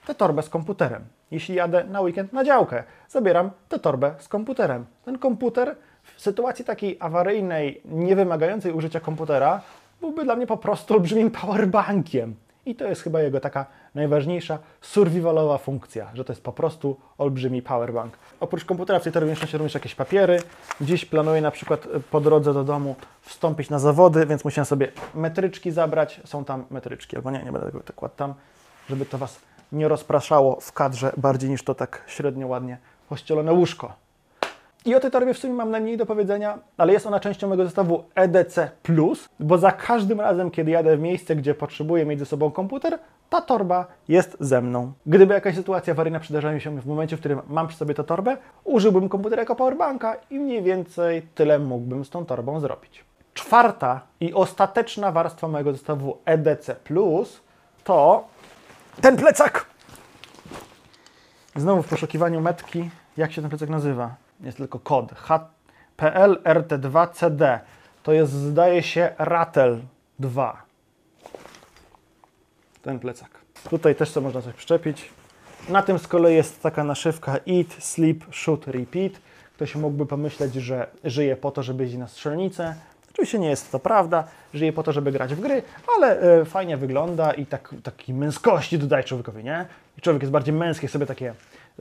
tę 0.06 0.14
torbę 0.14 0.42
z 0.42 0.48
komputerem. 0.48 1.17
Jeśli 1.30 1.54
jadę 1.54 1.84
na 1.84 2.00
weekend 2.00 2.32
na 2.32 2.44
działkę, 2.44 2.84
zabieram 3.08 3.50
tę 3.68 3.78
torbę 3.78 4.14
z 4.18 4.28
komputerem. 4.28 4.86
Ten 5.04 5.18
komputer 5.18 5.76
w 6.16 6.20
sytuacji 6.20 6.64
takiej 6.64 6.96
awaryjnej, 7.00 7.80
nie 7.84 8.16
wymagającej 8.16 8.72
użycia 8.72 9.00
komputera, 9.00 9.60
byłby 10.00 10.24
dla 10.24 10.36
mnie 10.36 10.46
po 10.46 10.56
prostu 10.56 10.94
olbrzymim 10.94 11.30
powerbankiem. 11.30 12.34
I 12.66 12.74
to 12.74 12.84
jest 12.84 13.02
chyba 13.02 13.20
jego 13.20 13.40
taka 13.40 13.66
najważniejsza 13.94 14.58
survivalowa 14.80 15.58
funkcja, 15.58 16.10
że 16.14 16.24
to 16.24 16.32
jest 16.32 16.42
po 16.42 16.52
prostu 16.52 16.96
olbrzymi 17.18 17.62
powerbank. 17.62 18.18
Oprócz 18.40 18.64
komputera 18.64 18.98
w 18.98 19.02
tej 19.02 19.12
torbie 19.12 19.30
mieszczą 19.30 19.46
się 19.46 19.58
również 19.58 19.74
jakieś 19.74 19.94
papiery. 19.94 20.42
Dziś 20.80 21.04
planuję 21.04 21.40
na 21.40 21.50
przykład 21.50 21.86
e, 21.86 22.00
po 22.00 22.20
drodze 22.20 22.54
do 22.54 22.64
domu 22.64 22.96
wstąpić 23.20 23.70
na 23.70 23.78
zawody, 23.78 24.26
więc 24.26 24.44
musiałem 24.44 24.66
sobie 24.66 24.92
metryczki 25.14 25.70
zabrać. 25.70 26.20
Są 26.24 26.44
tam 26.44 26.64
metryczki, 26.70 27.16
albo 27.16 27.30
nie, 27.30 27.42
nie 27.44 27.52
będę 27.52 27.66
tego 27.66 27.80
tak 27.80 28.16
tam, 28.16 28.34
żeby 28.90 29.06
to 29.06 29.18
Was 29.18 29.40
nie 29.72 29.88
rozpraszało 29.88 30.60
w 30.60 30.72
kadrze 30.72 31.12
bardziej 31.16 31.50
niż 31.50 31.62
to 31.62 31.74
tak 31.74 32.04
średnio 32.06 32.46
ładnie 32.46 32.78
pościelone 33.08 33.52
łóżko. 33.52 33.92
I 34.84 34.94
o 34.94 35.00
tej 35.00 35.10
torbie 35.10 35.34
w 35.34 35.38
sumie 35.38 35.54
mam 35.54 35.70
najmniej 35.70 35.96
do 35.96 36.06
powiedzenia, 36.06 36.58
ale 36.76 36.92
jest 36.92 37.06
ona 37.06 37.20
częścią 37.20 37.48
mojego 37.48 37.64
zestawu 37.64 38.04
EDC+, 38.14 38.70
bo 39.40 39.58
za 39.58 39.72
każdym 39.72 40.20
razem, 40.20 40.50
kiedy 40.50 40.70
jadę 40.70 40.96
w 40.96 41.00
miejsce, 41.00 41.36
gdzie 41.36 41.54
potrzebuję 41.54 42.06
mieć 42.06 42.18
ze 42.18 42.26
sobą 42.26 42.50
komputer, 42.50 42.98
ta 43.30 43.40
torba 43.40 43.86
jest 44.08 44.36
ze 44.40 44.62
mną. 44.62 44.92
Gdyby 45.06 45.34
jakaś 45.34 45.54
sytuacja 45.54 45.92
awaryjna 45.92 46.20
przydarzyła 46.20 46.52
mi 46.52 46.60
się 46.60 46.80
w 46.80 46.86
momencie, 46.86 47.16
w 47.16 47.20
którym 47.20 47.40
mam 47.48 47.68
przy 47.68 47.76
sobie 47.76 47.94
tę 47.94 48.04
torbę, 48.04 48.36
użyłbym 48.64 49.08
komputera 49.08 49.42
jako 49.42 49.56
powerbanka 49.56 50.16
i 50.30 50.38
mniej 50.38 50.62
więcej 50.62 51.22
tyle 51.34 51.58
mógłbym 51.58 52.04
z 52.04 52.10
tą 52.10 52.26
torbą 52.26 52.60
zrobić. 52.60 53.04
Czwarta 53.34 54.00
i 54.20 54.34
ostateczna 54.34 55.12
warstwa 55.12 55.48
mojego 55.48 55.72
zestawu 55.72 56.18
EDC+, 56.24 56.76
to 57.84 58.24
ten 59.00 59.16
plecak! 59.16 59.66
Znowu 61.56 61.82
w 61.82 61.88
poszukiwaniu 61.88 62.40
metki, 62.40 62.90
jak 63.16 63.32
się 63.32 63.40
ten 63.40 63.50
plecak 63.50 63.68
nazywa? 63.68 64.14
Jest 64.40 64.58
tylko 64.58 64.78
kod. 64.78 65.12
HPL 65.12 66.42
RT2CD. 66.44 67.58
To 68.02 68.12
jest, 68.12 68.32
zdaje 68.32 68.82
się, 68.82 69.14
Ratel 69.18 69.80
2. 70.18 70.62
Ten 72.82 72.98
plecak. 72.98 73.30
Tutaj 73.70 73.94
też 73.94 74.10
sobie 74.10 74.24
można 74.24 74.42
coś 74.42 74.54
przyczepić. 74.54 75.10
Na 75.68 75.82
tym 75.82 75.98
z 75.98 76.08
kolei 76.08 76.36
jest 76.36 76.62
taka 76.62 76.84
naszywka 76.84 77.32
Eat, 77.32 77.72
Sleep, 77.78 78.24
Shoot, 78.30 78.66
Repeat. 78.66 79.12
Ktoś 79.54 79.74
mógłby 79.74 80.06
pomyśleć, 80.06 80.54
że 80.54 80.90
żyje 81.04 81.36
po 81.36 81.50
to, 81.50 81.62
żeby 81.62 81.82
jeździć 81.82 82.00
na 82.00 82.08
strzelnicę. 82.08 82.74
Oczywiście 83.18 83.38
nie 83.38 83.48
jest 83.48 83.72
to 83.72 83.78
prawda, 83.78 84.24
żyje 84.54 84.72
po 84.72 84.82
to, 84.82 84.92
żeby 84.92 85.12
grać 85.12 85.34
w 85.34 85.40
gry, 85.40 85.62
ale 85.96 86.20
e, 86.20 86.44
fajnie 86.44 86.76
wygląda 86.76 87.32
i 87.32 87.46
tak, 87.46 87.74
takiej 87.82 88.14
męskości 88.14 88.78
dodaje 88.78 89.04
człowiekowi, 89.04 89.44
nie? 89.44 89.66
I 89.98 90.00
człowiek 90.00 90.22
jest 90.22 90.32
bardziej 90.32 90.54
męski, 90.54 90.88
sobie 90.88 91.06
takie, 91.06 91.34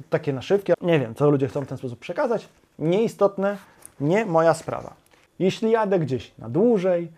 takie 0.10 0.34
naszywki. 0.34 0.74
Nie 0.82 1.00
wiem, 1.00 1.16
co 1.16 1.30
ludzie 1.30 1.48
chcą 1.48 1.62
w 1.62 1.68
ten 1.68 1.78
sposób 1.78 2.00
przekazać. 2.00 2.50
Nieistotne, 2.80 3.58
nie 4.00 4.26
moja 4.26 4.54
sprawa. 4.54 4.94
Jeśli 5.40 5.72
jadę 5.72 6.00
gdzieś 6.00 6.32
na 6.40 6.50
dłużej, 6.50 7.12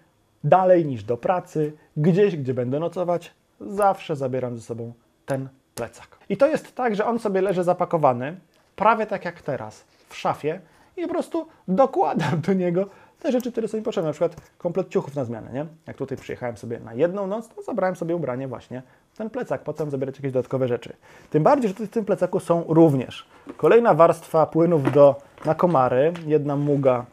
dalej 0.44 0.86
niż 0.86 1.04
do 1.04 1.18
pracy, 1.18 1.74
gdzieś, 1.98 2.36
gdzie 2.36 2.54
będę 2.54 2.80
nocować, 2.80 3.34
zawsze 3.62 4.16
zabieram 4.16 4.56
ze 4.56 4.62
sobą 4.62 4.94
ten 5.26 5.50
plecak. 5.76 6.08
I 6.30 6.38
to 6.38 6.48
jest 6.48 6.76
tak, 6.76 6.96
że 6.96 7.06
on 7.06 7.20
sobie 7.20 7.42
leży 7.42 7.64
zapakowany, 7.64 8.38
prawie 8.76 9.06
tak 9.06 9.26
jak 9.26 9.42
teraz, 9.42 9.84
w 10.10 10.16
szafie 10.16 10.60
i 10.98 11.02
po 11.02 11.08
prostu 11.08 11.48
dokładam 11.68 12.42
do 12.42 12.54
niego 12.54 12.88
te 13.20 13.32
rzeczy, 13.32 13.52
które 13.52 13.68
są 13.68 13.78
mi 13.78 13.84
potrzebne, 13.84 14.08
na 14.08 14.14
przykład 14.14 14.36
komplet 14.58 14.90
ciuchów 14.90 15.16
na 15.16 15.26
zmianę, 15.26 15.52
nie? 15.54 15.66
Jak 15.88 15.98
tutaj 15.98 16.18
przyjechałem 16.18 16.58
sobie 16.58 16.80
na 16.80 16.94
jedną 16.94 17.28
noc, 17.28 17.50
to 17.50 17.62
zabrałem 17.62 17.96
sobie 17.96 18.16
ubranie 18.16 18.48
właśnie 18.48 18.82
w 19.14 19.18
ten 19.18 19.30
plecak, 19.30 19.64
potem 19.64 19.90
zabierać 19.90 20.16
jakieś 20.16 20.32
dodatkowe 20.32 20.68
rzeczy. 20.68 20.94
Tym 21.30 21.44
bardziej, 21.44 21.68
że 21.68 21.74
tutaj 21.74 21.88
w 21.88 21.92
tym 21.92 22.06
plecaku 22.06 22.40
są 22.40 22.64
również 22.68 23.28
kolejna 23.58 23.94
warstwa 23.94 24.46
płynów 24.46 24.92
do, 24.92 25.16
na 25.46 25.56
komary, 25.56 26.14
jedna 26.28 26.56
muga 26.56 27.06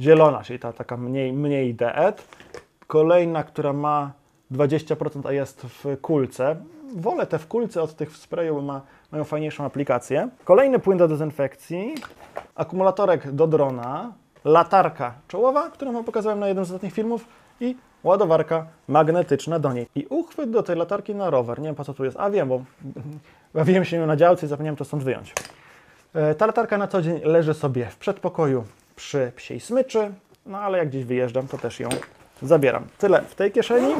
zielona, 0.00 0.42
czyli 0.42 0.58
ta 0.58 0.72
taka 0.72 0.96
mniej, 0.96 1.32
mniej 1.32 1.74
deet, 1.74 2.28
kolejna, 2.86 3.44
która 3.44 3.72
ma 3.72 4.12
20%, 4.52 5.28
a 5.28 5.32
jest 5.32 5.62
w 5.62 6.00
kulce. 6.00 6.56
Wolę 6.96 7.26
te 7.26 7.38
w 7.38 7.46
kulce 7.46 7.82
od 7.82 7.94
tych 7.96 8.12
w 8.12 8.16
sprayu, 8.16 8.54
bo 8.54 8.62
ma, 8.62 8.80
mają 9.12 9.24
fajniejszą 9.24 9.64
aplikację. 9.64 10.28
Kolejny 10.44 10.78
płyn 10.78 10.98
do 10.98 11.08
dezynfekcji, 11.08 11.94
akumulatorek 12.54 13.32
do 13.32 13.46
drona, 13.46 14.12
latarka 14.44 15.14
czołowa, 15.28 15.70
którą 15.70 15.92
Wam 15.92 16.04
pokazałem 16.04 16.40
na 16.40 16.48
jednym 16.48 16.64
z 16.64 16.68
ostatnich 16.68 16.92
filmów 16.94 17.24
i 17.60 17.76
ładowarka 18.04 18.66
magnetyczna 18.88 19.58
do 19.58 19.72
niej. 19.72 19.86
I 19.94 20.06
uchwyt 20.10 20.50
do 20.50 20.62
tej 20.62 20.76
latarki 20.76 21.14
na 21.14 21.30
rower. 21.30 21.58
Nie 21.58 21.64
wiem 21.66 21.74
po 21.74 21.84
co 21.84 21.94
tu 21.94 22.04
jest, 22.04 22.16
a 22.20 22.30
wiem, 22.30 22.48
bo 22.48 22.62
bawiłem 23.54 23.84
się 23.84 23.98
nią 23.98 24.06
na 24.06 24.16
działce 24.16 24.46
i 24.46 24.48
zapomniałem 24.48 24.76
to 24.76 24.84
stąd 24.84 25.02
wyjąć. 25.04 25.34
E, 26.14 26.34
Ta 26.34 26.46
latarka 26.46 26.78
na 26.78 26.88
co 26.88 27.02
dzień 27.02 27.20
leży 27.24 27.54
sobie 27.54 27.86
w 27.86 27.96
przedpokoju 27.96 28.64
przy 28.96 29.32
psiej 29.36 29.60
smyczy, 29.60 30.12
no 30.46 30.58
ale 30.58 30.78
jak 30.78 30.88
gdzieś 30.88 31.04
wyjeżdżam, 31.04 31.48
to 31.48 31.58
też 31.58 31.80
ją 31.80 31.88
zabieram. 32.42 32.84
Tyle 32.98 33.22
w 33.22 33.34
tej 33.34 33.52
kieszeni. 33.52 33.94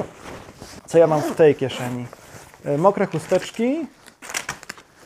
Co 0.86 0.98
ja 0.98 1.06
mam 1.06 1.20
w 1.22 1.36
tej 1.36 1.54
kieszeni? 1.54 2.06
E, 2.64 2.78
Mokre 2.78 3.06
chusteczki 3.06 3.86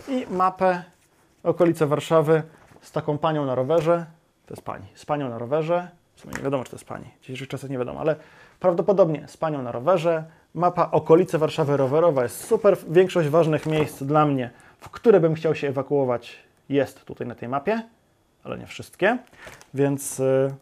i 0.08 0.26
mapę 0.30 0.82
okolice 1.42 1.86
Warszawy 1.86 2.42
z 2.80 2.92
taką 2.92 3.18
panią 3.18 3.46
na 3.46 3.54
rowerze. 3.54 4.06
To 4.52 4.56
jest 4.56 4.64
pani. 4.66 4.86
Z 4.94 5.06
panią 5.06 5.28
na 5.28 5.38
rowerze. 5.38 5.88
W 6.14 6.20
sumie 6.20 6.34
nie 6.36 6.42
wiadomo, 6.42 6.64
czy 6.64 6.70
to 6.70 6.76
jest 6.76 6.84
pani. 6.84 7.04
W 7.18 7.20
dzisiejszych 7.20 7.48
czasach 7.48 7.70
nie 7.70 7.78
wiadomo, 7.78 8.00
ale 8.00 8.16
prawdopodobnie 8.60 9.28
z 9.28 9.36
panią 9.36 9.62
na 9.62 9.72
rowerze. 9.72 10.24
Mapa 10.54 10.90
okolice 10.90 11.38
Warszawy 11.38 11.76
rowerowa 11.76 12.22
jest 12.22 12.44
super. 12.44 12.76
Większość 12.88 13.28
ważnych 13.28 13.66
miejsc 13.66 14.02
dla 14.02 14.26
mnie, 14.26 14.50
w 14.78 14.90
które 14.90 15.20
bym 15.20 15.34
chciał 15.34 15.54
się 15.54 15.68
ewakuować, 15.68 16.38
jest 16.68 17.04
tutaj 17.04 17.26
na 17.26 17.34
tej 17.34 17.48
mapie, 17.48 17.82
ale 18.44 18.58
nie 18.58 18.66
wszystkie. 18.66 19.18
Więc 19.74 20.20
y, 20.20 20.54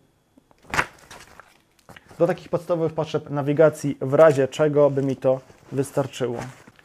do 2.18 2.26
takich 2.26 2.48
podstawowych 2.48 2.92
potrzeb 2.92 3.30
nawigacji, 3.30 3.98
w 4.00 4.14
razie 4.14 4.48
czego 4.48 4.90
by 4.90 5.02
mi 5.02 5.16
to 5.16 5.40
wystarczyło. 5.72 6.38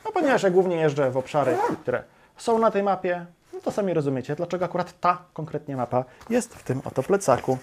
No 0.06 0.12
ponieważ 0.12 0.44
ja 0.44 0.50
głównie 0.50 0.76
jeżdżę 0.76 1.12
w 1.12 1.18
obszary, 1.18 1.58
które 1.82 2.04
są 2.38 2.60
na 2.60 2.72
tej 2.72 2.84
mapie, 2.84 3.26
to 3.66 3.72
sami 3.72 3.94
rozumiecie, 3.94 4.36
dlaczego 4.36 4.66
akurat 4.66 5.00
ta 5.00 5.18
konkretnie 5.34 5.76
mapa 5.76 6.04
jest 6.30 6.56
w 6.56 6.64
tym 6.64 6.82
oto 6.86 7.04
plecaku. 7.04 7.58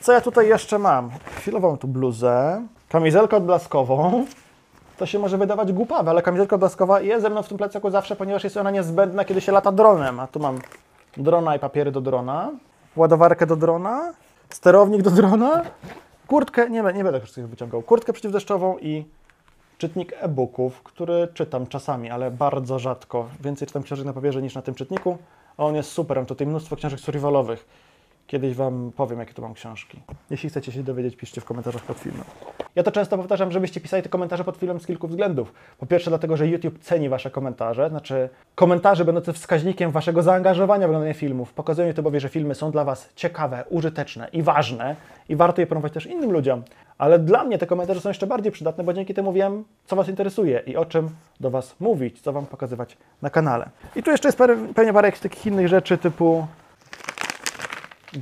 Co 0.00 0.12
ja 0.12 0.20
tutaj 0.20 0.48
jeszcze 0.48 0.78
mam? 0.78 1.10
Chwilową 1.36 1.76
tu 1.76 1.88
bluzę, 1.88 2.66
kamizelkę 2.88 3.36
odblaskową. 3.36 4.26
To 4.96 5.06
się 5.06 5.18
może 5.18 5.38
wydawać 5.38 5.72
głupawe, 5.72 6.10
ale 6.10 6.22
kamizelka 6.22 6.56
odblaskowa 6.56 7.00
jest 7.00 7.22
ze 7.22 7.30
mną 7.30 7.42
w 7.42 7.48
tym 7.48 7.58
plecaku 7.58 7.90
zawsze, 7.90 8.16
ponieważ 8.16 8.44
jest 8.44 8.56
ona 8.56 8.70
niezbędna, 8.70 9.24
kiedy 9.24 9.40
się 9.40 9.52
lata 9.52 9.72
dronem. 9.72 10.20
A 10.20 10.26
tu 10.26 10.40
mam 10.40 10.58
drona 11.16 11.56
i 11.56 11.58
papiery 11.58 11.92
do 11.92 12.00
drona, 12.00 12.50
ładowarkę 12.96 13.46
do 13.46 13.56
drona, 13.56 14.12
sterownik 14.48 15.02
do 15.02 15.10
drona, 15.10 15.62
kurtkę, 16.26 16.70
nie, 16.70 16.82
nie 16.82 17.04
będę 17.04 17.20
wszystkich 17.20 17.48
wyciągał, 17.48 17.82
kurtkę 17.82 18.12
przeciwdeszczową 18.12 18.78
i 18.78 19.04
czytnik 19.78 20.12
e-booków, 20.20 20.82
który 20.82 21.28
czytam 21.34 21.66
czasami, 21.66 22.10
ale 22.10 22.30
bardzo 22.30 22.78
rzadko. 22.78 23.28
Więcej 23.40 23.68
czytam 23.68 23.82
książek 23.82 24.06
na 24.06 24.12
papierze 24.12 24.42
niż 24.42 24.54
na 24.54 24.62
tym 24.62 24.74
czytniku, 24.74 25.18
on 25.56 25.74
jest 25.74 25.92
super. 25.92 26.16
Mam 26.16 26.26
tutaj 26.26 26.46
mnóstwo 26.46 26.76
książek 26.76 27.00
survivalowych. 27.00 27.87
Kiedyś 28.28 28.54
Wam 28.54 28.92
powiem, 28.96 29.18
jakie 29.18 29.34
tu 29.34 29.42
mam 29.42 29.54
książki. 29.54 30.00
Jeśli 30.30 30.48
chcecie 30.48 30.72
się 30.72 30.82
dowiedzieć, 30.82 31.16
piszcie 31.16 31.40
w 31.40 31.44
komentarzach 31.44 31.82
pod 31.82 31.98
filmem. 31.98 32.24
Ja 32.74 32.82
to 32.82 32.92
często 32.92 33.16
powtarzam, 33.16 33.52
żebyście 33.52 33.80
pisali 33.80 34.02
te 34.02 34.08
komentarze 34.08 34.44
pod 34.44 34.56
filmem 34.56 34.80
z 34.80 34.86
kilku 34.86 35.08
względów. 35.08 35.52
Po 35.78 35.86
pierwsze 35.86 36.10
dlatego, 36.10 36.36
że 36.36 36.48
YouTube 36.48 36.78
ceni 36.78 37.08
Wasze 37.08 37.30
komentarze, 37.30 37.88
znaczy 37.88 38.28
komentarze 38.54 39.04
będące 39.04 39.32
wskaźnikiem 39.32 39.90
Waszego 39.90 40.22
zaangażowania 40.22 40.86
w 40.86 40.90
oglądanie 40.90 41.14
filmów. 41.14 41.52
Pokazują 41.52 41.92
YouTube'owi, 41.92 42.20
że 42.20 42.28
filmy 42.28 42.54
są 42.54 42.70
dla 42.70 42.84
Was 42.84 43.08
ciekawe, 43.16 43.64
użyteczne 43.70 44.28
i 44.32 44.42
ważne 44.42 44.96
i 45.28 45.36
warto 45.36 45.60
je 45.60 45.66
promować 45.66 45.92
też 45.92 46.06
innym 46.06 46.32
ludziom. 46.32 46.62
Ale 46.98 47.18
dla 47.18 47.44
mnie 47.44 47.58
te 47.58 47.66
komentarze 47.66 48.00
są 48.00 48.10
jeszcze 48.10 48.26
bardziej 48.26 48.52
przydatne, 48.52 48.84
bo 48.84 48.92
dzięki 48.92 49.14
temu 49.14 49.32
wiem, 49.32 49.64
co 49.86 49.96
Was 49.96 50.08
interesuje 50.08 50.62
i 50.66 50.76
o 50.76 50.84
czym 50.84 51.10
do 51.40 51.50
Was 51.50 51.76
mówić, 51.80 52.20
co 52.20 52.32
Wam 52.32 52.46
pokazywać 52.46 52.96
na 53.22 53.30
kanale. 53.30 53.70
I 53.96 54.02
tu 54.02 54.10
jeszcze 54.10 54.28
jest 54.28 54.38
pewnie 54.74 54.92
parę 54.92 55.12
takich 55.12 55.46
innych 55.46 55.68
rzeczy 55.68 55.98
typu 55.98 56.46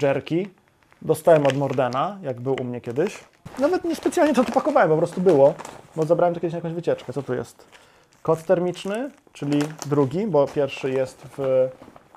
jerki. 0.02 0.48
Dostałem 1.02 1.46
od 1.46 1.56
Mordena, 1.56 2.18
jak 2.22 2.40
był 2.40 2.56
u 2.60 2.64
mnie 2.64 2.80
kiedyś. 2.80 3.18
Nawet 3.58 3.84
nie 3.84 3.96
specjalnie 3.96 4.34
to 4.34 4.44
pakowałem, 4.44 4.90
po 4.90 4.96
prostu 4.96 5.20
było, 5.20 5.54
bo 5.96 6.06
zabrałem 6.06 6.34
to 6.34 6.40
kiedyś 6.40 6.52
na 6.52 6.58
jakąś 6.58 6.72
wycieczkę. 6.72 7.12
Co 7.12 7.22
tu 7.22 7.34
jest? 7.34 7.64
Kod 8.22 8.42
termiczny, 8.42 9.10
czyli 9.32 9.62
drugi, 9.86 10.26
bo 10.26 10.46
pierwszy 10.46 10.90
jest 10.90 11.22
w 11.38 11.68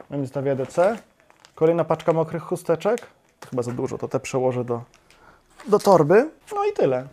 moim 0.10 0.26
zestawie 0.26 0.52
EDC. 0.52 0.98
Kolejna 1.56 1.84
paczka 1.84 2.14
mokrych 2.14 2.44
chusteczek. 2.44 3.08
chyba 3.50 3.62
za 3.64 3.72
dużo, 3.72 3.98
to 3.98 4.08
te 4.08 4.20
przełożę 4.20 4.64
do, 4.66 4.82
do 5.68 5.80
torby. 5.80 6.30
No 6.56 6.66
i 6.66 6.74
tyle. 6.74 7.08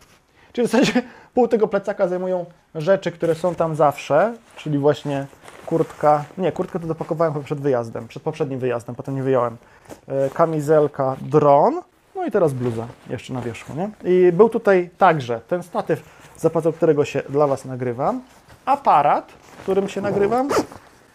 Czyli 0.52 0.68
w 0.68 0.70
zasadzie 0.70 1.02
pół 1.34 1.48
tego 1.48 1.68
plecaka 1.68 2.08
zajmują 2.08 2.46
rzeczy, 2.74 3.12
które 3.12 3.34
są 3.34 3.54
tam 3.54 3.74
zawsze, 3.74 4.34
czyli 4.56 4.78
właśnie 4.78 5.26
kurtka, 5.66 6.24
nie, 6.38 6.52
kurtkę 6.52 6.80
to 6.80 6.86
dopakowałem 6.86 7.34
chyba 7.34 7.44
przed 7.44 7.60
wyjazdem, 7.60 8.08
przed 8.08 8.22
poprzednim 8.22 8.58
wyjazdem, 8.58 8.94
potem 8.94 9.14
nie 9.14 9.22
wyjąłem. 9.22 9.56
E, 10.08 10.30
Kamizelka, 10.30 11.16
dron, 11.20 11.80
no 12.14 12.24
i 12.26 12.30
teraz 12.30 12.52
bluza 12.52 12.86
jeszcze 13.10 13.32
na 13.32 13.40
wierzchu, 13.40 13.72
nie? 13.74 13.90
I 14.04 14.32
był 14.32 14.48
tutaj 14.48 14.90
także 14.98 15.40
ten 15.48 15.62
statyw, 15.62 16.02
za 16.36 16.50
pomocą 16.50 16.72
którego 16.72 17.04
się 17.04 17.22
dla 17.28 17.46
Was 17.46 17.64
nagrywam, 17.64 18.20
aparat, 18.66 19.32
którym 19.62 19.88
się 19.88 20.00
nagrywam 20.00 20.48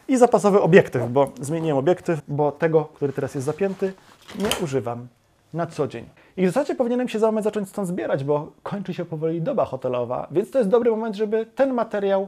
i 0.07 0.17
zapasowy 0.17 0.61
obiektyw, 0.61 1.11
bo 1.11 1.31
zmieniłem 1.41 1.77
obiektyw, 1.77 2.21
bo 2.27 2.51
tego, 2.51 2.85
który 2.85 3.13
teraz 3.13 3.35
jest 3.35 3.45
zapięty, 3.45 3.93
nie 4.39 4.49
używam 4.63 5.07
na 5.53 5.67
co 5.67 5.87
dzień. 5.87 6.09
I 6.37 6.47
w 6.47 6.51
zasadzie 6.51 6.75
powinienem 6.75 7.09
się 7.09 7.19
za 7.19 7.27
moment 7.27 7.43
zacząć 7.43 7.69
stąd 7.69 7.87
zbierać, 7.87 8.23
bo 8.23 8.51
kończy 8.63 8.93
się 8.93 9.05
powoli 9.05 9.41
doba 9.41 9.65
hotelowa, 9.65 10.27
więc 10.31 10.51
to 10.51 10.57
jest 10.57 10.69
dobry 10.69 10.91
moment, 10.91 11.15
żeby 11.15 11.45
ten 11.45 11.73
materiał 11.73 12.27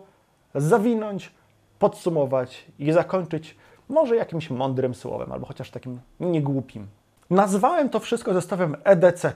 zawinąć, 0.55 1.31
podsumować 1.83 2.65
i 2.79 2.91
zakończyć 2.91 3.55
może 3.89 4.15
jakimś 4.15 4.49
mądrym 4.49 4.95
słowem, 4.95 5.31
albo 5.31 5.45
chociaż 5.45 5.71
takim 5.71 5.99
niegłupim. 6.19 6.87
Nazwałem 7.29 7.89
to 7.89 7.99
wszystko 7.99 8.33
zestawem 8.33 8.75
EDC, 8.83 9.33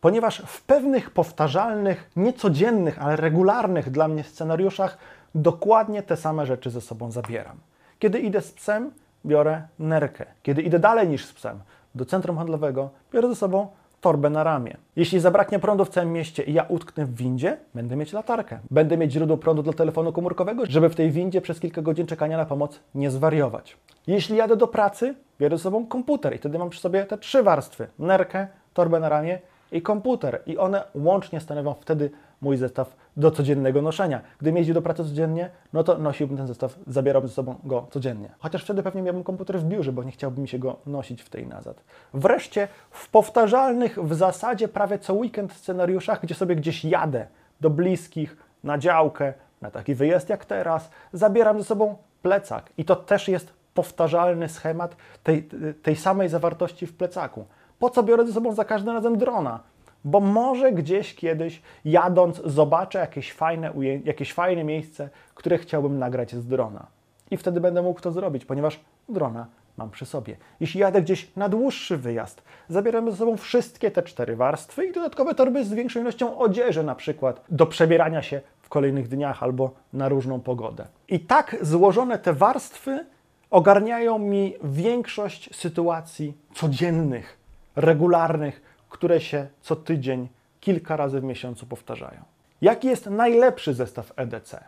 ponieważ 0.00 0.42
w 0.46 0.62
pewnych 0.62 1.10
powtarzalnych, 1.10 2.10
niecodziennych, 2.16 3.02
ale 3.02 3.16
regularnych 3.16 3.90
dla 3.90 4.08
mnie 4.08 4.24
scenariuszach 4.24 4.98
dokładnie 5.34 6.02
te 6.02 6.16
same 6.16 6.46
rzeczy 6.46 6.70
ze 6.70 6.80
sobą 6.80 7.10
zabieram. 7.10 7.56
Kiedy 7.98 8.18
idę 8.18 8.40
z 8.40 8.52
psem, 8.52 8.90
biorę 9.26 9.62
nerkę. 9.78 10.26
Kiedy 10.42 10.62
idę 10.62 10.78
dalej 10.78 11.08
niż 11.08 11.24
z 11.26 11.32
psem, 11.32 11.60
do 11.94 12.04
centrum 12.04 12.36
handlowego, 12.36 12.90
biorę 13.12 13.28
ze 13.28 13.36
sobą 13.36 13.68
torbę 14.02 14.30
na 14.30 14.44
ramię. 14.44 14.76
Jeśli 14.96 15.20
zabraknie 15.20 15.58
prądu 15.58 15.84
w 15.84 15.88
całym 15.88 16.12
mieście 16.12 16.42
i 16.42 16.52
ja 16.52 16.64
utknę 16.68 17.06
w 17.06 17.14
windzie, 17.14 17.56
będę 17.74 17.96
mieć 17.96 18.12
latarkę. 18.12 18.58
Będę 18.70 18.96
mieć 18.96 19.12
źródło 19.12 19.36
prądu 19.36 19.62
dla 19.62 19.72
telefonu 19.72 20.12
komórkowego, 20.12 20.66
żeby 20.66 20.88
w 20.88 20.94
tej 20.94 21.10
windzie 21.10 21.40
przez 21.40 21.60
kilka 21.60 21.82
godzin 21.82 22.06
czekania 22.06 22.36
na 22.36 22.44
pomoc 22.44 22.80
nie 22.94 23.10
zwariować. 23.10 23.76
Jeśli 24.06 24.36
jadę 24.36 24.56
do 24.56 24.68
pracy, 24.68 25.14
biorę 25.40 25.56
ze 25.56 25.62
sobą 25.62 25.86
komputer 25.86 26.34
i 26.34 26.38
wtedy 26.38 26.58
mam 26.58 26.70
przy 26.70 26.80
sobie 26.80 27.04
te 27.04 27.18
trzy 27.18 27.42
warstwy: 27.42 27.86
nerkę, 27.98 28.46
torbę 28.74 29.00
na 29.00 29.08
ramię 29.08 29.38
i 29.72 29.82
komputer. 29.82 30.42
I 30.46 30.58
one 30.58 30.84
łącznie 30.94 31.40
stanowią 31.40 31.74
wtedy 31.80 32.10
mój 32.42 32.56
zestaw 32.56 32.96
do 33.16 33.30
codziennego 33.30 33.82
noszenia. 33.82 34.20
Gdybym 34.38 34.56
jeździł 34.56 34.74
do 34.74 34.82
pracy 34.82 35.04
codziennie, 35.04 35.50
no 35.72 35.84
to 35.84 35.98
nosiłbym 35.98 36.36
ten 36.36 36.46
zestaw, 36.46 36.78
zabierałbym 36.86 37.28
ze 37.28 37.34
sobą 37.34 37.54
go 37.64 37.86
codziennie. 37.90 38.28
Chociaż 38.38 38.64
wtedy 38.64 38.82
pewnie 38.82 39.02
miałbym 39.02 39.24
komputer 39.24 39.60
w 39.60 39.64
biurze, 39.64 39.92
bo 39.92 40.04
nie 40.04 40.12
chciałbym 40.12 40.46
się 40.46 40.58
go 40.58 40.76
nosić 40.86 41.22
w 41.22 41.30
tej 41.30 41.46
nazad. 41.46 41.84
Wreszcie 42.14 42.68
w 42.90 43.10
powtarzalnych 43.10 43.98
w 44.04 44.14
zasadzie 44.14 44.68
prawie 44.68 44.98
co 44.98 45.14
weekend 45.14 45.52
scenariuszach, 45.52 46.22
gdzie 46.22 46.34
sobie 46.34 46.56
gdzieś 46.56 46.84
jadę 46.84 47.26
do 47.60 47.70
bliskich, 47.70 48.36
na 48.64 48.78
działkę, 48.78 49.32
na 49.60 49.70
taki 49.70 49.94
wyjazd 49.94 50.28
jak 50.28 50.44
teraz, 50.44 50.90
zabieram 51.12 51.58
ze 51.58 51.64
sobą 51.64 51.96
plecak. 52.22 52.70
I 52.78 52.84
to 52.84 52.96
też 52.96 53.28
jest 53.28 53.52
powtarzalny 53.74 54.48
schemat 54.48 54.96
tej, 55.22 55.48
tej 55.82 55.96
samej 55.96 56.28
zawartości 56.28 56.86
w 56.86 56.96
plecaku. 56.96 57.44
Po 57.78 57.90
co 57.90 58.02
biorę 58.02 58.26
ze 58.26 58.32
sobą 58.32 58.54
za 58.54 58.64
każdym 58.64 58.94
razem 58.94 59.18
drona? 59.18 59.60
Bo 60.04 60.20
może 60.20 60.72
gdzieś 60.72 61.14
kiedyś 61.14 61.62
jadąc 61.84 62.42
zobaczę 62.44 62.98
jakieś 62.98 63.32
fajne, 63.32 63.72
jakieś 64.04 64.32
fajne 64.32 64.64
miejsce, 64.64 65.08
które 65.34 65.58
chciałbym 65.58 65.98
nagrać 65.98 66.34
z 66.34 66.46
drona. 66.46 66.86
I 67.30 67.36
wtedy 67.36 67.60
będę 67.60 67.82
mógł 67.82 68.00
to 68.00 68.12
zrobić, 68.12 68.44
ponieważ 68.44 68.80
drona 69.08 69.46
mam 69.76 69.90
przy 69.90 70.06
sobie. 70.06 70.36
Jeśli 70.60 70.80
jadę 70.80 71.02
gdzieś 71.02 71.36
na 71.36 71.48
dłuższy 71.48 71.96
wyjazd, 71.96 72.42
zabieram 72.68 73.10
ze 73.10 73.16
sobą 73.16 73.36
wszystkie 73.36 73.90
te 73.90 74.02
cztery 74.02 74.36
warstwy 74.36 74.86
i 74.86 74.92
dodatkowe 74.92 75.34
torby 75.34 75.64
z 75.64 75.74
większą 75.74 76.00
ilością 76.00 76.38
odzieży, 76.38 76.82
na 76.82 76.94
przykład 76.94 77.44
do 77.48 77.66
przebierania 77.66 78.22
się 78.22 78.40
w 78.62 78.68
kolejnych 78.68 79.08
dniach 79.08 79.42
albo 79.42 79.70
na 79.92 80.08
różną 80.08 80.40
pogodę. 80.40 80.86
I 81.08 81.20
tak 81.20 81.56
złożone 81.60 82.18
te 82.18 82.32
warstwy 82.32 83.06
ogarniają 83.50 84.18
mi 84.18 84.54
większość 84.64 85.56
sytuacji 85.56 86.34
codziennych, 86.54 87.38
regularnych, 87.76 88.71
które 88.92 89.20
się 89.20 89.46
co 89.60 89.76
tydzień, 89.76 90.28
kilka 90.60 90.96
razy 90.96 91.20
w 91.20 91.24
miesiącu 91.24 91.66
powtarzają. 91.66 92.22
Jaki 92.60 92.88
jest 92.88 93.06
najlepszy 93.06 93.74
zestaw 93.74 94.12
EDC? 94.16 94.64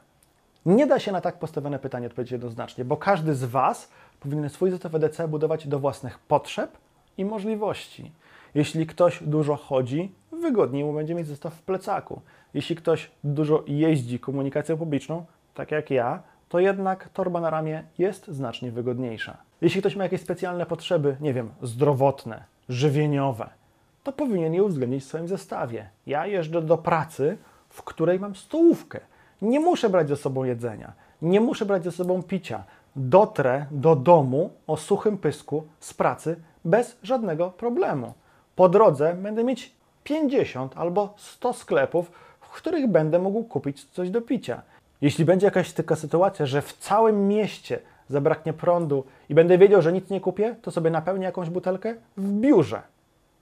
Nie 0.66 0.86
da 0.86 0.98
się 0.98 1.12
na 1.12 1.20
tak 1.20 1.38
postawione 1.38 1.78
pytanie 1.78 2.06
odpowiedzieć 2.06 2.32
jednoznacznie, 2.32 2.84
bo 2.84 2.96
każdy 2.96 3.34
z 3.34 3.44
Was 3.44 3.90
powinien 4.20 4.48
swój 4.48 4.70
zestaw 4.70 4.94
EDC 4.94 5.28
budować 5.28 5.68
do 5.68 5.78
własnych 5.78 6.18
potrzeb 6.18 6.78
i 7.18 7.24
możliwości. 7.24 8.12
Jeśli 8.54 8.86
ktoś 8.86 9.22
dużo 9.22 9.56
chodzi, 9.56 10.12
wygodniej 10.32 10.84
mu 10.84 10.92
będzie 10.92 11.14
mieć 11.14 11.26
zestaw 11.26 11.54
w 11.54 11.62
plecaku. 11.62 12.20
Jeśli 12.54 12.76
ktoś 12.76 13.10
dużo 13.24 13.64
jeździ 13.66 14.18
komunikacją 14.18 14.76
publiczną, 14.76 15.24
tak 15.54 15.70
jak 15.70 15.90
ja, 15.90 16.22
to 16.48 16.58
jednak 16.58 17.08
torba 17.08 17.40
na 17.40 17.50
ramię 17.50 17.84
jest 17.98 18.28
znacznie 18.28 18.70
wygodniejsza. 18.72 19.36
Jeśli 19.60 19.80
ktoś 19.80 19.96
ma 19.96 20.02
jakieś 20.02 20.20
specjalne 20.20 20.66
potrzeby, 20.66 21.16
nie 21.20 21.34
wiem, 21.34 21.50
zdrowotne, 21.62 22.44
żywieniowe, 22.68 23.63
to 24.05 24.12
powinien 24.12 24.55
je 24.55 24.64
uwzględnić 24.64 25.05
w 25.05 25.07
swoim 25.07 25.28
zestawie. 25.28 25.88
Ja 26.07 26.26
jeżdżę 26.26 26.62
do 26.62 26.78
pracy, 26.78 27.36
w 27.68 27.82
której 27.82 28.20
mam 28.20 28.34
stołówkę. 28.34 29.00
Nie 29.42 29.61
muszę 29.61 29.90
brać 29.90 30.09
ze 30.09 30.16
sobą 30.16 30.44
jedzenia, 30.44 30.92
nie 31.22 31.40
muszę 31.40 31.66
brać 31.66 31.84
ze 31.84 31.92
sobą 31.92 32.22
picia. 32.22 32.64
Dotrę 32.96 33.66
do 33.70 33.96
domu 33.96 34.50
o 34.66 34.76
suchym 34.76 35.18
pysku 35.18 35.64
z 35.80 35.94
pracy 35.94 36.36
bez 36.64 36.96
żadnego 37.02 37.50
problemu. 37.50 38.12
Po 38.57 38.68
drodze 38.68 39.14
będę 39.14 39.44
mieć 39.44 39.72
50 40.05 40.76
albo 40.76 41.14
100 41.16 41.52
sklepów, 41.52 42.12
w 42.40 42.48
których 42.48 42.86
będę 42.86 43.18
mógł 43.18 43.44
kupić 43.44 43.84
coś 43.84 44.11
do 44.11 44.22
picia. 44.22 44.62
Jeśli 45.00 45.24
będzie 45.24 45.46
jakaś 45.46 45.72
taka 45.72 45.96
sytuacja, 45.96 46.46
że 46.46 46.62
w 46.62 46.72
całym 46.72 47.28
mieście 47.28 47.78
zabraknie 48.09 48.52
prądu 48.52 49.05
i 49.28 49.34
będę 49.34 49.59
wiedział, 49.59 49.82
że 49.82 49.92
nic 49.92 50.11
nie 50.11 50.20
kupię, 50.20 50.57
to 50.62 50.70
sobie 50.70 50.90
napełnię 50.90 51.24
jakąś 51.24 51.50
butelkę 51.50 51.94
w 52.16 52.32
biurze. 52.32 52.82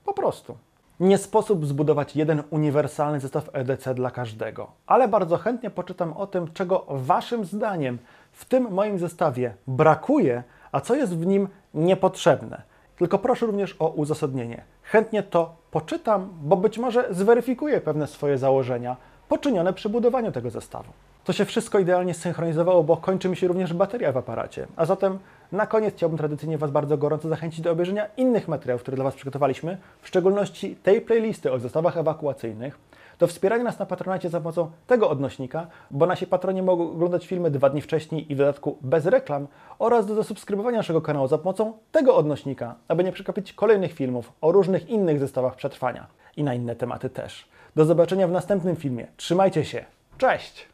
Po 0.05 0.13
prostu. 0.13 0.57
Nie 0.99 1.17
sposób 1.17 1.65
zbudować 1.65 2.15
jeden 2.15 2.43
uniwersalny 2.49 3.19
zestaw 3.19 3.49
EDC 3.53 3.93
dla 3.93 4.11
każdego, 4.11 4.71
ale 4.87 5.07
bardzo 5.07 5.37
chętnie 5.37 5.69
poczytam 5.69 6.13
o 6.13 6.27
tym, 6.27 6.53
czego 6.53 6.85
Waszym 6.89 7.45
zdaniem 7.45 7.97
w 8.31 8.45
tym 8.45 8.71
moim 8.71 8.99
zestawie 8.99 9.53
brakuje, 9.67 10.43
a 10.71 10.81
co 10.81 10.95
jest 10.95 11.17
w 11.17 11.25
nim 11.25 11.47
niepotrzebne. 11.73 12.61
Tylko 12.97 13.19
proszę 13.19 13.45
również 13.45 13.75
o 13.79 13.87
uzasadnienie. 13.89 14.63
Chętnie 14.83 15.23
to 15.23 15.55
poczytam, 15.71 16.29
bo 16.41 16.57
być 16.57 16.77
może 16.77 17.07
zweryfikuję 17.13 17.81
pewne 17.81 18.07
swoje 18.07 18.37
założenia 18.37 18.97
poczynione 19.29 19.73
przy 19.73 19.89
budowaniu 19.89 20.31
tego 20.31 20.49
zestawu. 20.49 20.91
To 21.23 21.33
się 21.33 21.45
wszystko 21.45 21.79
idealnie 21.79 22.13
synchronizowało, 22.13 22.83
bo 22.83 22.97
kończy 22.97 23.29
mi 23.29 23.35
się 23.35 23.47
również 23.47 23.73
bateria 23.73 24.11
w 24.11 24.17
aparacie. 24.17 24.67
A 24.75 24.85
zatem 24.85 25.19
na 25.51 25.67
koniec 25.67 25.95
chciałbym 25.95 26.17
tradycyjnie 26.17 26.57
Was 26.57 26.71
bardzo 26.71 26.97
gorąco 26.97 27.29
zachęcić 27.29 27.61
do 27.61 27.71
obejrzenia 27.71 28.07
innych 28.17 28.47
materiałów, 28.47 28.81
które 28.81 28.95
dla 28.95 29.03
Was 29.03 29.15
przygotowaliśmy, 29.15 29.77
w 30.01 30.07
szczególności 30.07 30.75
tej 30.75 31.01
playlisty 31.01 31.51
o 31.51 31.59
zestawach 31.59 31.97
ewakuacyjnych, 31.97 32.79
do 33.19 33.27
wspierania 33.27 33.63
nas 33.63 33.79
na 33.79 33.85
Patronacie 33.85 34.29
za 34.29 34.39
pomocą 34.39 34.71
tego 34.87 35.09
odnośnika, 35.09 35.67
bo 35.91 36.05
nasi 36.05 36.27
patroni 36.27 36.61
mogą 36.61 36.91
oglądać 36.91 37.27
filmy 37.27 37.51
dwa 37.51 37.69
dni 37.69 37.81
wcześniej 37.81 38.31
i 38.31 38.35
w 38.35 38.37
dodatku 38.37 38.77
bez 38.81 39.05
reklam 39.05 39.47
oraz 39.79 40.05
do 40.05 40.15
zasubskrybowania 40.15 40.77
naszego 40.77 41.01
kanału 41.01 41.27
za 41.27 41.37
pomocą 41.37 41.73
tego 41.91 42.15
odnośnika, 42.15 42.75
aby 42.87 43.03
nie 43.03 43.11
przegapić 43.11 43.53
kolejnych 43.53 43.93
filmów 43.93 44.31
o 44.41 44.51
różnych 44.51 44.89
innych 44.89 45.19
zestawach 45.19 45.55
przetrwania 45.55 46.07
i 46.37 46.43
na 46.43 46.53
inne 46.53 46.75
tematy 46.75 47.09
też. 47.09 47.47
Do 47.75 47.85
zobaczenia 47.85 48.27
w 48.27 48.31
następnym 48.31 48.75
filmie. 48.75 49.07
Trzymajcie 49.17 49.65
się. 49.65 49.85
Cześć! 50.17 50.72